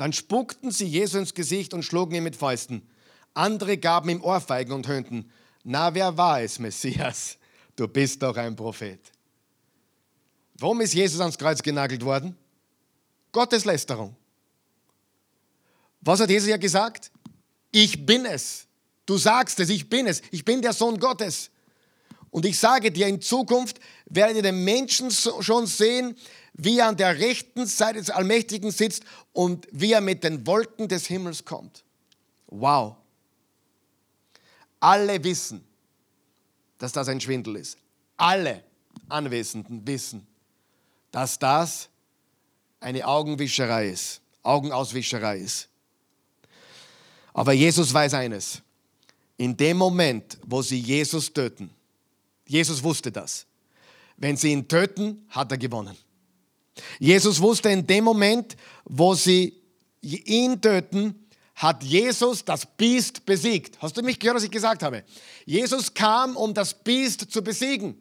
Dann 0.02 0.14
spuckten 0.14 0.72
sie 0.72 0.88
Jesus 0.88 1.14
ins 1.14 1.34
Gesicht 1.36 1.76
und 1.76 1.84
schlugen 1.84 2.16
ihn 2.16 2.24
mit 2.24 2.36
Fäusten. 2.36 2.82
Andere 3.36 3.78
gaben 3.78 4.10
ihm 4.10 4.24
Ohrfeigen 4.24 4.74
und 4.74 4.88
höhnten, 4.88 5.30
na, 5.64 5.94
wer 5.94 6.18
war 6.18 6.42
es, 6.42 6.58
Messias? 6.58 7.38
Du 7.76 7.88
bist 7.88 8.20
doch 8.24 8.36
ein 8.36 8.56
Prophet. 8.56 9.00
Warum 10.56 10.82
ist 10.82 10.96
Jesus 10.96 11.22
ans 11.22 11.38
Kreuz 11.38 11.62
genagelt 11.62 12.04
worden? 12.04 12.36
Gotteslästerung. 13.32 14.16
Was 16.00 16.20
hat 16.20 16.32
Jesus 16.32 16.50
ja 16.50 16.58
gesagt? 16.58 17.12
Ich 17.72 18.04
bin 18.04 18.26
es. 18.26 18.66
Du 19.06 19.20
sagst 19.20 19.60
es, 19.60 19.70
ich 19.70 19.88
bin 19.88 20.08
es. 20.08 20.24
Ich 20.32 20.44
bin 20.44 20.64
der 20.64 20.74
Sohn 20.74 20.98
Gottes. 20.98 21.52
Und 22.32 22.44
ich 22.48 22.58
sage 22.58 22.92
dir, 22.92 23.06
in 23.06 23.22
Zukunft 23.22 23.80
werdet 24.06 24.38
ihr 24.38 24.42
den 24.42 24.64
Menschen 24.64 25.12
schon 25.12 25.68
sehen, 25.68 26.18
wie 26.54 26.80
er 26.80 26.88
an 26.88 26.98
der 26.98 27.18
rechten 27.20 27.66
Seite 27.66 28.00
des 28.00 28.10
Allmächtigen 28.10 28.72
sitzt 28.72 29.04
und 29.34 29.68
wie 29.72 29.94
er 29.94 30.02
mit 30.02 30.24
den 30.24 30.46
Wolken 30.46 30.88
des 30.88 31.08
Himmels 31.08 31.46
kommt. 31.46 31.84
Wow. 32.48 32.96
Alle 34.80 35.24
wissen, 35.24 35.64
dass 36.78 36.92
das 36.92 37.08
ein 37.08 37.22
Schwindel 37.22 37.56
ist. 37.56 37.78
Alle 38.18 38.64
Anwesenden 39.08 39.86
wissen, 39.86 40.26
dass 41.12 41.38
das 41.38 41.90
eine 42.80 43.06
Augenwischerei 43.06 43.90
ist, 43.90 44.22
Augenauswischerei 44.44 45.38
ist. 45.38 45.68
Aber 47.34 47.54
Jesus 47.54 47.94
weiß 47.94 48.14
eines. 48.16 48.62
In 49.38 49.56
dem 49.56 49.78
Moment, 49.78 50.38
wo 50.46 50.62
sie 50.62 50.80
Jesus 50.80 51.32
töten, 51.32 51.70
Jesus 52.46 52.84
wusste 52.84 53.12
das. 53.12 53.46
Wenn 54.18 54.38
sie 54.38 54.52
ihn 54.52 54.68
töten, 54.68 55.26
hat 55.30 55.52
er 55.52 55.58
gewonnen. 55.58 55.98
Jesus 57.00 57.42
wusste 57.42 57.70
in 57.70 57.86
dem 57.86 58.04
Moment, 58.04 58.56
wo 58.86 59.14
sie 59.14 59.62
ihn 60.02 60.62
töten, 60.62 61.16
hat 61.56 61.84
Jesus 61.84 62.44
das 62.44 62.66
Biest 62.66 63.26
besiegt. 63.26 63.78
Hast 63.82 63.96
du 63.96 64.02
mich 64.02 64.20
gehört, 64.20 64.38
was 64.38 64.44
ich 64.44 64.52
gesagt 64.52 64.82
habe? 64.82 65.04
Jesus 65.46 65.94
kam, 65.94 66.36
um 66.36 66.54
das 66.54 66.74
Biest 66.74 67.32
zu 67.32 67.44
besiegen. 67.44 67.96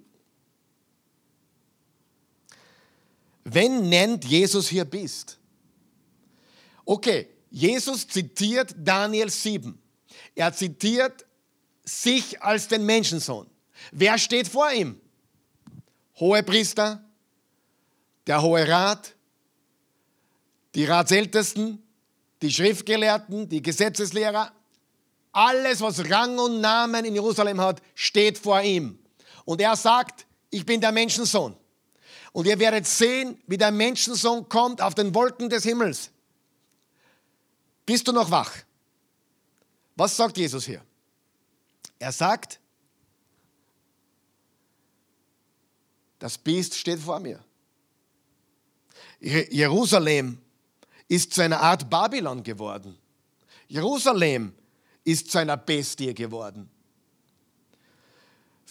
Wen 3.45 3.89
nennt 3.89 4.25
Jesus 4.25 4.69
hier 4.69 4.85
Biest? 4.85 5.39
Okay, 6.85 7.29
Jesus 7.51 8.07
zitiert 8.07 8.75
Daniel 8.79 9.29
7. 9.29 9.79
Er 10.35 10.53
zitiert 10.53 11.27
sich 11.85 12.41
als 12.43 12.69
den 12.69 12.87
Menschensohn. 12.87 13.47
Wer 13.93 14.19
steht 14.19 14.49
vor 14.49 14.71
ihm? 14.73 15.01
Hohe 16.19 16.43
Priester, 16.43 17.05
der 18.31 18.43
Hohe 18.43 18.69
Rat, 18.69 19.17
die 20.77 20.85
Ratsältesten, 20.85 21.83
die 22.41 22.53
Schriftgelehrten, 22.53 23.49
die 23.49 23.61
Gesetzeslehrer, 23.61 24.53
alles, 25.33 25.81
was 25.81 26.09
Rang 26.09 26.39
und 26.39 26.61
Namen 26.61 27.05
in 27.05 27.15
Jerusalem 27.15 27.61
hat, 27.61 27.83
steht 27.97 28.39
vor 28.39 28.63
ihm. 28.63 29.01
Und 29.45 29.61
er 29.61 29.75
sagt, 29.75 30.27
ich 30.49 30.65
bin 30.65 30.81
der 30.81 30.93
Menschensohn. 30.93 31.57
Und 32.31 32.47
ihr 32.47 32.57
werdet 32.61 32.87
sehen, 32.87 33.37
wie 33.49 33.59
der 33.59 33.73
Menschensohn 33.73 34.49
kommt 34.49 34.81
auf 34.81 34.95
den 34.95 35.13
Wolken 35.13 35.51
des 35.51 35.65
Himmels. 35.65 36.11
Bist 37.85 38.07
du 38.07 38.13
noch 38.13 38.31
wach? 38.31 38.53
Was 39.97 40.17
sagt 40.17 40.39
Jesus 40.39 40.67
hier? 40.67 40.85
Er 41.99 42.13
sagt, 42.13 42.61
das 46.21 46.39
Biest 46.39 46.77
steht 46.77 47.01
vor 47.01 47.19
mir. 47.19 47.45
Jerusalem 49.21 50.39
ist 51.09 51.35
zu 51.35 51.43
einer 51.43 51.61
Art 51.61 51.89
Babylon 51.91 52.43
geworden. 52.43 52.97
Jerusalem 53.69 54.53
ist 55.05 55.31
zu 55.31 55.39
einer 55.39 55.57
Bestie 55.57 56.15
geworden. 56.15 56.69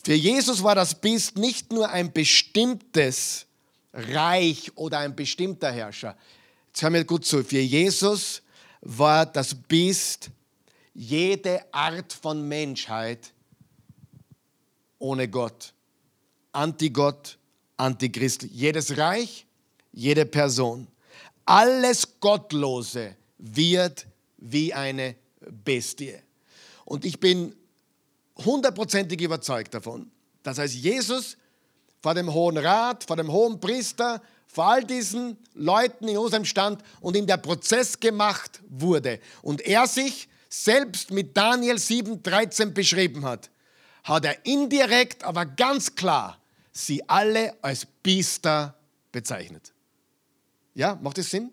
Für 0.04 0.14
Jesus 0.14 0.64
war 0.64 0.76
das 0.76 1.00
Biest 1.00 1.38
nicht 1.38 1.72
nur 1.72 1.89
ein 1.89 2.12
bestimmtes 2.12 3.45
Reich 3.93 4.72
oder 4.76 5.00
ein 5.00 5.16
bestimmter 5.16 5.72
Herrscher. 5.72 6.18
Jetzt 6.68 6.82
hör 6.82 6.89
mir 6.89 7.06
gut 7.06 7.26
zu. 7.26 7.43
Für 7.43 7.60
Jesus 7.60 8.41
war 8.82 9.26
das 9.26 9.54
Biest 9.54 10.30
jede 10.93 11.74
Art 11.74 12.14
von 12.14 12.47
Menschheit 12.47 13.34
ohne 14.97 15.28
Gott. 15.28 15.74
Antigott, 16.52 17.38
Antichrist. 17.78 18.43
Jedes 18.43 18.97
Reich, 18.97 19.45
jede 19.92 20.26
Person. 20.26 20.88
Alles 21.46 22.20
Gottlose 22.20 23.16
wird 23.38 24.06
wie 24.38 24.74
eine 24.74 25.16
Bestie. 25.40 26.16
Und 26.86 27.06
ich 27.06 27.20
bin 27.20 27.56
hundertprozentig 28.38 29.22
überzeugt 29.22 29.74
davon, 29.74 30.12
dass 30.44 30.60
als 30.60 30.74
Jesus 30.74 31.38
vor 32.02 32.14
dem 32.14 32.34
Hohen 32.34 32.58
Rat, 32.58 33.04
vor 33.04 33.18
dem 33.18 33.32
Hohen 33.32 33.60
Priester, 33.60 34.22
vor 34.48 34.66
all 34.66 34.84
diesen 34.84 35.38
Leuten 35.54 36.06
in 36.06 36.14
Jerusalem 36.14 36.46
stand 36.46 36.82
und 37.02 37.16
ihm 37.16 37.28
der 37.28 37.38
Prozess 37.38 38.00
gemacht 38.00 38.62
wurde 38.68 39.20
und 39.42 39.62
er 39.62 39.88
sich 39.88 40.28
selbst 40.50 41.12
mit 41.12 41.38
Daniel 41.38 41.76
7,13 41.76 42.72
beschrieben 42.72 43.26
hat, 43.26 43.52
hat 44.04 44.26
er 44.26 44.46
indirekt, 44.46 45.24
aber 45.24 45.46
ganz 45.46 45.94
klar 45.94 46.40
sie 46.72 47.08
alle 47.08 47.56
als 47.62 47.86
Biester 47.86 48.76
bezeichnet. 49.12 49.74
Ja, 50.80 50.98
macht 51.02 51.18
das 51.18 51.30
Sinn? 51.30 51.52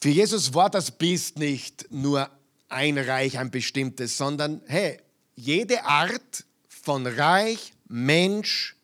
Für 0.00 0.08
Jesus 0.08 0.54
war 0.54 0.70
das 0.70 0.90
Biest 0.90 1.38
nicht 1.38 1.86
nur 1.90 2.30
ein 2.70 2.96
Reich, 2.96 3.36
ein 3.38 3.50
bestimmtes, 3.50 4.16
sondern 4.16 4.62
hey, 4.68 4.98
jede 5.36 5.84
Art 5.84 6.46
von 6.66 7.06
Reich, 7.06 7.74
Mensch, 7.88 8.74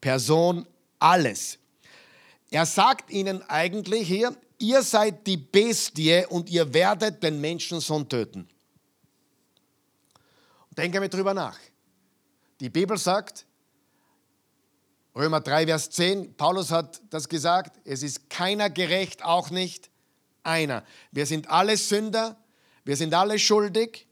Person, 0.00 0.66
alles. 0.98 1.58
Er 2.50 2.66
sagt 2.66 3.12
ihnen 3.12 3.40
eigentlich 3.48 4.08
hier, 4.08 4.36
ihr 4.58 4.82
seid 4.82 5.24
die 5.24 5.36
Bestie 5.36 6.26
und 6.30 6.50
ihr 6.50 6.74
werdet 6.74 7.22
den 7.22 7.40
Menschensohn 7.40 8.08
töten. 8.08 8.48
Denke 10.76 10.98
mir 10.98 11.08
drüber 11.08 11.32
nach. 11.32 11.60
Die 12.58 12.70
Bibel 12.70 12.98
sagt, 12.98 13.46
Römer 15.16 15.40
3, 15.40 15.66
Vers 15.66 15.90
10, 15.90 16.36
Paulus 16.36 16.70
hat 16.70 17.00
das 17.10 17.28
gesagt, 17.28 17.80
es 17.84 18.02
ist 18.02 18.28
keiner 18.28 18.68
gerecht, 18.68 19.24
auch 19.24 19.50
nicht 19.50 19.90
einer. 20.42 20.84
Wir 21.12 21.26
sind 21.26 21.48
alle 21.48 21.76
Sünder, 21.76 22.36
wir 22.84 22.96
sind 22.96 23.14
alle 23.14 23.38
schuldig. 23.38 24.06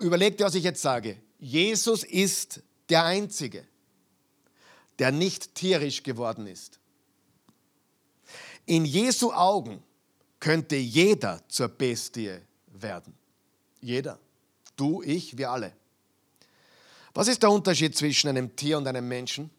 Überlegt 0.00 0.40
ihr, 0.40 0.46
was 0.46 0.56
ich 0.56 0.64
jetzt 0.64 0.82
sage. 0.82 1.16
Jesus 1.38 2.02
ist 2.02 2.62
der 2.88 3.04
Einzige, 3.04 3.66
der 4.98 5.12
nicht 5.12 5.54
tierisch 5.54 6.02
geworden 6.02 6.46
ist. 6.46 6.80
In 8.66 8.84
Jesu 8.84 9.32
Augen 9.32 9.82
könnte 10.40 10.76
jeder 10.76 11.40
zur 11.48 11.68
Bestie 11.68 12.38
werden. 12.66 13.14
Jeder. 13.80 14.18
Du, 14.76 15.02
ich, 15.02 15.38
wir 15.38 15.50
alle. 15.50 15.72
Was 17.14 17.28
ist 17.28 17.42
der 17.42 17.50
Unterschied 17.50 17.96
zwischen 17.96 18.28
einem 18.28 18.54
Tier 18.56 18.78
und 18.78 18.86
einem 18.86 19.06
Menschen? 19.06 19.50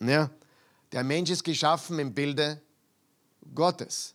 Ja, 0.00 0.30
der 0.92 1.04
Mensch 1.04 1.30
ist 1.30 1.44
geschaffen 1.44 1.98
im 1.98 2.14
Bilde 2.14 2.60
Gottes. 3.54 4.14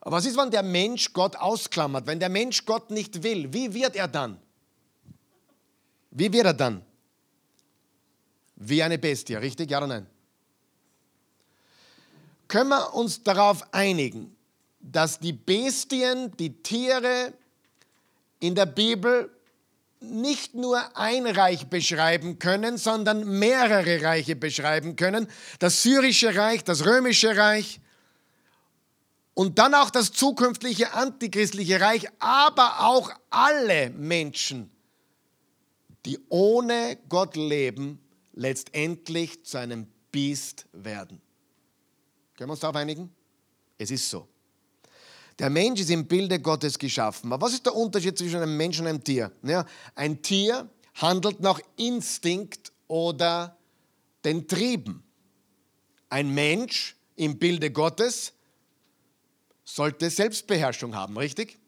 Aber 0.00 0.16
was 0.16 0.26
ist, 0.26 0.36
wenn 0.36 0.50
der 0.50 0.62
Mensch 0.62 1.12
Gott 1.12 1.36
ausklammert? 1.36 2.06
Wenn 2.06 2.20
der 2.20 2.28
Mensch 2.28 2.64
Gott 2.64 2.90
nicht 2.90 3.22
will, 3.22 3.52
wie 3.52 3.74
wird 3.74 3.96
er 3.96 4.08
dann? 4.08 4.38
Wie 6.10 6.32
wird 6.32 6.46
er 6.46 6.54
dann? 6.54 6.82
Wie 8.56 8.82
eine 8.82 8.98
Bestie, 8.98 9.34
richtig? 9.34 9.70
Ja 9.70 9.78
oder 9.78 9.88
nein? 9.88 10.06
Können 12.48 12.70
wir 12.70 12.94
uns 12.94 13.22
darauf 13.22 13.62
einigen, 13.74 14.34
dass 14.80 15.18
die 15.18 15.34
Bestien, 15.34 16.34
die 16.38 16.62
Tiere 16.62 17.34
in 18.40 18.54
der 18.54 18.66
Bibel 18.66 19.30
nicht 20.00 20.54
nur 20.54 20.96
ein 20.96 21.26
Reich 21.26 21.66
beschreiben 21.66 22.38
können, 22.38 22.78
sondern 22.78 23.38
mehrere 23.38 24.02
Reiche 24.02 24.36
beschreiben 24.36 24.96
können. 24.96 25.28
Das 25.58 25.82
syrische 25.82 26.34
Reich, 26.36 26.64
das 26.64 26.84
römische 26.84 27.36
Reich 27.36 27.80
und 29.34 29.58
dann 29.58 29.74
auch 29.74 29.90
das 29.90 30.12
zukünftige 30.12 30.92
antichristliche 30.92 31.80
Reich, 31.80 32.06
aber 32.18 32.80
auch 32.80 33.12
alle 33.30 33.90
Menschen, 33.90 34.70
die 36.06 36.18
ohne 36.28 36.98
Gott 37.08 37.36
leben, 37.36 38.00
letztendlich 38.32 39.44
zu 39.44 39.58
einem 39.58 39.86
Biest 40.10 40.66
werden. 40.72 41.20
Können 42.36 42.48
wir 42.50 42.52
uns 42.52 42.60
darauf 42.60 42.76
einigen? 42.76 43.14
Es 43.76 43.90
ist 43.90 44.08
so. 44.08 44.28
Der 45.38 45.50
Mensch 45.50 45.80
ist 45.80 45.90
im 45.90 46.06
Bilde 46.06 46.40
Gottes 46.40 46.78
geschaffen. 46.78 47.32
Aber 47.32 47.46
was 47.46 47.52
ist 47.52 47.64
der 47.64 47.74
Unterschied 47.74 48.18
zwischen 48.18 48.40
einem 48.42 48.56
Menschen 48.56 48.82
und 48.82 48.88
einem 48.88 49.04
Tier? 49.04 49.30
Ja, 49.42 49.64
ein 49.94 50.20
Tier 50.20 50.68
handelt 50.94 51.40
nach 51.40 51.60
Instinkt 51.76 52.72
oder 52.88 53.56
den 54.24 54.48
Trieben. 54.48 55.04
Ein 56.08 56.34
Mensch 56.34 56.96
im 57.14 57.38
Bilde 57.38 57.70
Gottes 57.70 58.32
sollte 59.64 60.10
Selbstbeherrschung 60.10 60.94
haben, 60.94 61.16
richtig? 61.16 61.58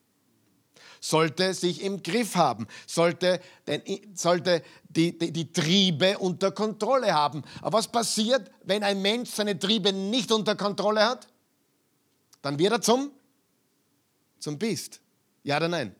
Sollte 1.00 1.54
sich 1.54 1.82
im 1.82 2.02
Griff 2.02 2.34
haben, 2.34 2.66
sollte, 2.86 3.40
den, 3.66 3.82
sollte 4.14 4.62
die, 4.88 5.16
die, 5.16 5.32
die 5.32 5.52
Triebe 5.52 6.18
unter 6.18 6.50
Kontrolle 6.50 7.14
haben. 7.14 7.42
Aber 7.62 7.78
was 7.78 7.88
passiert, 7.88 8.50
wenn 8.64 8.82
ein 8.82 9.00
Mensch 9.00 9.30
seine 9.30 9.58
Triebe 9.58 9.92
nicht 9.92 10.32
unter 10.32 10.56
Kontrolle 10.56 11.04
hat? 11.06 11.28
Dann 12.42 12.58
wird 12.58 12.72
er 12.72 12.80
zum 12.82 13.12
zum 14.40 14.58
Biest? 14.58 15.00
Ja 15.44 15.58
oder 15.58 15.68
nein? 15.68 15.94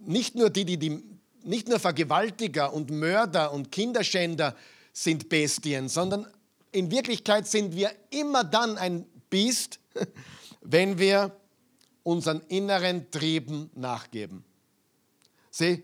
Nicht 0.00 0.34
nur 0.34 0.48
die, 0.48 0.64
die, 0.64 0.78
die 0.78 1.02
nicht 1.42 1.68
nur 1.68 1.78
Vergewaltiger 1.78 2.72
und 2.72 2.90
Mörder 2.90 3.52
und 3.52 3.70
Kinderschänder 3.70 4.56
sind 4.92 5.28
Bestien, 5.28 5.88
sondern 5.88 6.26
in 6.72 6.90
Wirklichkeit 6.90 7.46
sind 7.46 7.74
wir 7.74 7.92
immer 8.10 8.44
dann 8.44 8.78
ein 8.78 9.06
Biest, 9.30 9.78
wenn 10.60 10.98
wir 10.98 11.34
unseren 12.02 12.40
inneren 12.48 13.10
Trieben 13.10 13.70
nachgeben. 13.74 14.44
Sieh, 15.50 15.82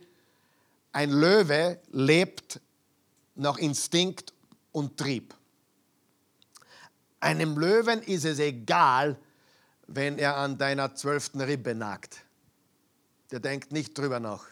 Ein 0.92 1.10
Löwe 1.10 1.80
lebt 1.90 2.60
nach 3.34 3.58
Instinkt 3.58 4.32
und 4.72 4.96
Trieb. 4.96 5.34
Einem 7.24 7.56
Löwen 7.56 8.02
ist 8.02 8.26
es 8.26 8.38
egal, 8.38 9.16
wenn 9.86 10.18
er 10.18 10.36
an 10.36 10.58
deiner 10.58 10.94
zwölften 10.94 11.40
Rippe 11.40 11.74
nagt. 11.74 12.18
Der 13.30 13.40
denkt 13.40 13.72
nicht 13.72 13.96
drüber 13.96 14.20
nach. 14.20 14.44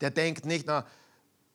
Der 0.00 0.10
denkt 0.10 0.44
nicht, 0.46 0.66
na, 0.66 0.84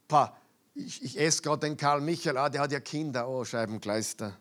pa, 0.07 0.37
ich, 0.73 1.03
ich 1.03 1.19
esse 1.19 1.41
gerade 1.41 1.67
den 1.67 1.75
Karl 1.75 1.99
Michael, 1.99 2.37
ah, 2.37 2.47
der 2.47 2.61
hat 2.61 2.71
ja 2.71 2.79
Kinder, 2.79 3.27
oh, 3.27 3.43
Scheibenkleister. 3.43 4.37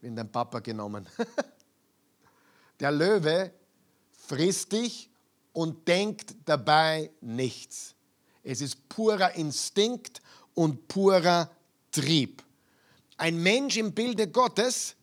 Bin 0.00 0.14
dein 0.14 0.30
Papa 0.30 0.60
genommen. 0.60 1.08
der 2.78 2.92
Löwe 2.92 3.52
frisst 4.12 4.70
dich 4.70 5.10
und 5.52 5.88
denkt 5.88 6.36
dabei 6.44 7.10
nichts. 7.20 7.96
Es 8.44 8.60
ist 8.60 8.88
purer 8.88 9.34
Instinkt 9.34 10.22
und 10.54 10.86
purer 10.86 11.50
Trieb. 11.90 12.44
Ein 13.16 13.42
Mensch 13.42 13.76
im 13.76 13.92
Bilde 13.92 14.28
Gottes, 14.28 14.94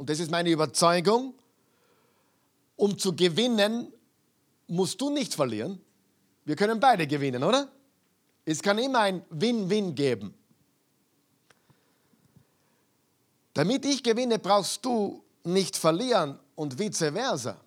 und 0.00 0.08
das 0.08 0.18
ist 0.18 0.30
meine 0.30 0.48
Überzeugung, 0.48 1.34
um 2.76 2.98
zu 2.98 3.14
gewinnen, 3.14 3.92
musst 4.66 4.98
du 4.98 5.10
nicht 5.10 5.34
verlieren. 5.34 5.78
Wir 6.46 6.56
können 6.56 6.80
beide 6.80 7.06
gewinnen, 7.06 7.44
oder? 7.44 7.70
Es 8.46 8.62
kann 8.62 8.78
immer 8.78 9.00
ein 9.00 9.22
Win-Win 9.28 9.94
geben. 9.94 10.32
Damit 13.52 13.84
ich 13.84 14.02
gewinne, 14.02 14.38
brauchst 14.38 14.82
du 14.86 15.22
nicht 15.44 15.76
verlieren 15.76 16.38
und 16.54 16.78
vice 16.78 17.12
versa. 17.12 17.60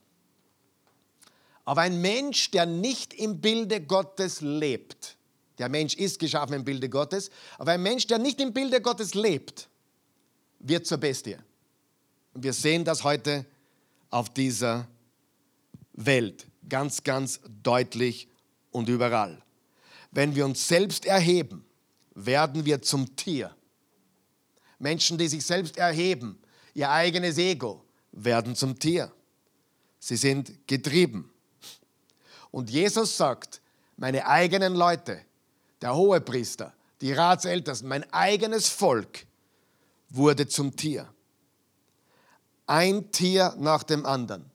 Aber 1.65 1.81
ein 1.81 2.01
Mensch, 2.01 2.49
der 2.49 2.65
nicht 2.65 3.13
im 3.13 3.41
Bilde 3.41 3.79
Gottes 3.79 4.41
lebt, 4.41 5.17
der 5.59 5.69
Mensch 5.69 5.93
ist 5.93 6.17
geschaffen 6.17 6.55
im 6.55 6.65
Bilde 6.65 6.89
Gottes, 6.89 7.29
aber 7.59 7.73
ein 7.73 7.83
Mensch, 7.83 8.07
der 8.07 8.17
nicht 8.17 8.41
im 8.41 8.53
Bilde 8.53 8.81
Gottes 8.81 9.13
lebt, 9.13 9.69
wird 10.57 10.87
zur 10.87 10.97
Bestie. 10.97 11.37
Und 12.33 12.43
wir 12.43 12.53
sehen 12.53 12.83
das 12.83 13.03
heute 13.03 13.45
auf 14.09 14.29
dieser 14.29 14.87
Welt 15.93 16.47
ganz, 16.67 17.03
ganz 17.03 17.39
deutlich 17.61 18.27
und 18.71 18.89
überall. 18.89 19.41
Wenn 20.11 20.35
wir 20.35 20.45
uns 20.45 20.67
selbst 20.67 21.05
erheben, 21.05 21.65
werden 22.15 22.65
wir 22.65 22.81
zum 22.81 23.15
Tier. 23.15 23.55
Menschen, 24.79 25.17
die 25.17 25.27
sich 25.27 25.45
selbst 25.45 25.77
erheben, 25.77 26.39
ihr 26.73 26.89
eigenes 26.89 27.37
Ego, 27.37 27.83
werden 28.11 28.55
zum 28.55 28.77
Tier. 28.77 29.11
Sie 29.99 30.17
sind 30.17 30.67
getrieben. 30.67 31.31
Und 32.51 32.69
Jesus 32.69 33.17
sagt, 33.17 33.61
meine 33.97 34.27
eigenen 34.27 34.75
Leute, 34.75 35.21
der 35.81 35.95
Hohepriester, 35.95 36.73
die 37.01 37.13
Ratsältesten, 37.13 37.87
mein 37.87 38.11
eigenes 38.13 38.69
Volk 38.69 39.25
wurde 40.09 40.47
zum 40.47 40.75
Tier. 40.75 41.12
Ein 42.65 43.11
Tier 43.11 43.55
nach 43.57 43.83
dem 43.83 44.05
anderen. 44.05 44.49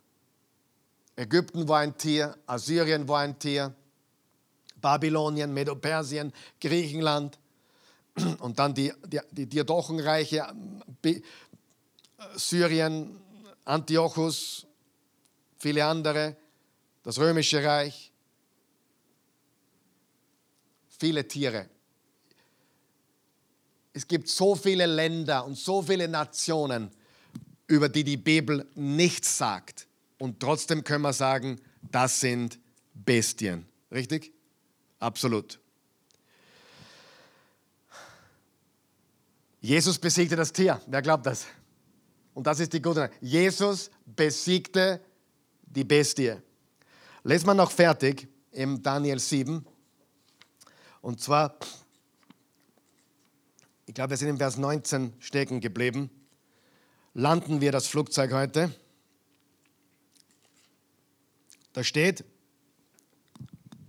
Ägypten 1.17 1.69
war 1.69 1.81
ein 1.81 1.97
Tier, 1.99 2.37
Assyrien 2.47 3.09
war 3.09 3.21
ein 3.21 3.39
Tier, 3.39 3.75
Babylonien, 4.81 5.53
Medo-Persien, 5.53 6.33
Griechenland 6.61 7.39
und 8.39 8.59
dann 8.59 8.75
die, 8.75 8.93
die, 9.07 9.21
die 9.33 9.47
Diadochenreiche, 9.47 10.47
Syrien, 12.37 13.21
Antiochus, 13.65 14.67
viele 15.59 15.85
andere 15.85 16.37
das 17.09 17.19
römische 17.19 17.65
Reich, 17.65 18.13
viele 20.89 21.27
Tiere. 21.27 21.71
Es 23.95 24.07
gibt 24.07 24.29
so 24.29 24.55
viele 24.55 24.85
Länder 24.85 25.47
und 25.47 25.57
so 25.57 25.81
viele 25.81 26.07
Nationen, 26.07 26.91
über 27.69 27.89
die 27.89 28.03
die 28.03 28.17
Bibel 28.17 28.67
nichts 28.75 29.39
sagt. 29.39 29.87
Und 30.19 30.41
trotzdem 30.41 30.83
können 30.83 31.03
wir 31.03 31.13
sagen, 31.13 31.61
das 31.83 32.19
sind 32.19 32.59
Bestien. 32.95 33.67
Richtig? 33.93 34.33
Absolut. 34.99 35.61
Jesus 39.61 39.99
besiegte 39.99 40.35
das 40.35 40.53
Tier. 40.53 40.81
Wer 40.87 41.03
glaubt 41.03 41.27
das? 41.27 41.47
Und 42.35 42.47
das 42.47 42.61
ist 42.61 42.73
die 42.73 42.83
gute 42.83 43.01
Nachricht. 43.01 43.23
Jesus 43.23 43.91
besiegte 44.07 45.01
die 45.67 45.85
Bestie. 45.85 46.37
Lesen 47.23 47.47
wir 47.47 47.55
noch 47.55 47.71
fertig 47.71 48.29
im 48.53 48.83
Daniel 48.83 49.19
7. 49.19 49.65
Und 51.01 51.21
zwar, 51.21 51.57
ich 53.87 53.95
glaube, 53.95 54.11
wir 54.11 54.17
sind 54.17 54.29
im 54.29 54.39
Vers 54.39 54.57
19 54.57 55.13
stecken 55.19 55.61
geblieben. 55.61 56.11
Landen 57.19 57.61
wir 57.61 57.73
das 57.73 57.89
Flugzeug 57.89 58.33
heute. 58.33 58.73
Da 61.73 61.83
steht, 61.83 62.25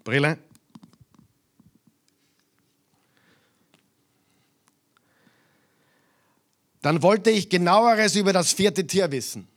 Brille. 0.04 0.40
Dann 6.82 7.04
wollte 7.04 7.30
ich 7.30 7.50
genaueres 7.50 8.16
über 8.16 8.34
das 8.34 8.54
vierte 8.54 8.88
Tier 8.88 9.12
wissen 9.12 9.48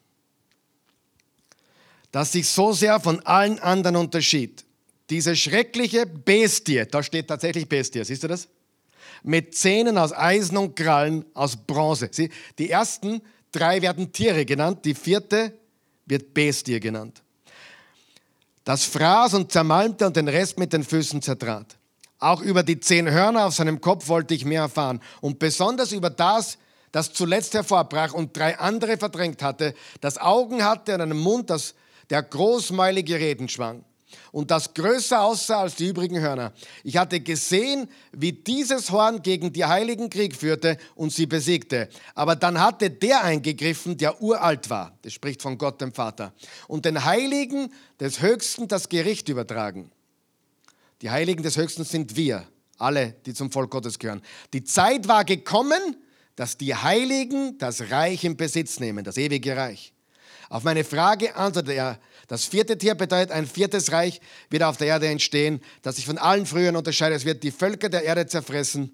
das 2.12 2.32
sich 2.32 2.46
so 2.46 2.72
sehr 2.72 3.00
von 3.00 3.20
allen 3.20 3.58
anderen 3.58 3.96
unterschied. 3.96 4.66
Diese 5.08 5.34
schreckliche 5.34 6.06
Bestie, 6.06 6.84
da 6.84 7.02
steht 7.02 7.28
tatsächlich 7.28 7.66
Bestie, 7.66 8.04
siehst 8.04 8.22
du 8.22 8.28
das? 8.28 8.48
Mit 9.22 9.56
Zähnen 9.56 9.96
aus 9.96 10.12
Eisen 10.12 10.58
und 10.58 10.76
Krallen 10.76 11.24
aus 11.32 11.56
Bronze. 11.56 12.10
Sie, 12.12 12.30
die 12.58 12.68
ersten 12.68 13.22
drei 13.52 13.82
werden 13.82 14.12
Tiere 14.12 14.44
genannt, 14.44 14.84
die 14.84 14.94
vierte 14.94 15.52
wird 16.06 16.34
Bestie 16.34 16.80
genannt. 16.80 17.22
Das 18.64 18.84
fraß 18.84 19.34
und 19.34 19.52
zermalmte 19.52 20.06
und 20.06 20.16
den 20.16 20.28
Rest 20.28 20.58
mit 20.58 20.72
den 20.72 20.84
Füßen 20.84 21.22
zertrat. 21.22 21.76
Auch 22.18 22.40
über 22.40 22.62
die 22.62 22.80
zehn 22.80 23.10
Hörner 23.10 23.46
auf 23.46 23.54
seinem 23.54 23.80
Kopf 23.80 24.08
wollte 24.08 24.34
ich 24.34 24.44
mehr 24.44 24.62
erfahren. 24.62 25.00
Und 25.20 25.38
besonders 25.38 25.92
über 25.92 26.10
das, 26.10 26.58
das 26.92 27.12
zuletzt 27.12 27.54
hervorbrach 27.54 28.14
und 28.14 28.36
drei 28.36 28.58
andere 28.58 28.96
verdrängt 28.96 29.42
hatte, 29.42 29.74
das 30.00 30.18
Augen 30.18 30.64
hatte 30.64 30.94
und 30.94 31.00
einen 31.00 31.18
Mund, 31.18 31.50
das 31.50 31.74
der 32.10 32.22
großmäulige 32.22 33.18
Reden 33.18 33.48
schwang 33.48 33.84
und 34.30 34.50
das 34.50 34.74
größer 34.74 35.20
aussah 35.20 35.62
als 35.62 35.76
die 35.76 35.88
übrigen 35.88 36.20
Hörner. 36.20 36.52
Ich 36.84 36.96
hatte 36.96 37.20
gesehen, 37.20 37.88
wie 38.12 38.32
dieses 38.32 38.90
Horn 38.90 39.22
gegen 39.22 39.52
die 39.52 39.64
Heiligen 39.64 40.10
Krieg 40.10 40.36
führte 40.36 40.78
und 40.94 41.12
sie 41.12 41.26
besiegte. 41.26 41.88
Aber 42.14 42.36
dann 42.36 42.60
hatte 42.60 42.90
der 42.90 43.22
eingegriffen, 43.24 43.96
der 43.96 44.22
uralt 44.22 44.70
war. 44.70 44.96
Das 45.02 45.12
spricht 45.12 45.42
von 45.42 45.58
Gott 45.58 45.80
dem 45.80 45.92
Vater. 45.92 46.32
Und 46.68 46.84
den 46.84 47.04
Heiligen 47.04 47.72
des 48.00 48.22
Höchsten 48.22 48.68
das 48.68 48.88
Gericht 48.88 49.28
übertragen. 49.28 49.90
Die 51.02 51.10
Heiligen 51.10 51.42
des 51.42 51.56
Höchsten 51.56 51.84
sind 51.84 52.16
wir, 52.16 52.46
alle, 52.78 53.14
die 53.26 53.34
zum 53.34 53.50
Volk 53.50 53.70
Gottes 53.70 53.98
gehören. 53.98 54.22
Die 54.52 54.64
Zeit 54.64 55.08
war 55.08 55.24
gekommen, 55.24 55.96
dass 56.36 56.56
die 56.56 56.74
Heiligen 56.74 57.58
das 57.58 57.90
Reich 57.90 58.24
in 58.24 58.36
Besitz 58.36 58.80
nehmen, 58.80 59.04
das 59.04 59.16
ewige 59.16 59.56
Reich. 59.56 59.92
Auf 60.52 60.64
meine 60.64 60.84
Frage 60.84 61.34
antwortete 61.34 61.72
er, 61.72 61.98
das 62.28 62.44
vierte 62.44 62.76
Tier 62.76 62.94
bedeutet, 62.94 63.30
ein 63.30 63.46
viertes 63.46 63.90
Reich 63.90 64.20
wird 64.50 64.62
auf 64.62 64.76
der 64.76 64.88
Erde 64.88 65.08
entstehen, 65.08 65.62
das 65.80 65.96
sich 65.96 66.04
von 66.04 66.18
allen 66.18 66.44
früheren 66.44 66.76
unterscheidet. 66.76 67.16
Es 67.16 67.24
wird 67.24 67.42
die 67.42 67.50
Völker 67.50 67.88
der 67.88 68.04
Erde 68.04 68.26
zerfressen, 68.26 68.90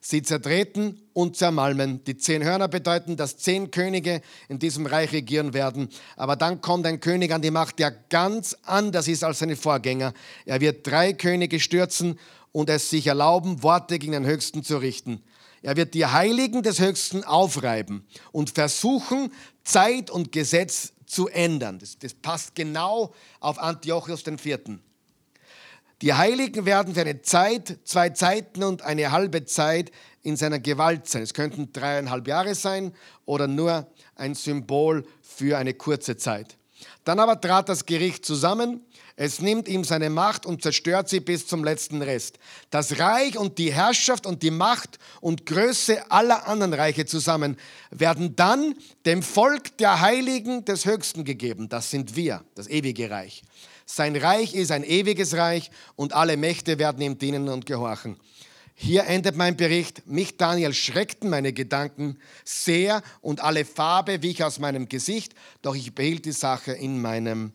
sie 0.00 0.22
zertreten 0.22 1.00
und 1.12 1.36
zermalmen. 1.36 2.02
Die 2.02 2.16
zehn 2.16 2.42
Hörner 2.42 2.66
bedeuten, 2.66 3.16
dass 3.16 3.36
zehn 3.36 3.70
Könige 3.70 4.20
in 4.48 4.58
diesem 4.58 4.86
Reich 4.86 5.12
regieren 5.12 5.54
werden. 5.54 5.90
Aber 6.16 6.34
dann 6.34 6.60
kommt 6.60 6.86
ein 6.86 6.98
König 6.98 7.30
an 7.30 7.40
die 7.40 7.52
Macht, 7.52 7.78
der 7.78 7.92
ganz 7.92 8.56
anders 8.64 9.06
ist 9.06 9.22
als 9.22 9.38
seine 9.38 9.54
Vorgänger. 9.54 10.12
Er 10.44 10.60
wird 10.60 10.84
drei 10.84 11.12
Könige 11.12 11.60
stürzen 11.60 12.18
und 12.50 12.68
es 12.68 12.90
sich 12.90 13.06
erlauben, 13.06 13.62
Worte 13.62 14.00
gegen 14.00 14.14
den 14.14 14.26
Höchsten 14.26 14.64
zu 14.64 14.78
richten. 14.78 15.22
Er 15.64 15.78
wird 15.78 15.94
die 15.94 16.04
Heiligen 16.04 16.62
des 16.62 16.78
Höchsten 16.78 17.24
aufreiben 17.24 18.06
und 18.32 18.50
versuchen, 18.50 19.32
Zeit 19.64 20.10
und 20.10 20.32
Gesetz 20.32 20.92
zu 21.06 21.28
ändern. 21.28 21.78
Das, 21.78 21.98
das 21.98 22.14
passt 22.14 22.54
genau 22.54 23.14
auf 23.40 23.58
Antiochus 23.58 24.26
IV. 24.26 24.78
Die 26.02 26.12
Heiligen 26.12 26.66
werden 26.66 26.94
für 26.94 27.00
eine 27.00 27.22
Zeit, 27.22 27.78
zwei 27.84 28.10
Zeiten 28.10 28.62
und 28.62 28.82
eine 28.82 29.10
halbe 29.10 29.44
Zeit 29.46 29.90
in 30.22 30.36
seiner 30.36 30.58
Gewalt 30.58 31.08
sein. 31.08 31.22
Es 31.22 31.34
könnten 31.34 31.72
dreieinhalb 31.72 32.26
Jahre 32.28 32.54
sein 32.54 32.92
oder 33.24 33.46
nur 33.46 33.86
ein 34.16 34.34
Symbol 34.34 35.06
für 35.22 35.56
eine 35.56 35.74
kurze 35.74 36.16
Zeit. 36.16 36.56
Dann 37.04 37.20
aber 37.20 37.40
trat 37.40 37.68
das 37.68 37.86
Gericht 37.86 38.24
zusammen 38.24 38.80
es 39.16 39.40
nimmt 39.40 39.68
ihm 39.68 39.84
seine 39.84 40.10
Macht 40.10 40.44
und 40.44 40.62
zerstört 40.62 41.08
sie 41.08 41.20
bis 41.20 41.46
zum 41.46 41.62
letzten 41.62 42.02
Rest. 42.02 42.38
Das 42.70 42.98
Reich 42.98 43.38
und 43.38 43.58
die 43.58 43.72
Herrschaft 43.72 44.26
und 44.26 44.42
die 44.42 44.50
Macht 44.50 44.98
und 45.20 45.46
Größe 45.46 46.10
aller 46.10 46.48
anderen 46.48 46.74
Reiche 46.74 47.06
zusammen 47.06 47.56
werden 47.90 48.34
dann 48.34 48.74
dem 49.06 49.22
Volk 49.22 49.78
der 49.78 50.00
Heiligen 50.00 50.64
des 50.64 50.84
Höchsten 50.84 51.24
gegeben. 51.24 51.68
Das 51.68 51.90
sind 51.90 52.16
wir, 52.16 52.44
das 52.56 52.68
ewige 52.68 53.08
Reich. 53.08 53.42
Sein 53.86 54.16
Reich 54.16 54.54
ist 54.54 54.72
ein 54.72 54.82
ewiges 54.82 55.34
Reich 55.34 55.70
und 55.94 56.12
alle 56.12 56.36
Mächte 56.36 56.80
werden 56.80 57.00
ihm 57.00 57.16
dienen 57.16 57.48
und 57.48 57.66
gehorchen. 57.66 58.16
Hier 58.74 59.04
endet 59.04 59.36
mein 59.36 59.56
Bericht. 59.56 60.04
Mich, 60.08 60.36
Daniel, 60.36 60.74
schreckten 60.74 61.30
meine 61.30 61.52
Gedanken 61.52 62.18
sehr 62.44 63.02
und 63.20 63.40
alle 63.40 63.64
Farbe 63.64 64.22
wich 64.22 64.42
aus 64.42 64.58
meinem 64.58 64.88
Gesicht, 64.88 65.34
doch 65.62 65.76
ich 65.76 65.94
behielt 65.94 66.24
die 66.24 66.32
Sache 66.32 66.72
in 66.72 67.00
meinem 67.00 67.52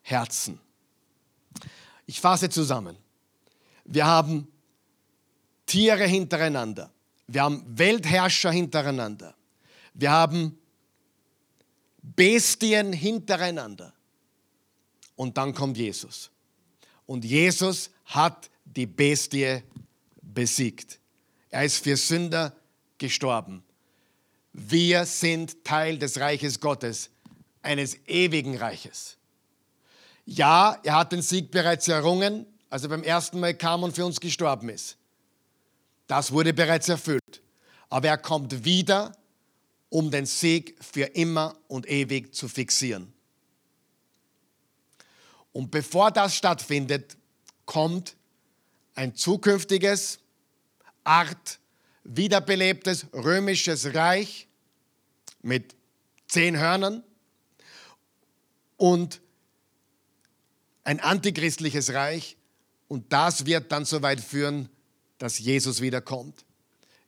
Herzen. 0.00 0.58
Ich 2.06 2.20
fasse 2.20 2.48
zusammen. 2.48 2.96
Wir 3.84 4.06
haben 4.06 4.48
Tiere 5.66 6.06
hintereinander. 6.06 6.90
Wir 7.26 7.42
haben 7.42 7.64
Weltherrscher 7.66 8.50
hintereinander. 8.50 9.34
Wir 9.94 10.10
haben 10.10 10.58
Bestien 12.02 12.92
hintereinander. 12.92 13.92
Und 15.16 15.36
dann 15.36 15.54
kommt 15.54 15.76
Jesus. 15.76 16.30
Und 17.06 17.24
Jesus 17.24 17.90
hat 18.06 18.50
die 18.64 18.86
Bestie 18.86 19.62
besiegt. 20.20 20.98
Er 21.50 21.64
ist 21.64 21.82
für 21.82 21.96
Sünder 21.96 22.54
gestorben. 22.98 23.62
Wir 24.52 25.06
sind 25.06 25.64
Teil 25.64 25.98
des 25.98 26.18
Reiches 26.18 26.60
Gottes, 26.60 27.10
eines 27.62 27.96
ewigen 28.06 28.56
Reiches. 28.56 29.16
Ja, 30.24 30.78
er 30.82 30.96
hat 30.96 31.12
den 31.12 31.22
Sieg 31.22 31.50
bereits 31.50 31.88
errungen, 31.88 32.46
als 32.70 32.82
er 32.82 32.88
beim 32.88 33.02
ersten 33.02 33.40
Mal 33.40 33.54
kam 33.54 33.82
und 33.82 33.94
für 33.94 34.04
uns 34.04 34.20
gestorben 34.20 34.68
ist. 34.68 34.96
Das 36.06 36.32
wurde 36.32 36.52
bereits 36.52 36.88
erfüllt. 36.88 37.42
Aber 37.88 38.08
er 38.08 38.18
kommt 38.18 38.64
wieder, 38.64 39.16
um 39.88 40.10
den 40.10 40.26
Sieg 40.26 40.76
für 40.80 41.04
immer 41.04 41.56
und 41.68 41.88
ewig 41.88 42.34
zu 42.34 42.48
fixieren. 42.48 43.12
Und 45.52 45.70
bevor 45.70 46.10
das 46.10 46.34
stattfindet, 46.34 47.16
kommt 47.66 48.16
ein 48.94 49.14
zukünftiges, 49.14 50.18
Art 51.04 51.58
wiederbelebtes 52.04 53.06
römisches 53.12 53.94
Reich 53.94 54.48
mit 55.42 55.74
zehn 56.28 56.58
Hörnern 56.58 57.02
und 58.76 59.20
ein 60.84 61.00
antichristliches 61.00 61.92
Reich. 61.92 62.36
Und 62.88 63.12
das 63.12 63.46
wird 63.46 63.72
dann 63.72 63.84
so 63.84 64.02
weit 64.02 64.20
führen, 64.20 64.68
dass 65.18 65.38
Jesus 65.38 65.80
wiederkommt. 65.80 66.44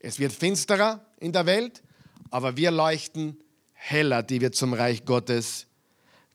Es 0.00 0.18
wird 0.18 0.32
finsterer 0.32 1.04
in 1.18 1.32
der 1.32 1.46
Welt, 1.46 1.82
aber 2.30 2.56
wir 2.56 2.70
leuchten 2.70 3.36
heller, 3.72 4.22
die 4.22 4.40
wir 4.40 4.52
zum 4.52 4.72
Reich 4.72 5.04
Gottes 5.04 5.66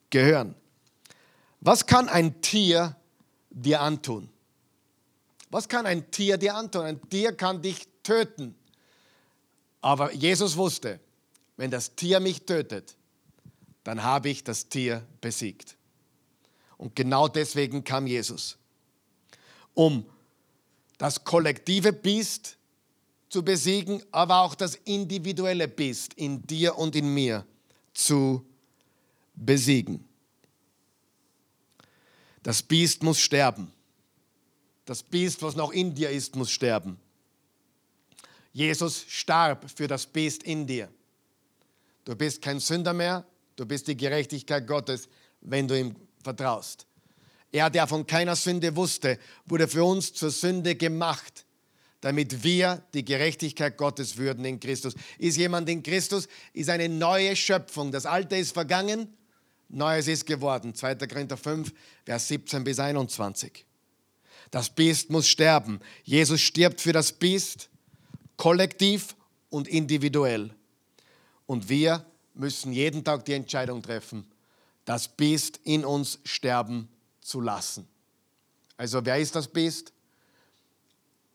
gehören. 0.10 0.56
Was 1.62 1.86
kann 1.86 2.10
ein 2.10 2.42
Tier 2.42 2.96
dir 3.50 3.82
antun? 3.82 4.30
Was 5.50 5.68
kann 5.68 5.86
ein 5.86 6.10
Tier 6.12 6.38
dir 6.38 6.56
antun? 6.56 6.86
Ein 6.86 7.10
Tier 7.10 7.34
kann 7.34 7.62
dich 7.62 7.88
töten. 8.04 8.56
Aber 9.82 10.14
Jesus 10.14 10.58
wusste, 10.58 11.00
wenn 11.58 11.72
das 11.72 11.96
Tier 11.96 12.20
mich 12.20 12.46
tötet, 12.46 12.96
dann 13.84 14.04
habe 14.04 14.30
ich 14.30 14.44
das 14.44 14.70
Tier 14.70 15.04
besiegt. 15.22 15.76
Und 16.80 16.96
genau 16.96 17.28
deswegen 17.28 17.84
kam 17.84 18.08
Jesus, 18.08 18.58
um 19.74 20.06
das 20.98 21.26
kollektive 21.26 21.92
Biest 21.92 22.58
zu 23.28 23.44
besiegen, 23.44 24.02
aber 24.12 24.40
auch 24.42 24.56
das 24.56 24.76
individuelle 24.86 25.68
Biest 25.68 26.14
in 26.14 26.42
dir 26.42 26.78
und 26.78 26.96
in 26.96 27.14
mir 27.14 27.46
zu 27.94 28.46
besiegen. 29.36 30.08
Das 32.44 32.64
Biest 32.64 33.04
muss 33.04 33.20
sterben. 33.20 33.74
Das 34.86 35.04
Biest, 35.04 35.42
was 35.42 35.58
noch 35.58 35.72
in 35.72 35.94
dir 35.94 36.10
ist, 36.10 36.38
muss 36.38 36.50
sterben. 36.50 36.98
Jesus 38.54 39.04
starb 39.10 39.70
für 39.70 39.88
das 39.88 40.06
Biest 40.06 40.44
in 40.44 40.66
dir. 40.66 40.90
Du 42.06 42.16
bist 42.16 42.42
kein 42.42 42.62
Sünder 42.62 42.94
mehr, 42.94 43.26
du 43.58 43.66
bist 43.66 43.90
die 43.90 43.98
Gerechtigkeit 43.98 44.66
Gottes, 44.66 45.10
wenn 45.42 45.68
du 45.68 45.78
ihm 45.78 45.96
vertraust. 46.24 46.86
Er, 47.52 47.70
der 47.70 47.88
von 47.88 48.06
keiner 48.06 48.36
Sünde 48.36 48.76
wusste, 48.76 49.18
wurde 49.46 49.68
für 49.68 49.84
uns 49.84 50.14
zur 50.14 50.30
Sünde 50.30 50.76
gemacht, 50.76 51.46
damit 52.02 52.44
wir 52.44 52.84
die 52.94 53.04
Gerechtigkeit 53.04 53.76
Gottes 53.76 54.18
würden 54.18 54.46
in 54.46 54.60
Christus. 54.60 54.94
Ist 55.18 55.38
jemand 55.38 55.68
in 55.68 55.84
Christus, 55.84 56.28
ist 56.54 56.70
eine 56.70 56.88
neue 56.88 57.36
Schöpfung. 57.36 57.92
Das 57.92 58.06
Alte 58.06 58.36
ist 58.36 58.54
vergangen, 58.54 59.14
Neues 59.70 60.08
ist 60.08 60.26
geworden. 60.26 60.74
2. 60.74 60.96
Korinther 60.96 61.38
5, 61.38 61.72
Vers 62.06 62.28
17 62.28 62.64
bis 62.64 62.80
21. 62.80 63.66
Das 64.52 64.70
Biest 64.70 65.12
muss 65.12 65.28
sterben. 65.28 65.80
Jesus 66.04 66.42
stirbt 66.42 66.82
für 66.82 66.94
das 66.94 67.12
Biest, 67.12 67.70
kollektiv 68.36 69.16
und 69.50 69.68
individuell. 69.68 70.52
Und 71.46 71.70
wir 71.70 72.06
müssen 72.34 72.74
jeden 72.74 73.04
Tag 73.04 73.26
die 73.26 73.34
Entscheidung 73.34 73.82
treffen, 73.84 74.26
das 74.90 75.08
Biest 75.08 75.60
in 75.66 75.86
uns 75.86 76.18
sterben 76.24 76.90
zu 77.22 77.42
lassen. 77.42 77.88
Also 78.76 79.06
wer 79.06 79.20
ist 79.20 79.36
das 79.36 79.48
Biest? 79.48 79.94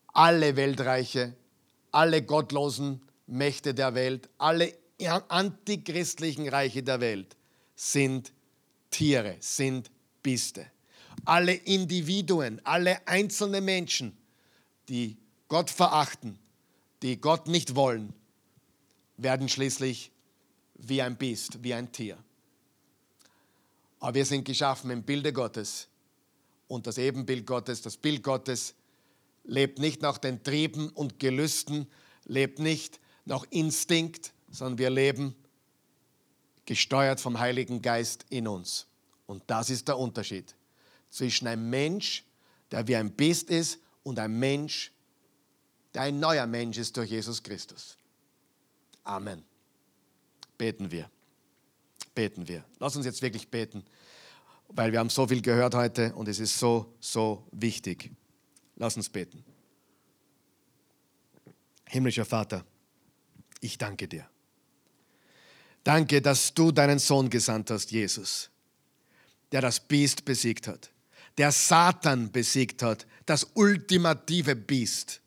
Alle 0.07 0.57
Weltreiche, 0.57 1.37
alle 1.89 2.21
gottlosen 2.21 3.01
Mächte 3.27 3.73
der 3.73 3.95
Welt, 3.95 4.27
alle 4.37 4.73
antichristlichen 5.29 6.49
Reiche 6.49 6.83
der 6.83 6.99
Welt 6.99 7.37
sind 7.77 8.33
Tiere, 8.89 9.37
sind 9.39 9.89
Bieste 10.21 10.65
alle 11.23 11.53
Individuen, 11.53 12.59
alle 12.65 13.07
einzelnen 13.07 13.63
Menschen, 13.63 14.17
die 14.89 15.15
Gott 15.47 15.69
verachten, 15.69 16.37
die 17.01 17.21
Gott 17.21 17.47
nicht 17.47 17.75
wollen, 17.75 18.13
werden 19.15 19.47
schließlich 19.47 20.11
wie 20.73 21.01
ein 21.01 21.15
Biest, 21.15 21.63
wie 21.63 21.73
ein 21.73 21.89
Tier. 21.93 22.17
Aber 24.05 24.13
wir 24.13 24.25
sind 24.25 24.45
geschaffen 24.45 24.91
im 24.91 25.01
Bilde 25.01 25.33
Gottes 25.33 25.87
und 26.67 26.85
das 26.85 26.99
Ebenbild 26.99 27.47
Gottes, 27.47 27.81
das 27.81 27.97
Bild 27.97 28.21
Gottes 28.21 28.75
lebt 29.45 29.79
nicht 29.79 30.03
nach 30.03 30.19
den 30.19 30.43
Trieben 30.43 30.89
und 30.89 31.17
Gelüsten, 31.17 31.87
lebt 32.25 32.59
nicht 32.59 32.99
nach 33.25 33.43
Instinkt, 33.49 34.31
sondern 34.51 34.77
wir 34.77 34.91
leben 34.91 35.35
gesteuert 36.65 37.19
vom 37.19 37.39
Heiligen 37.39 37.81
Geist 37.81 38.27
in 38.29 38.47
uns. 38.47 38.85
Und 39.25 39.41
das 39.47 39.71
ist 39.71 39.87
der 39.87 39.97
Unterschied 39.97 40.53
zwischen 41.09 41.47
einem 41.47 41.71
Mensch, 41.71 42.25
der 42.69 42.87
wie 42.87 42.97
ein 42.97 43.11
Biest 43.11 43.49
ist, 43.49 43.79
und 44.03 44.19
einem 44.19 44.37
Mensch, 44.37 44.91
der 45.95 46.03
ein 46.03 46.19
neuer 46.19 46.45
Mensch 46.45 46.77
ist 46.77 46.95
durch 46.95 47.09
Jesus 47.09 47.41
Christus. 47.41 47.97
Amen. 49.03 49.43
Beten 50.59 50.91
wir. 50.91 51.09
Beten 52.15 52.47
wir. 52.47 52.65
Lass 52.79 52.95
uns 52.95 53.05
jetzt 53.05 53.21
wirklich 53.21 53.49
beten, 53.49 53.83
weil 54.69 54.91
wir 54.91 54.99
haben 54.99 55.09
so 55.09 55.27
viel 55.27 55.41
gehört 55.41 55.75
heute 55.75 56.13
und 56.15 56.27
es 56.27 56.39
ist 56.39 56.57
so, 56.57 56.95
so 56.99 57.47
wichtig. 57.51 58.09
Lass 58.77 58.97
uns 58.97 59.09
beten. 59.09 59.43
Himmlischer 61.87 62.25
Vater, 62.25 62.65
ich 63.61 63.77
danke 63.77 64.07
dir. 64.07 64.27
Danke, 65.83 66.21
dass 66.21 66.53
du 66.53 66.71
deinen 66.71 66.97
Sohn 66.97 67.29
gesandt 67.29 67.69
hast, 67.69 67.91
Jesus, 67.91 68.49
der 69.51 69.61
das 69.61 69.79
Biest 69.79 70.25
besiegt 70.25 70.67
hat 70.67 70.89
der 71.37 71.51
Satan 71.51 72.31
besiegt 72.31 72.81
hat, 72.81 73.05
das 73.25 73.45
ultimative 73.55 74.55
Biest. 74.55 75.21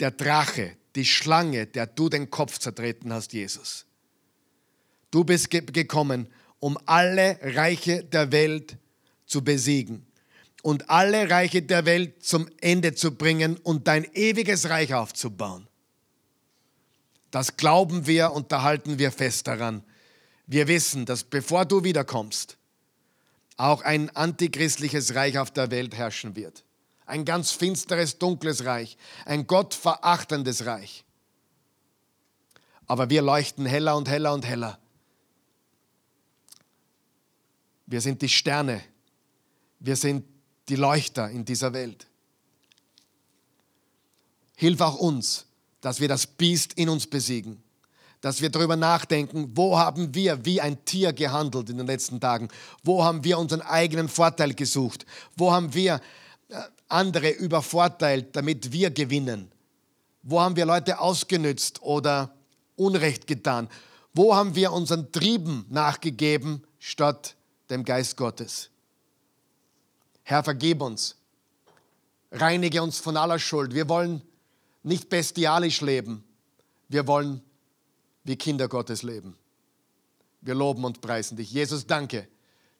Der 0.00 0.10
Drache, 0.10 0.76
die 0.94 1.04
Schlange, 1.04 1.66
der 1.66 1.86
du 1.86 2.08
den 2.08 2.30
Kopf 2.30 2.58
zertreten 2.58 3.12
hast, 3.12 3.32
Jesus. 3.32 3.86
Du 5.10 5.24
bist 5.24 5.50
ge 5.50 5.60
gekommen, 5.60 6.28
um 6.58 6.78
alle 6.86 7.38
Reiche 7.42 8.04
der 8.04 8.32
Welt 8.32 8.76
zu 9.26 9.42
besiegen 9.42 10.06
und 10.62 10.88
alle 10.90 11.28
Reiche 11.28 11.62
der 11.62 11.84
Welt 11.84 12.24
zum 12.24 12.48
Ende 12.60 12.94
zu 12.94 13.14
bringen 13.14 13.56
und 13.58 13.88
dein 13.88 14.04
ewiges 14.14 14.68
Reich 14.68 14.94
aufzubauen. 14.94 15.66
Das 17.30 17.56
glauben 17.56 18.06
wir 18.06 18.32
und 18.32 18.52
da 18.52 18.62
halten 18.62 18.98
wir 18.98 19.10
fest 19.10 19.46
daran. 19.46 19.82
Wir 20.46 20.68
wissen, 20.68 21.06
dass 21.06 21.24
bevor 21.24 21.64
du 21.64 21.82
wiederkommst, 21.82 22.58
auch 23.56 23.82
ein 23.82 24.14
antichristliches 24.14 25.14
Reich 25.14 25.38
auf 25.38 25.50
der 25.50 25.70
Welt 25.70 25.96
herrschen 25.96 26.36
wird. 26.36 26.64
Ein 27.06 27.24
ganz 27.24 27.52
finsteres, 27.52 28.18
dunkles 28.18 28.64
Reich, 28.64 28.96
ein 29.24 29.46
gottverachtendes 29.46 30.66
Reich. 30.66 31.04
Aber 32.86 33.10
wir 33.10 33.22
leuchten 33.22 33.66
heller 33.66 33.96
und 33.96 34.08
heller 34.08 34.32
und 34.34 34.46
heller. 34.46 34.78
Wir 37.86 38.00
sind 38.00 38.22
die 38.22 38.28
Sterne. 38.28 38.82
Wir 39.80 39.96
sind 39.96 40.24
die 40.68 40.76
Leuchter 40.76 41.28
in 41.30 41.44
dieser 41.44 41.72
Welt. 41.72 42.06
Hilf 44.56 44.80
auch 44.80 44.96
uns, 44.96 45.46
dass 45.80 46.00
wir 46.00 46.08
das 46.08 46.26
Biest 46.26 46.74
in 46.74 46.88
uns 46.88 47.06
besiegen 47.06 47.62
dass 48.22 48.40
wir 48.40 48.50
darüber 48.50 48.76
nachdenken, 48.76 49.50
wo 49.54 49.76
haben 49.76 50.14
wir 50.14 50.44
wie 50.44 50.60
ein 50.60 50.84
Tier 50.84 51.12
gehandelt 51.12 51.68
in 51.68 51.76
den 51.76 51.88
letzten 51.88 52.20
Tagen? 52.20 52.48
Wo 52.84 53.04
haben 53.04 53.24
wir 53.24 53.36
unseren 53.36 53.62
eigenen 53.62 54.08
Vorteil 54.08 54.54
gesucht? 54.54 55.04
Wo 55.36 55.52
haben 55.52 55.74
wir 55.74 56.00
andere 56.92 57.30
übervorteilt, 57.30 58.36
damit 58.36 58.72
wir 58.72 58.90
gewinnen? 58.90 59.50
Wo 60.22 60.40
haben 60.40 60.56
wir 60.56 60.66
Leute 60.66 61.00
ausgenützt 61.00 61.82
oder 61.82 62.34
Unrecht 62.76 63.26
getan? 63.26 63.68
Wo 64.14 64.34
haben 64.34 64.54
wir 64.54 64.72
unseren 64.72 65.10
Trieben 65.10 65.66
nachgegeben 65.70 66.62
statt 66.78 67.34
dem 67.70 67.84
Geist 67.84 68.16
Gottes? 68.16 68.70
Herr, 70.22 70.44
vergib 70.44 70.82
uns. 70.82 71.16
Reinige 72.30 72.82
uns 72.82 72.98
von 72.98 73.16
aller 73.16 73.38
Schuld. 73.38 73.74
Wir 73.74 73.88
wollen 73.88 74.22
nicht 74.82 75.08
bestialisch 75.08 75.80
leben. 75.80 76.24
Wir 76.88 77.06
wollen 77.06 77.42
wie 78.24 78.36
Kinder 78.36 78.68
Gottes 78.68 79.02
leben. 79.02 79.36
Wir 80.40 80.54
loben 80.54 80.84
und 80.84 81.00
preisen 81.00 81.36
dich. 81.36 81.52
Jesus, 81.52 81.86
danke, 81.86 82.28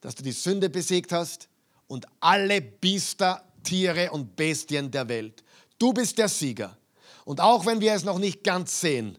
dass 0.00 0.14
du 0.14 0.22
die 0.22 0.32
Sünde 0.32 0.68
besiegt 0.68 1.12
hast 1.12 1.48
und 1.86 2.06
alle 2.20 2.60
Biester, 2.60 3.44
Tiere 3.62 4.10
und 4.10 4.36
Bestien 4.36 4.90
der 4.90 5.08
Welt. 5.08 5.42
Du 5.78 5.92
bist 5.92 6.18
der 6.18 6.28
Sieger. 6.28 6.76
Und 7.24 7.40
auch 7.40 7.66
wenn 7.66 7.80
wir 7.80 7.92
es 7.94 8.04
noch 8.04 8.18
nicht 8.18 8.44
ganz 8.44 8.80
sehen, 8.80 9.18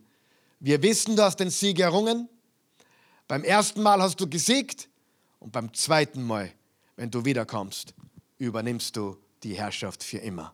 wir 0.59 0.81
wissen, 0.81 1.15
du 1.15 1.23
hast 1.23 1.39
den 1.39 1.49
Sieg 1.49 1.79
errungen. 1.79 2.29
Beim 3.27 3.43
ersten 3.43 3.81
Mal 3.81 4.01
hast 4.01 4.19
du 4.19 4.29
gesiegt 4.29 4.89
und 5.39 5.51
beim 5.51 5.73
zweiten 5.73 6.23
Mal, 6.23 6.51
wenn 6.95 7.11
du 7.11 7.25
wiederkommst, 7.25 7.93
übernimmst 8.37 8.95
du 8.95 9.17
die 9.43 9.55
Herrschaft 9.55 10.03
für 10.03 10.19
immer. 10.19 10.53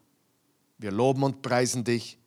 Wir 0.77 0.91
loben 0.91 1.23
und 1.23 1.41
preisen 1.41 1.83
dich. 1.83 2.17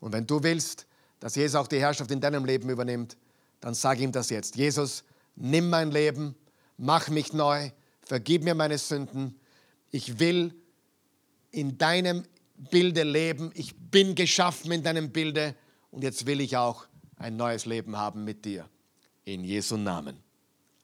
Und 0.00 0.12
wenn 0.12 0.26
du 0.26 0.42
willst, 0.42 0.86
dass 1.20 1.34
Jesus 1.34 1.54
auch 1.54 1.66
die 1.66 1.80
Herrschaft 1.80 2.10
in 2.10 2.20
deinem 2.20 2.44
Leben 2.44 2.68
übernimmt, 2.68 3.16
dann 3.60 3.74
sag 3.74 3.98
ihm 4.00 4.12
das 4.12 4.30
jetzt. 4.30 4.56
Jesus, 4.56 5.04
nimm 5.36 5.70
mein 5.70 5.90
Leben, 5.90 6.34
mach 6.76 7.08
mich 7.08 7.32
neu, 7.32 7.70
vergib 8.02 8.44
mir 8.44 8.54
meine 8.54 8.78
Sünden. 8.78 9.38
Ich 9.90 10.18
will 10.18 10.54
in 11.58 11.78
deinem 11.78 12.24
Bilde 12.70 13.02
leben. 13.02 13.50
Ich 13.54 13.76
bin 13.76 14.14
geschaffen 14.14 14.72
in 14.72 14.82
deinem 14.82 15.10
Bilde 15.10 15.54
und 15.90 16.02
jetzt 16.02 16.26
will 16.26 16.40
ich 16.40 16.56
auch 16.56 16.86
ein 17.16 17.36
neues 17.36 17.66
Leben 17.66 17.96
haben 17.96 18.24
mit 18.24 18.44
dir. 18.44 18.68
In 19.24 19.44
Jesu 19.44 19.76
Namen. 19.76 20.16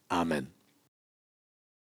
Amen. 0.08 0.53